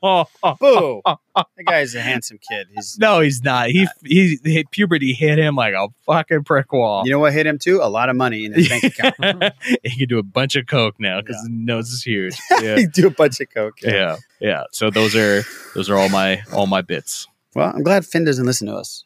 [0.00, 0.26] awful.
[0.58, 0.58] Boo.
[0.58, 1.02] Boo.
[1.36, 2.68] That guy's a handsome kid.
[2.74, 2.98] He's.
[2.98, 3.68] no, he's not.
[3.68, 7.02] He, he, he puberty hit him like a fucking brick wall.
[7.04, 7.80] You know what hit him too?
[7.82, 9.54] A lot of money in his bank account.
[9.84, 12.34] he can do a bunch of coke now because his nose is huge.
[12.62, 12.76] Yeah.
[12.76, 13.80] he do a bunch of coke.
[13.82, 14.64] yeah, yeah.
[14.72, 15.42] So those are
[15.74, 17.28] those are all my all my bits.
[17.54, 19.04] Well, I'm glad Finn doesn't listen to us.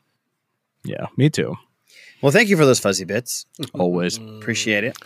[0.84, 1.57] Yeah, me too.
[2.25, 3.45] Well, thank you for those fuzzy bits.
[3.75, 4.16] Always.
[4.16, 4.97] Appreciate it.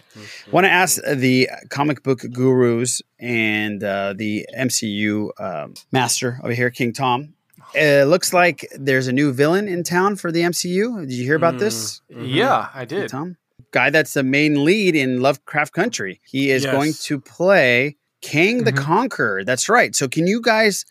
[0.53, 6.71] Want to ask the comic book gurus and uh, the MCU um, master over here,
[6.71, 7.35] King Tom.
[7.75, 11.01] It looks like there's a new villain in town for the MCU.
[11.01, 12.03] Did you hear about this?
[12.09, 13.11] Yeah, I did.
[13.11, 13.37] Tom?
[13.73, 16.21] Guy that's the main lead in Lovecraft Country.
[16.25, 16.73] He is Yes.
[16.73, 19.43] going to play Kang the Conqueror.
[19.43, 19.93] That's right.
[19.97, 20.85] So, can you guys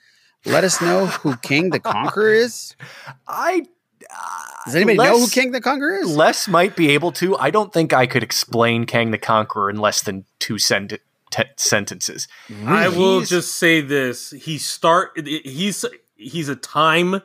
[0.46, 2.76] let us know who Kang the Conqueror is?
[3.30, 3.64] I
[4.66, 6.16] Does anybody know who Les- Kang the Conqueror is?
[6.16, 7.38] Les might be able to.
[7.38, 10.94] I don't think I could explain Kang the Conqueror in less than two sent-
[11.32, 12.28] te- sentences.
[12.66, 15.12] I will He's- just say this: he start.
[15.26, 17.22] He's he's a time.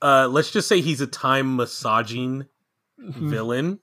[0.00, 2.46] Uh, let's just say he's a time massaging
[2.98, 3.80] villain.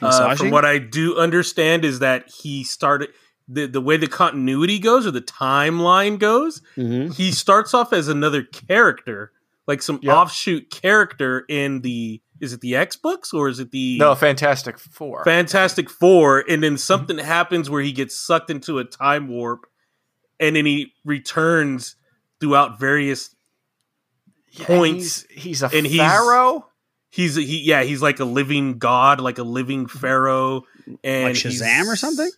[0.00, 3.10] Uh, from what I do understand is that he started
[3.46, 6.62] the the way the continuity goes or the timeline goes.
[6.78, 7.14] Mhm.
[7.14, 9.32] He starts off as another character,
[9.66, 10.14] like some Yep.
[10.14, 12.20] offshoot character in the.
[12.40, 15.22] Is it the X books or is it the No, Fantastic Four.
[15.24, 19.66] Fantastic Four, and then something happens where he gets sucked into a time warp,
[20.40, 21.94] and then he returns
[22.40, 23.34] throughout various
[24.50, 25.24] Yeah, points.
[25.30, 26.66] He's, he's a and he's- pharaoh.
[27.10, 30.62] he's he yeah he's like a living god, like a living pharaoh,
[31.04, 32.30] and Like Shazam or something?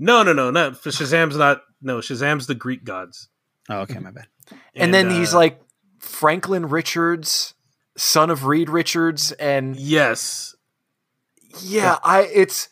[0.00, 0.72] No, no, no, no.
[0.72, 1.62] Shazam's not.
[1.80, 3.28] No, Shazam's the Greek gods.
[3.68, 4.26] Oh, okay, my bad.
[4.74, 5.60] And, then he's uh, like
[6.02, 7.54] Franklin Richards,
[7.96, 10.54] son of Reed Richards, and yes,
[11.60, 12.68] yeah, I it's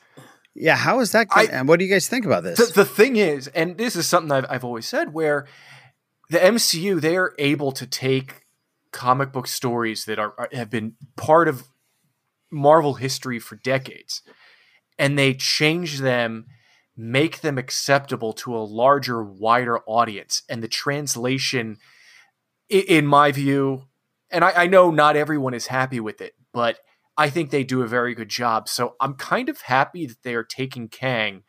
[0.54, 1.28] Yeah, how is that?
[1.28, 2.58] Gonna, I, and what do you guys think about this?
[2.58, 5.46] the, the thing is, and this is something I've, I've always said, where
[6.28, 8.46] the MCU they are able to take
[8.92, 11.64] comic book stories that are, are have been part of
[12.50, 14.22] Marvel history for decades,
[14.98, 16.46] and they change them,
[16.96, 21.80] make them acceptable to a larger, wider audience, and the translation, i-
[22.70, 23.84] in my view,
[24.30, 26.78] and I, I know not everyone is happy with it, but
[27.16, 28.68] I think they do a very good job.
[28.68, 31.42] So I'm kind of happy that they are taking Kang.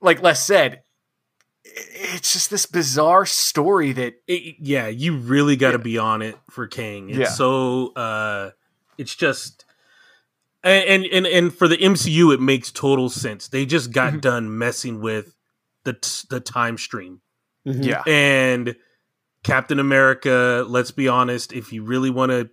[0.00, 0.82] Like Les said,
[1.64, 6.36] it's just this bizarre story that it, yeah, you really got to be on it
[6.50, 7.08] for Kang.
[7.08, 7.28] It's Yeah.
[7.28, 8.50] so uh
[8.98, 9.64] it's just
[10.62, 13.48] and, and and and for the MCU it makes total sense.
[13.48, 14.20] They just got Mm-hmm.
[14.20, 15.34] done messing with
[15.84, 17.20] the t- the time stream.
[17.66, 17.84] Mhm.
[17.84, 18.02] Yeah.
[18.06, 18.76] And
[19.44, 22.50] Captain America, let's be honest, if you really want to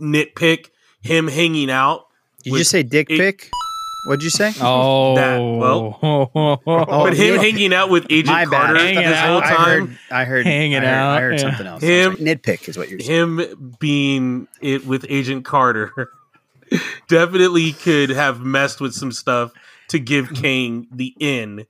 [0.00, 0.70] nitpick
[1.02, 2.06] him hanging out
[2.38, 3.50] Did you with just say dick a- pic?
[4.06, 4.52] What'd you say?
[4.62, 7.42] Oh, That- well, Oh, but him oh, yeah.
[7.42, 8.50] hanging out with Agent My bad.
[8.50, 9.26] Carter Hanging this out.
[9.28, 9.86] whole I time.
[9.88, 11.38] heard, I heard Hanging I heard, out, I heard yeah.
[11.40, 11.82] something else.
[11.82, 13.38] Him- Him, nitpick is what you're saying.
[13.38, 15.92] him being it with Agent Carter
[17.08, 19.52] definitely could have messed with some stuff
[19.88, 21.66] to give Kang the in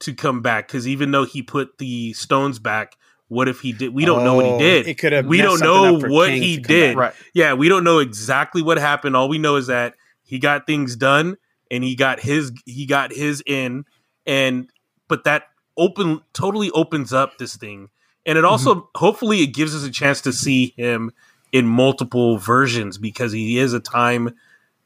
[0.00, 0.66] to come back.
[0.68, 2.96] Because even though he put the stones back,
[3.30, 3.94] what if he did?
[3.94, 4.86] We don't know what he Oh, did.
[4.88, 6.96] it could have We don't know what Kang he did.
[6.96, 7.14] Right.
[7.32, 9.16] Yeah, we don't know exactly what happened.
[9.16, 11.36] All we know is that he got things done
[11.70, 13.84] and he got his he got his in
[14.26, 14.68] and
[15.08, 15.44] but that
[15.76, 17.88] open totally opens up this thing
[18.26, 18.86] and it also Mm-hmm.
[18.98, 21.10] hopefully it gives us a chance to see him
[21.52, 24.34] in multiple versions because he is a time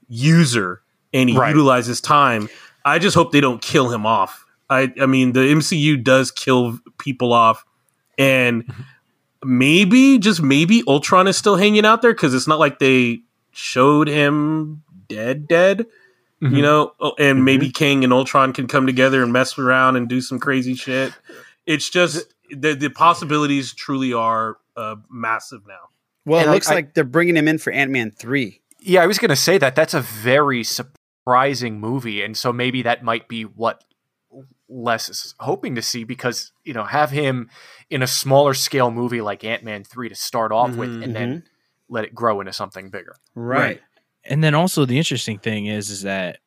[0.08, 0.82] user
[1.12, 1.48] and he Right.
[1.48, 2.48] utilizes time
[2.84, 6.78] i just hope they don't kill him off i i mean the mcu does kill
[6.98, 7.64] people off
[8.18, 8.70] and
[9.44, 13.20] maybe just maybe ultron is still hanging out there because it's not like they
[13.52, 15.86] showed him dead dead
[16.40, 16.92] you know?
[17.00, 20.38] Oh, and maybe Kang and ultron can come together and mess around and do some
[20.38, 21.10] crazy shit.
[21.64, 25.88] It's just the, the possibilities truly are uh, massive now.
[26.26, 28.60] Well, And it looks I- like they're bringing him in for Ant Man three.
[28.78, 29.74] Yeah, I was going to say that.
[29.74, 33.82] That's a very surprising movie, and so maybe that might be what
[34.68, 37.50] Les is hoping to see because you know have him
[37.90, 41.44] in a smaller scale movie like Ant Man three to start off with, and then
[41.88, 43.16] let it grow into something bigger.
[43.34, 43.80] Right.
[44.24, 46.38] And then also the interesting thing is is that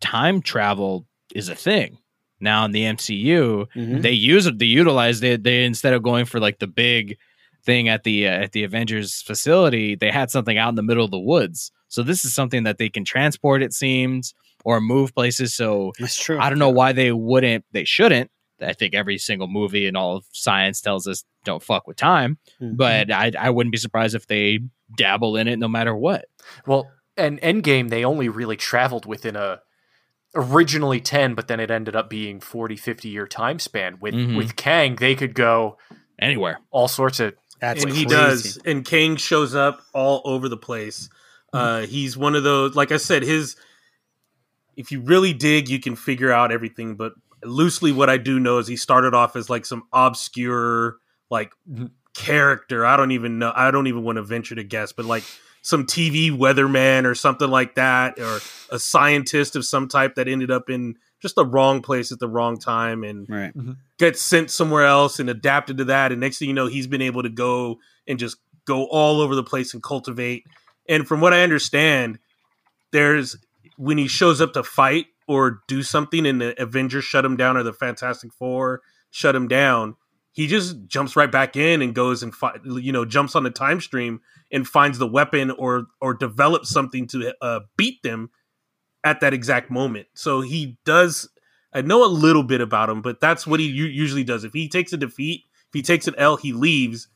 [0.00, 1.98] time travel is a thing.
[2.40, 4.02] Now in the MCU, Mhm.
[4.02, 5.42] they use it, they utilize it.
[5.44, 7.16] They instead of going for like the big
[7.64, 11.04] thing at the uh, at the Avengers facility, they had something out in the middle
[11.04, 11.72] of the woods.
[11.88, 14.34] So this is something that they can transport, it seems,
[14.64, 15.54] or move places.
[15.54, 16.38] So That's true.
[16.38, 18.30] I don't know why they wouldn't, they shouldn't.
[18.60, 22.38] I think every single movie and all of science tells us don't fuck with time.
[22.60, 22.76] Mhm.
[22.76, 24.60] But I, I wouldn't be surprised if they
[24.96, 26.26] dabble in it no matter what.
[26.66, 29.60] Well, and Endgame they only really traveled within a
[30.34, 34.34] originally 10 but then it ended up being 40 50 year time span with Mhm.
[34.36, 35.76] with Kang they could go
[36.18, 36.58] Anywhere.
[36.70, 41.10] all sorts of That's and he does and Kang shows up all over the place
[41.52, 43.56] uh he's one of those like i said his
[44.76, 47.12] if you really dig you can figure out everything but
[47.44, 50.96] loosely what i do know is he started off as like some obscure
[51.30, 51.86] like mm-hmm.
[52.14, 55.24] character i don't even know i don't even want to venture to guess but like
[55.62, 60.50] some tv weatherman or something like that or a scientist of some type that ended
[60.50, 63.56] up in just the wrong place at the wrong time and Right.
[63.56, 63.72] Mm-hmm.
[63.98, 66.10] gets sent somewhere else and adapted to that.
[66.10, 67.78] And next thing you know, he's been able to go
[68.08, 70.44] and just go all over the place and cultivate.
[70.88, 72.18] And from what I understand,
[72.90, 73.36] there's
[73.76, 77.56] when he shows up to fight or do something and the Avengers shut him down
[77.56, 79.94] or the Fantastic Four shut him down,
[80.32, 82.32] he just jumps right back in and goes and
[82.64, 84.20] you know jumps on the time stream
[84.50, 88.30] and finds the weapon or or develops something to uh, beat them
[89.04, 90.06] at that exact moment.
[90.14, 91.28] So he does.
[91.74, 94.44] I know a little bit about him, but that's what he u- usually does.
[94.44, 97.08] If he takes a defeat, if he takes an L, he leaves,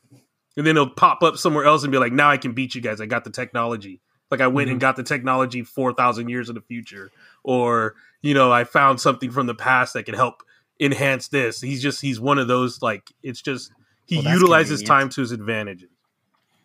[0.55, 2.81] and then he'll pop up somewhere else and be like, "Now I can beat you
[2.81, 3.01] guys.
[3.01, 4.01] I got the technology.
[4.29, 7.11] Like I went and got the technology four thousand years in the future,
[7.43, 10.43] or you know, I found something from the past that could help
[10.79, 13.71] enhance this." He's just he's one of those like it's just
[14.05, 14.87] he Well, utilizes convenient.
[14.87, 15.85] time to his advantage.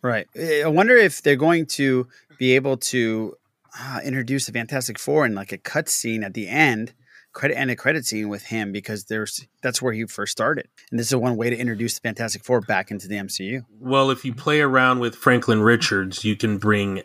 [0.02, 0.26] Right.
[0.36, 2.08] I wonder if they're going to
[2.38, 3.36] be able to
[3.78, 6.92] uh, introduce the Fantastic Four in like a cut scene at the end,
[7.32, 10.98] credit and a credit scene with him because there's that's where he first started, and
[10.98, 13.64] this is one way to introduce the Fantastic Four back into the MCU.
[13.78, 17.02] Well, if you play around with Franklin Richards, you can bring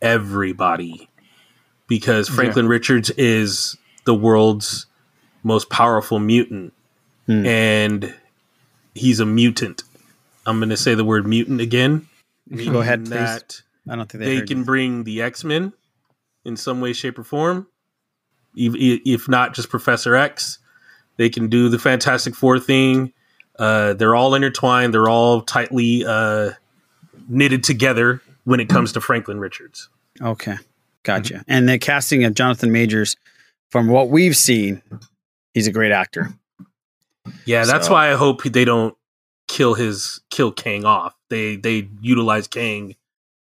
[0.00, 1.08] everybody
[1.86, 4.86] because Franklin Richards is the world's
[5.42, 6.72] most powerful mutant,
[7.26, 7.44] Hmm.
[7.46, 8.14] and
[8.94, 9.82] he's a mutant.
[10.46, 12.08] I'm going to say the word mutant again.
[12.54, 13.62] Go ahead, please.
[13.88, 14.64] I don't think they, they can you.
[14.64, 15.72] bring the X Men
[16.44, 17.66] in some way, shape, or form.
[18.56, 20.58] If, if not just Professor X,
[21.16, 23.12] they can do the Fantastic Four thing.
[23.58, 24.94] Uh, they're all intertwined.
[24.94, 26.52] They're all tightly uh,
[27.28, 29.88] knitted together when it comes to Franklin Richards.
[30.20, 30.56] Okay,
[31.02, 31.44] gotcha.
[31.46, 33.16] And the casting of Jonathan Majors,
[33.70, 34.80] from what we've seen,
[35.54, 36.32] he's a great actor.
[37.44, 38.94] Yeah, that's So- why I hope they don't
[39.48, 41.14] kill his kill Kang off.
[41.28, 42.96] They they utilize Kang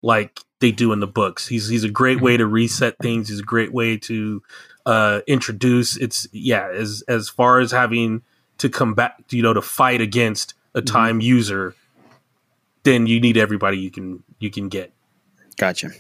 [0.02, 1.48] like they do in the books.
[1.48, 3.30] He's he's a great way to reset things.
[3.30, 4.42] He's a great way to
[4.86, 8.22] uh introduce it's yeah, as as far as having
[8.60, 10.86] to come back, you know, to fight against a Mm-hmm.
[10.94, 11.74] time user,
[12.86, 14.94] then you need everybody you can you can get.
[15.58, 15.92] Gotcha.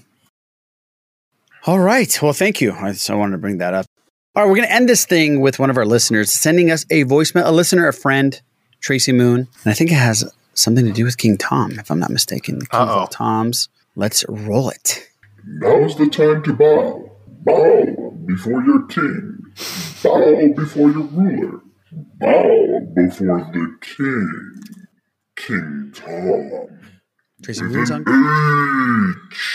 [1.65, 2.21] All right.
[2.21, 2.71] Well, thank you.
[2.73, 3.87] I, so I wanted to bring that up.
[4.35, 6.85] All right, we're going to end this thing with one of our listeners sending us
[6.89, 8.39] a voicemail, a listener, a friend,
[8.81, 9.47] Tracy Moon.
[9.63, 12.59] And I think it has something to do with King Tom, if I'm not mistaken.
[12.59, 13.69] The King of all Toms.
[13.95, 15.07] Let's roll it.
[15.45, 17.11] Now's the time to bow.
[17.45, 19.39] Bow before your king.
[20.03, 21.61] Bow before your ruler.
[22.19, 24.84] Bow before the king.
[25.35, 26.79] King Tom.
[27.43, 29.15] Tracy With Moon's an on.
[29.15, 29.51] H.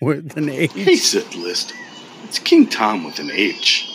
[0.00, 0.72] With an H.
[0.72, 1.72] Hey, Sith List.
[2.24, 3.88] It's King Tom with an H.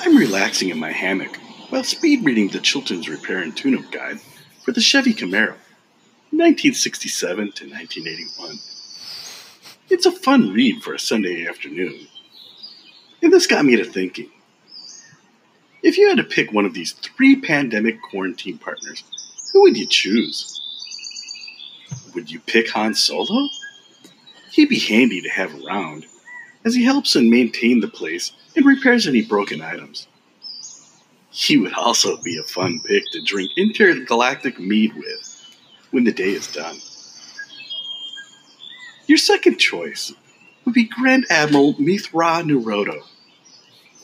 [0.00, 1.36] I'm relaxing in my hammock
[1.68, 4.20] while speed reading the Chilton's Repair and Tune-Up Guide
[4.64, 5.54] for the Chevy Camaro,
[6.30, 8.58] 1967 to 1981.
[9.90, 12.08] It's a fun read for a Sunday afternoon.
[13.22, 14.30] And this got me to thinking.
[15.82, 19.04] If you had to pick one of these three pandemic quarantine partners,
[19.52, 20.60] who would you choose?
[22.14, 23.48] Would you pick Han Solo?
[24.50, 26.06] He'd be handy to have around,
[26.64, 30.06] as he helps and maintain the place and repairs any broken items.
[31.30, 35.56] He would also be a fun pick to drink intergalactic mead with
[35.90, 36.76] when the day is done.
[39.06, 40.12] Your second choice
[40.64, 43.02] would be Grand Admiral Mitth'raw'nuruodo.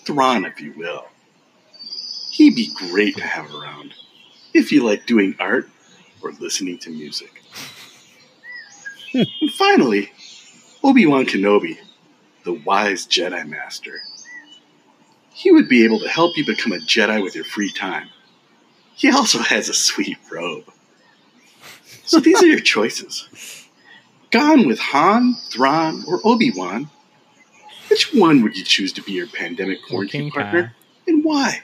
[0.04, 1.06] Thrawn, if you will.
[2.32, 3.94] He'd be great to have around
[4.54, 5.68] if you like doing art
[6.22, 7.42] or listening to music.
[9.14, 10.10] and finally,
[10.82, 11.78] Obi-Wan Kenobi,
[12.44, 14.00] the wise Jedi Master.
[15.32, 18.08] He would be able to help you become a Jedi with your free time.
[18.94, 20.64] He also has a sweet robe.
[22.04, 23.68] So these are your choices.
[24.30, 26.90] Gone with Han, Thrawn, or Obi-Wan.
[27.88, 30.74] Which one would you choose to be your pandemic quarantine partner,
[31.06, 31.62] and why?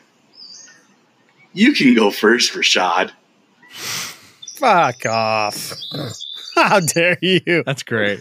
[1.55, 3.11] You can go first, Rashad.
[4.57, 5.73] Fuck off.
[6.55, 7.63] How dare you?
[7.65, 8.21] That's great.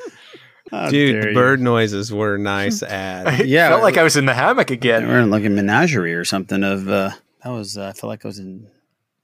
[0.72, 1.34] How Dude, dare the you.
[1.36, 3.46] bird noises were nice to add.
[3.46, 5.08] Yeah, felt like I was in the hammock again.
[5.08, 7.12] We're in like a menagerie or something of uh
[7.44, 8.68] that was uh, I felt like I was in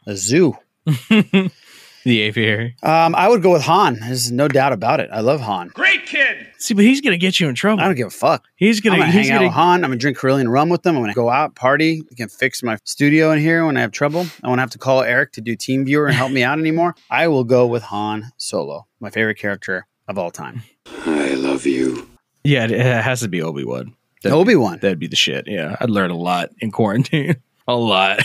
[0.06, 0.57] a zoo.
[2.06, 2.76] The aviary.
[2.81, 3.98] Um I would go with Han.
[3.99, 5.10] There's no doubt about it.
[5.11, 5.68] I love Han.
[5.73, 6.48] Great kid.
[6.60, 7.81] See, but he's gonna get you in trouble.
[7.81, 8.44] I don't give a fuck.
[8.57, 8.95] He's gonna.
[8.95, 9.48] I'm gonna he's hang out gonna.
[9.48, 9.84] with Han.
[9.86, 10.95] I'm gonna drink Corellian rum with them.
[10.98, 12.03] I'm gonna go out, party.
[12.11, 14.26] I can fix my studio in here when I have trouble.
[14.44, 16.95] I won't have to call Eric to do Team Viewer and help me out anymore.
[17.10, 20.64] I will go with Han Solo, my favorite character of all time.
[21.06, 22.10] I love you.
[22.44, 23.95] Yeah, it, it has to be Obi Wan.
[24.26, 24.80] Obi Wan.
[24.81, 25.45] That'd be the shit.
[25.48, 27.38] Yeah, I'd learn a lot in quarantine.
[27.69, 28.19] a lot.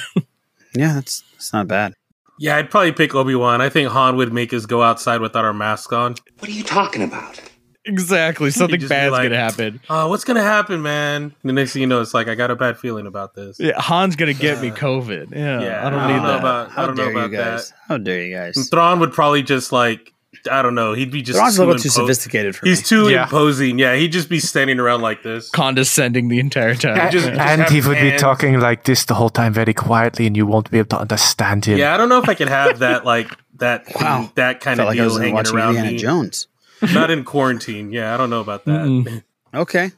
[0.74, 1.94] Yeah, that's that's not bad.
[2.40, 3.60] Yeah, I'd probably pick Obi Wan.
[3.60, 6.16] I think Han would make us go outside without our masks on.
[6.40, 7.40] What are you talking about?
[7.84, 8.50] Exactly.
[8.50, 9.80] Something just be bad's like- gonna happen.
[9.90, 11.34] Oh, what's gonna happen, man?
[11.44, 13.58] The next thing you know, it's like I got a bad feeling about this.
[13.60, 15.32] Yeah, Han's gonna get me uh, COVID.
[15.34, 16.38] Yeah, Yeah, I don't I need don't know that.
[16.40, 17.68] about- I don't know dare you about guys?
[17.70, 17.76] that.
[17.88, 18.56] How dare you guys?
[18.56, 20.10] And Thrawn would probably just like
[20.50, 20.94] I don't know.
[20.94, 22.84] He'd be just Thrawn's a little too sophisticated for He's me.
[22.84, 23.22] too Yeah.
[23.22, 23.78] imposing.
[23.78, 25.48] Yeah, he'd just be standing around like this.
[25.50, 27.10] Condescending the entire time.
[27.12, 30.36] just- and have he would be talking like this the whole time very quietly, and
[30.36, 31.78] you won't be able to understand him.
[31.78, 34.32] Yeah, I don't know if I could have that like that Wow.
[34.34, 35.98] that kind Felt of like I deal was hanging watching around Indiana me.
[35.98, 36.48] Jones.
[36.92, 37.92] Not in quarantine.
[37.92, 38.80] Yeah, I don't know about that.
[38.86, 39.22] Mm-mm.
[39.54, 39.90] Okay.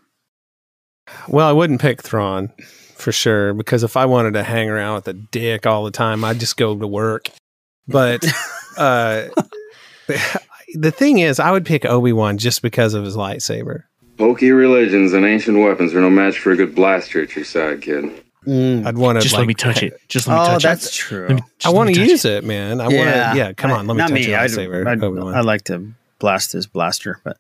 [1.28, 2.52] Well, I wouldn't pick Thrawn
[2.94, 6.24] for sure because if I wanted to hang around with a dick all the time,
[6.24, 7.28] I'd just go to work.
[7.88, 8.24] But
[8.76, 9.28] uh,
[10.74, 13.84] the thing is, I would pick Obi Wan just because of his lightsaber.
[14.18, 17.82] Pokey religions and ancient weapons are no match for a good blaster at your side,
[17.82, 18.04] kid.
[18.48, 20.00] I'd want to Just like, let me touch it.
[20.08, 20.92] Just let me Oh, touch that's it.
[20.92, 21.28] true.
[21.28, 22.80] Me- I want to use it, man.
[22.80, 23.32] I want to.
[23.36, 24.28] Yeah, come on, let me Not touch me.
[24.28, 24.86] your I'd, lightsaber.
[24.86, 25.34] I'd, Obi-Wan.
[25.34, 27.38] I'd like to blast his blaster, but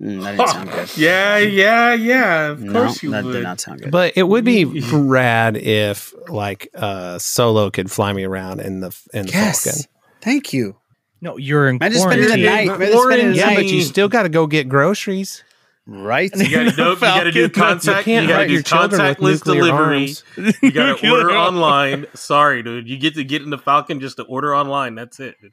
[0.00, 0.96] mm, that didn't sound good.
[0.96, 2.48] Yeah, yeah, yeah.
[2.50, 3.32] Of No, course you that would.
[3.32, 3.90] did not sound good.
[3.90, 8.96] But it would be rad if like uh Solo could fly me around in the
[9.12, 9.64] in the yes.
[9.64, 9.80] Falcon.
[10.20, 10.76] Thank you.
[11.20, 12.66] No, you're in Imagine spending the quarantine.
[12.68, 12.76] night.
[12.76, 13.56] Imagine spending the Yeah, night.
[13.56, 15.44] but you still got to go get groceries.
[15.86, 16.30] Right.
[16.36, 18.06] You gotta, do, you gotta do contact.
[18.06, 19.70] You You, can't gotta do your children with contactless delivery.
[19.70, 20.24] arms.
[20.62, 22.06] You gotta order online.
[22.14, 22.88] Sorry, dude.
[22.88, 24.94] You get to get in the Falcon just to order online.
[24.94, 25.36] That's it.
[25.40, 25.52] dude.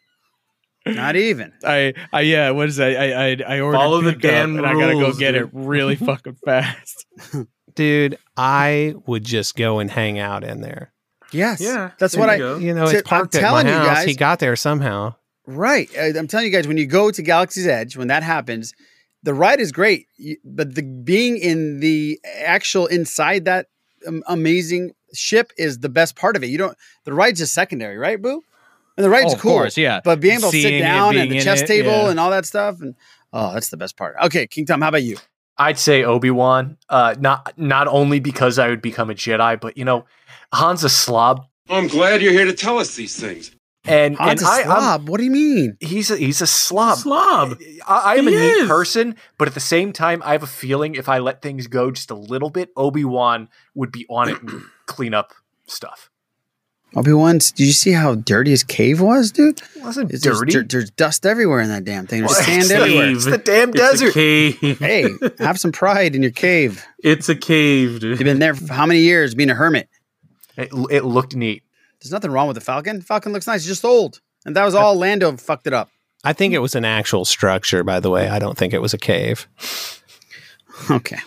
[0.96, 1.54] Not even.
[1.64, 2.52] I, I, yeah.
[2.52, 2.96] What is that?
[2.98, 5.44] I, I, I ordered Follow the damn and I gotta go rules, get dude.
[5.44, 7.06] it really fucking fast.
[7.76, 10.92] Dude, I would just go and hang out in there.
[11.32, 11.62] Yes.
[11.62, 12.38] Yeah, That's what you I.
[12.38, 12.58] go.
[12.58, 13.98] You know, So, it's parked I'm at my telling you house.
[14.00, 15.16] guys- he got there somehow.
[15.46, 15.90] Right.
[15.98, 18.74] I- I'm telling you guys, when you go to Galaxy's Edge, when that happens,
[19.24, 20.08] the ride is great,
[20.44, 23.68] but the being in the actual inside that
[24.08, 26.48] um, amazing ship is the best part of it.
[26.48, 26.78] You don't.
[27.06, 28.42] The ride's just secondary, right, Boo?
[29.00, 30.02] And the ride's Oh, of cool, course, yeah.
[30.04, 32.10] But being able to sit down being and the chess it, table yeah.
[32.10, 32.96] and all that stuff, and
[33.32, 34.16] oh, that's the best part.
[34.24, 35.16] Okay, King Tom, how about you?
[35.58, 36.78] I'd say Obi Wan.
[36.90, 40.06] Uh, not not only because I would become a Jedi, but you know,
[40.54, 43.52] Han's a slob, I'm glad you're here to tell us these things.
[43.86, 45.08] and Han's and a I, I'm- slob.
[45.10, 45.78] what do you mean?
[45.80, 46.98] he's a he's a slob.
[46.98, 47.58] Slob.
[47.88, 50.96] I, I'm He a neat person, but at the same time, I have a feeling
[50.96, 54.42] if I let things go just a little bit, Obi Wan would be on it
[54.42, 55.34] and clean up
[55.68, 56.09] stuff.
[56.96, 59.62] Obi Wan, did you see how dirty his cave was, dude?
[59.76, 60.52] It wasn't It's- there's, dirty.
[60.54, 62.22] dir- there's dust everywhere in that damn thing.
[62.22, 63.10] There's Well, sand it's the- everywhere.
[63.12, 64.14] It's the damn It's a desert.
[64.14, 64.80] cave.
[64.80, 65.10] hey,
[65.40, 66.84] have some pride in your cave.
[67.04, 68.20] It's a cave, dude.
[68.20, 69.88] You've been there for how many years being a hermit?
[70.58, 71.64] It, it looked neat.
[72.02, 73.02] There's nothing wrong with the Falcon.
[73.02, 73.60] Falcon looks nice.
[73.60, 74.20] It's just old.
[74.46, 75.90] And that was all Lando fucked it up.
[76.24, 78.28] I think it was an actual structure, by the way.
[78.30, 79.48] I don't think it was a cave.
[80.90, 81.18] Okay.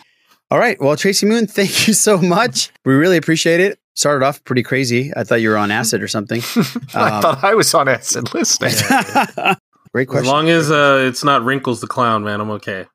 [0.51, 0.81] All right.
[0.81, 2.71] Well, Tracy Moon, thank you so much.
[2.87, 3.79] We really appreciate it.
[3.95, 5.13] Started off pretty crazy.
[5.17, 6.41] I thought you were on acid or something.
[6.95, 8.73] I Um, thought I was on acid listening.
[9.93, 10.27] Great question.
[10.27, 12.87] As long as uh, it's not Wrinkles the Clown, man, I'm okay.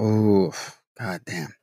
[0.00, 0.52] Ooh,
[0.98, 1.54] god damn.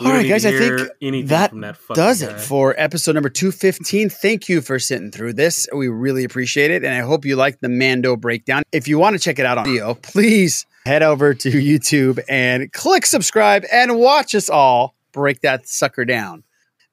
[0.00, 2.30] We All don't right, need guys, I think that, that does guy.
[2.32, 4.08] it for episode number 215.
[4.08, 5.68] Thank you for sitting through this.
[5.74, 6.82] We really appreciate it.
[6.84, 8.62] And I hope you liked the Mando breakdown.
[8.72, 12.72] If you want to check it out on video, please head over to YouTube and
[12.72, 16.42] click subscribe and watch us all break that sucker down.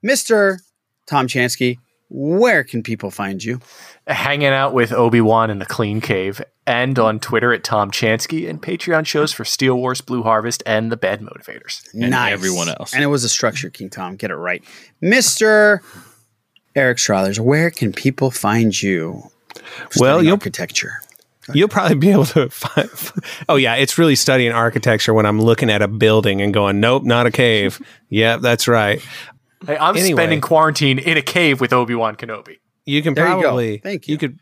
[0.06, 0.58] Mr.
[1.10, 1.80] Tom Chansky,
[2.10, 3.60] where can people find you?
[4.08, 8.50] Hanging out with Obi Wan in the Clean Cave, and on Twitter at Tom Chansky,
[8.50, 11.82] and Patreon shows for Steele Wars, Blue Harvest, and the Bad Motivators.
[11.94, 12.34] And nice.
[12.34, 12.94] everyone else.
[12.94, 14.16] And it was a structure, King Tom.
[14.16, 14.64] Get it right.
[15.04, 15.80] Mr.
[16.76, 19.24] Eric Strathers, where can people find you?
[19.98, 21.02] Well, you'll- architecture.
[21.52, 22.90] You'll probably be able to find.
[23.48, 27.04] Oh yeah, it's really studying architecture when I'm looking at a building and going, "Nope,
[27.04, 29.02] not a cave." yeah, that's right.
[29.66, 30.16] Hey, I'm Anyway.
[30.22, 32.58] spending quarantine in a cave with Obi Wan Kenobi.
[32.86, 33.42] You can There you go.
[33.42, 33.78] probably.
[33.80, 34.18] Thank you.
[34.18, 34.40] could.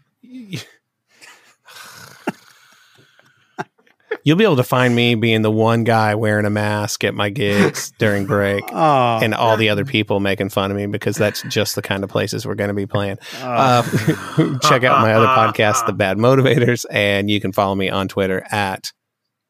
[4.23, 7.29] You'll be able to find me being the one guy wearing a mask at my
[7.29, 11.43] gigs during break, Oh, and all the other people making fun of me because that's
[11.43, 13.17] just the kind of places we're going to be playing.
[13.41, 13.83] Uh,
[14.63, 18.45] check out my other podcast, The Bad Motivators, and you can follow me on Twitter
[18.51, 18.91] at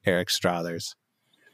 [0.06, 0.94] Eric Strathers.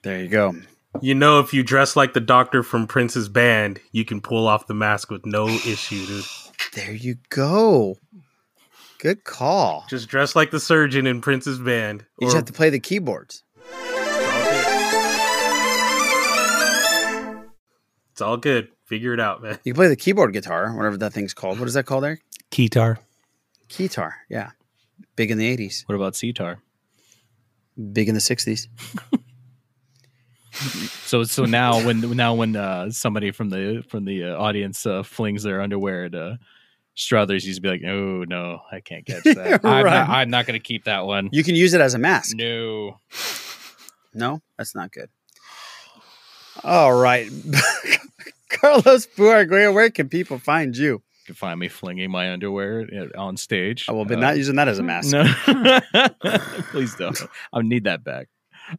[0.03, 0.55] there you go.
[1.01, 4.67] You know, if you dress like the doctor from Prince's band, you can pull off
[4.67, 6.23] the mask with no issue, dude.
[6.73, 7.97] There you go.
[8.99, 9.85] Good call.
[9.89, 12.05] Just dress like the surgeon in Prince's band.
[12.19, 13.43] You just have to play the keyboards.
[18.11, 18.69] It's all good.
[18.85, 19.57] Figure it out, man.
[19.63, 21.59] You can play the keyboard guitar, whatever that thing's called.
[21.59, 22.19] What is that called there?
[22.51, 22.97] Keytar.
[23.69, 24.11] Keytar.
[24.29, 24.51] Yeah.
[25.15, 26.57] Big in the 80s, What about Cetar?
[27.91, 28.67] big in the 60s.
[30.53, 35.03] So so now when now when uh, somebody from the from the uh, audience uh,
[35.03, 36.35] flings their underwear at uh,
[36.95, 39.61] Struthers, he's be like, "Oh no, I can't catch that.
[39.65, 41.97] I'm, not, I'm not going to keep that one." You can use it as a
[41.99, 42.35] mask.
[42.37, 42.99] No,
[44.13, 45.09] No, that's not good.
[46.63, 47.29] All right.
[48.49, 51.01] Carlos Buarguer, where can people find you?
[51.23, 52.85] you can find me flinging my underwear
[53.17, 53.85] on stage.
[53.89, 55.13] I will be Uh, not using that as a mask.
[55.13, 55.23] No,
[56.71, 57.19] please don't.
[57.51, 58.27] I need that back.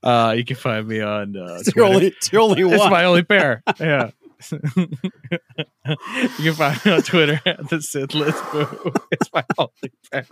[0.02, 1.36] Uh, you can find me on.
[1.36, 1.94] Uh, It's your Twitter.
[1.96, 3.62] only, it's your only It's my only pair.
[3.80, 4.10] Yeah.
[4.50, 8.92] you can find me on Twitter at the Sith List Boo.
[9.10, 10.26] It's my only pair.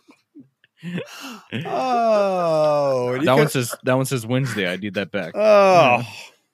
[1.65, 4.71] Oh, you That one says that one says Wednesday.
[4.71, 5.33] I need that back.
[5.35, 6.03] Oh,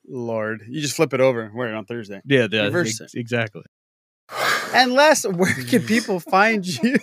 [0.06, 0.62] Lord.
[0.68, 2.20] You just flip it over and wear it on Thursday.
[2.24, 3.62] yeah, the, reverse ex- exactly.
[4.74, 6.96] And last, where can people find you?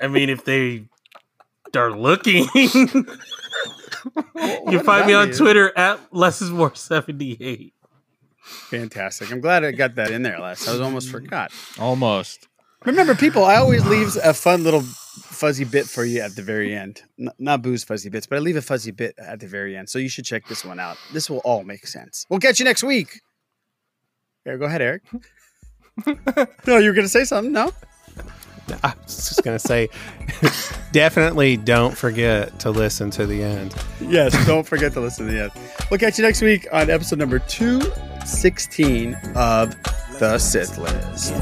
[0.00, 0.84] I mean, if they
[1.74, 2.46] are looking,
[4.36, 5.36] you does find me on mean?
[5.36, 7.72] Twitter at lessismore78.
[8.42, 9.30] Fantastic.
[9.30, 10.66] I'm glad I got that in there, Les.
[10.66, 11.12] I was almost mm.
[11.12, 11.52] forgot.
[11.78, 12.48] Almost.
[12.84, 16.74] Remember, people, I always leave a fun little fuzzy bit for you at the very
[16.74, 17.02] end.
[17.18, 19.88] N- not booze fuzzy bits, but I leave a fuzzy bit at the very end.
[19.88, 20.96] So you should check this one out.
[21.12, 22.26] This will all make sense.
[22.28, 23.20] We'll catch you next week.
[24.44, 25.02] Here, go ahead, Eric.
[26.66, 27.52] no, you were going to say something?
[27.52, 27.72] No?
[28.82, 29.88] I was just going to say,
[30.92, 33.74] definitely don't forget to listen to the end.
[34.00, 35.52] Yes, don't forget to listen to the end.
[35.90, 39.74] We'll catch you next week on episode number 216 of
[40.18, 41.34] The Sith List.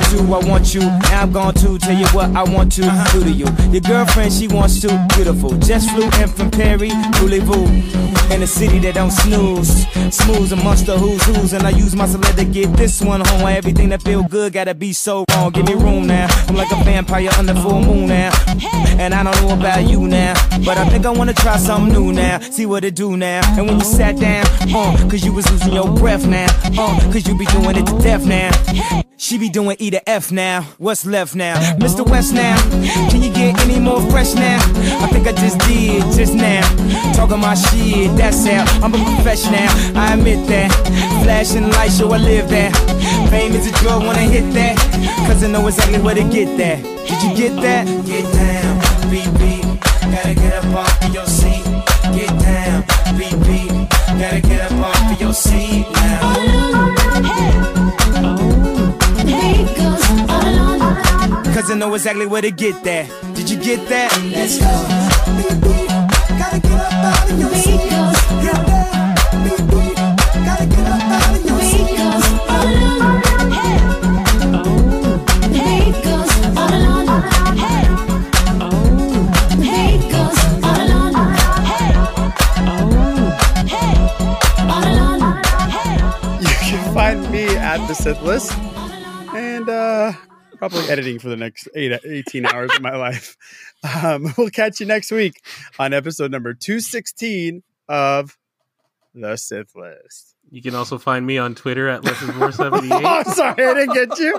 [0.00, 0.80] It's an impromptu, I want you.
[0.80, 3.46] Now I'm going to tell you what I want to do to you.
[3.70, 5.06] Your girlfriend, she wants to.
[5.14, 5.56] Beautiful.
[5.58, 8.04] Just flew in from Perry, Voulez-vous.
[8.32, 9.86] In a city that don't snooze.
[10.14, 11.52] Smooth amongst the who's who's.
[11.52, 13.46] And I use my celeb to get this one home.
[13.48, 15.52] Everything that feel good gotta be so wrong.
[15.52, 16.26] Give me room now.
[16.48, 18.32] I'm like a vampire under full moon now.
[18.98, 20.34] And I don't know about you now.
[20.64, 22.40] But I think I wanna try something new now.
[22.40, 23.42] See what it do now.
[23.58, 26.46] And when you sat down, uh, cause you was losing your breath now.
[26.78, 29.04] Uh, cause you be doing it to death now.
[29.16, 30.62] She be doing E to F now.
[30.78, 31.54] What's left now?
[31.76, 32.08] Mr.
[32.08, 32.56] West now.
[33.10, 34.58] Can you get any more fresh now?
[35.02, 36.62] I think I just did just now.
[37.14, 39.68] Talking my shit, that's how I'm a professional.
[39.96, 40.70] I admit that.
[41.22, 42.74] Flashing lights, show I live that.
[43.30, 44.76] Fame is a drug, wanna hit that.
[45.26, 46.82] Cause I know exactly where to get that.
[46.82, 47.86] Did you get that?
[48.06, 48.80] Get down,
[49.10, 49.62] BB.
[50.12, 51.64] Gotta get up off of your seat.
[52.14, 52.82] Get down,
[53.16, 53.88] BB.
[54.18, 57.43] Gotta get up off of your seat now.
[61.64, 63.08] cause I know exactly where to get that.
[63.34, 64.12] Did you get that?
[64.32, 65.00] Let's go.
[86.94, 88.52] Find me at the set list
[90.68, 93.36] probably editing for the next eight, 18 hours of my life.
[94.02, 95.42] Um, we'll catch you next week
[95.78, 98.36] on episode number 216 of
[99.14, 100.34] The Sith List.
[100.50, 103.00] You can also find me on Twitter at lessons478.
[103.26, 104.38] Oh, sorry, I didn't get you.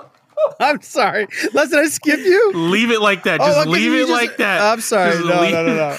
[0.59, 1.27] I'm sorry.
[1.53, 2.51] Listen, I skip you.
[2.53, 3.39] Leave it like that.
[3.41, 4.61] Oh, Just at leave it just- like that.
[4.61, 5.17] I'm sorry.
[5.25, 5.97] No, leave- no, no, no.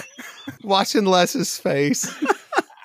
[0.63, 2.13] Watching Les's face.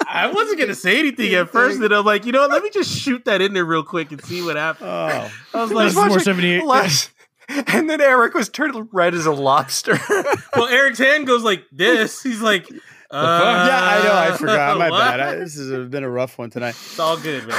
[0.07, 2.49] I wasn't gonna say anything at first, and I'm like, you know what?
[2.51, 4.87] Let me just shoot that in there real quick and see what happens.
[4.89, 6.65] Oh, I was like, More 78.
[6.65, 7.09] Les.
[7.67, 9.97] And then Eric was turned red as a lobster.
[10.55, 12.21] well, Eric's hand goes like this.
[12.21, 12.65] He's like,
[13.11, 14.33] uh, yeah, I know.
[14.33, 14.77] I forgot.
[14.77, 14.99] My what?
[14.99, 15.19] bad.
[15.19, 16.69] I, this has been a rough one tonight.
[16.69, 17.57] It's all good, man.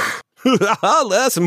[1.05, 1.37] Les,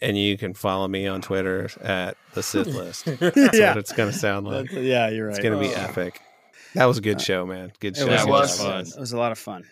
[0.00, 3.06] and you can follow me on Twitter at the Sith List.
[3.06, 3.70] That's Yeah.
[3.70, 4.66] what it's gonna sound like.
[4.68, 5.36] That's- yeah, you're right.
[5.36, 5.80] It's gonna be Oh.
[5.88, 6.20] epic.
[6.74, 7.72] That was a good show, man.
[7.80, 8.06] Good It show.
[8.06, 8.80] was, That a lot was fun.
[8.86, 9.64] It was a lot of fun.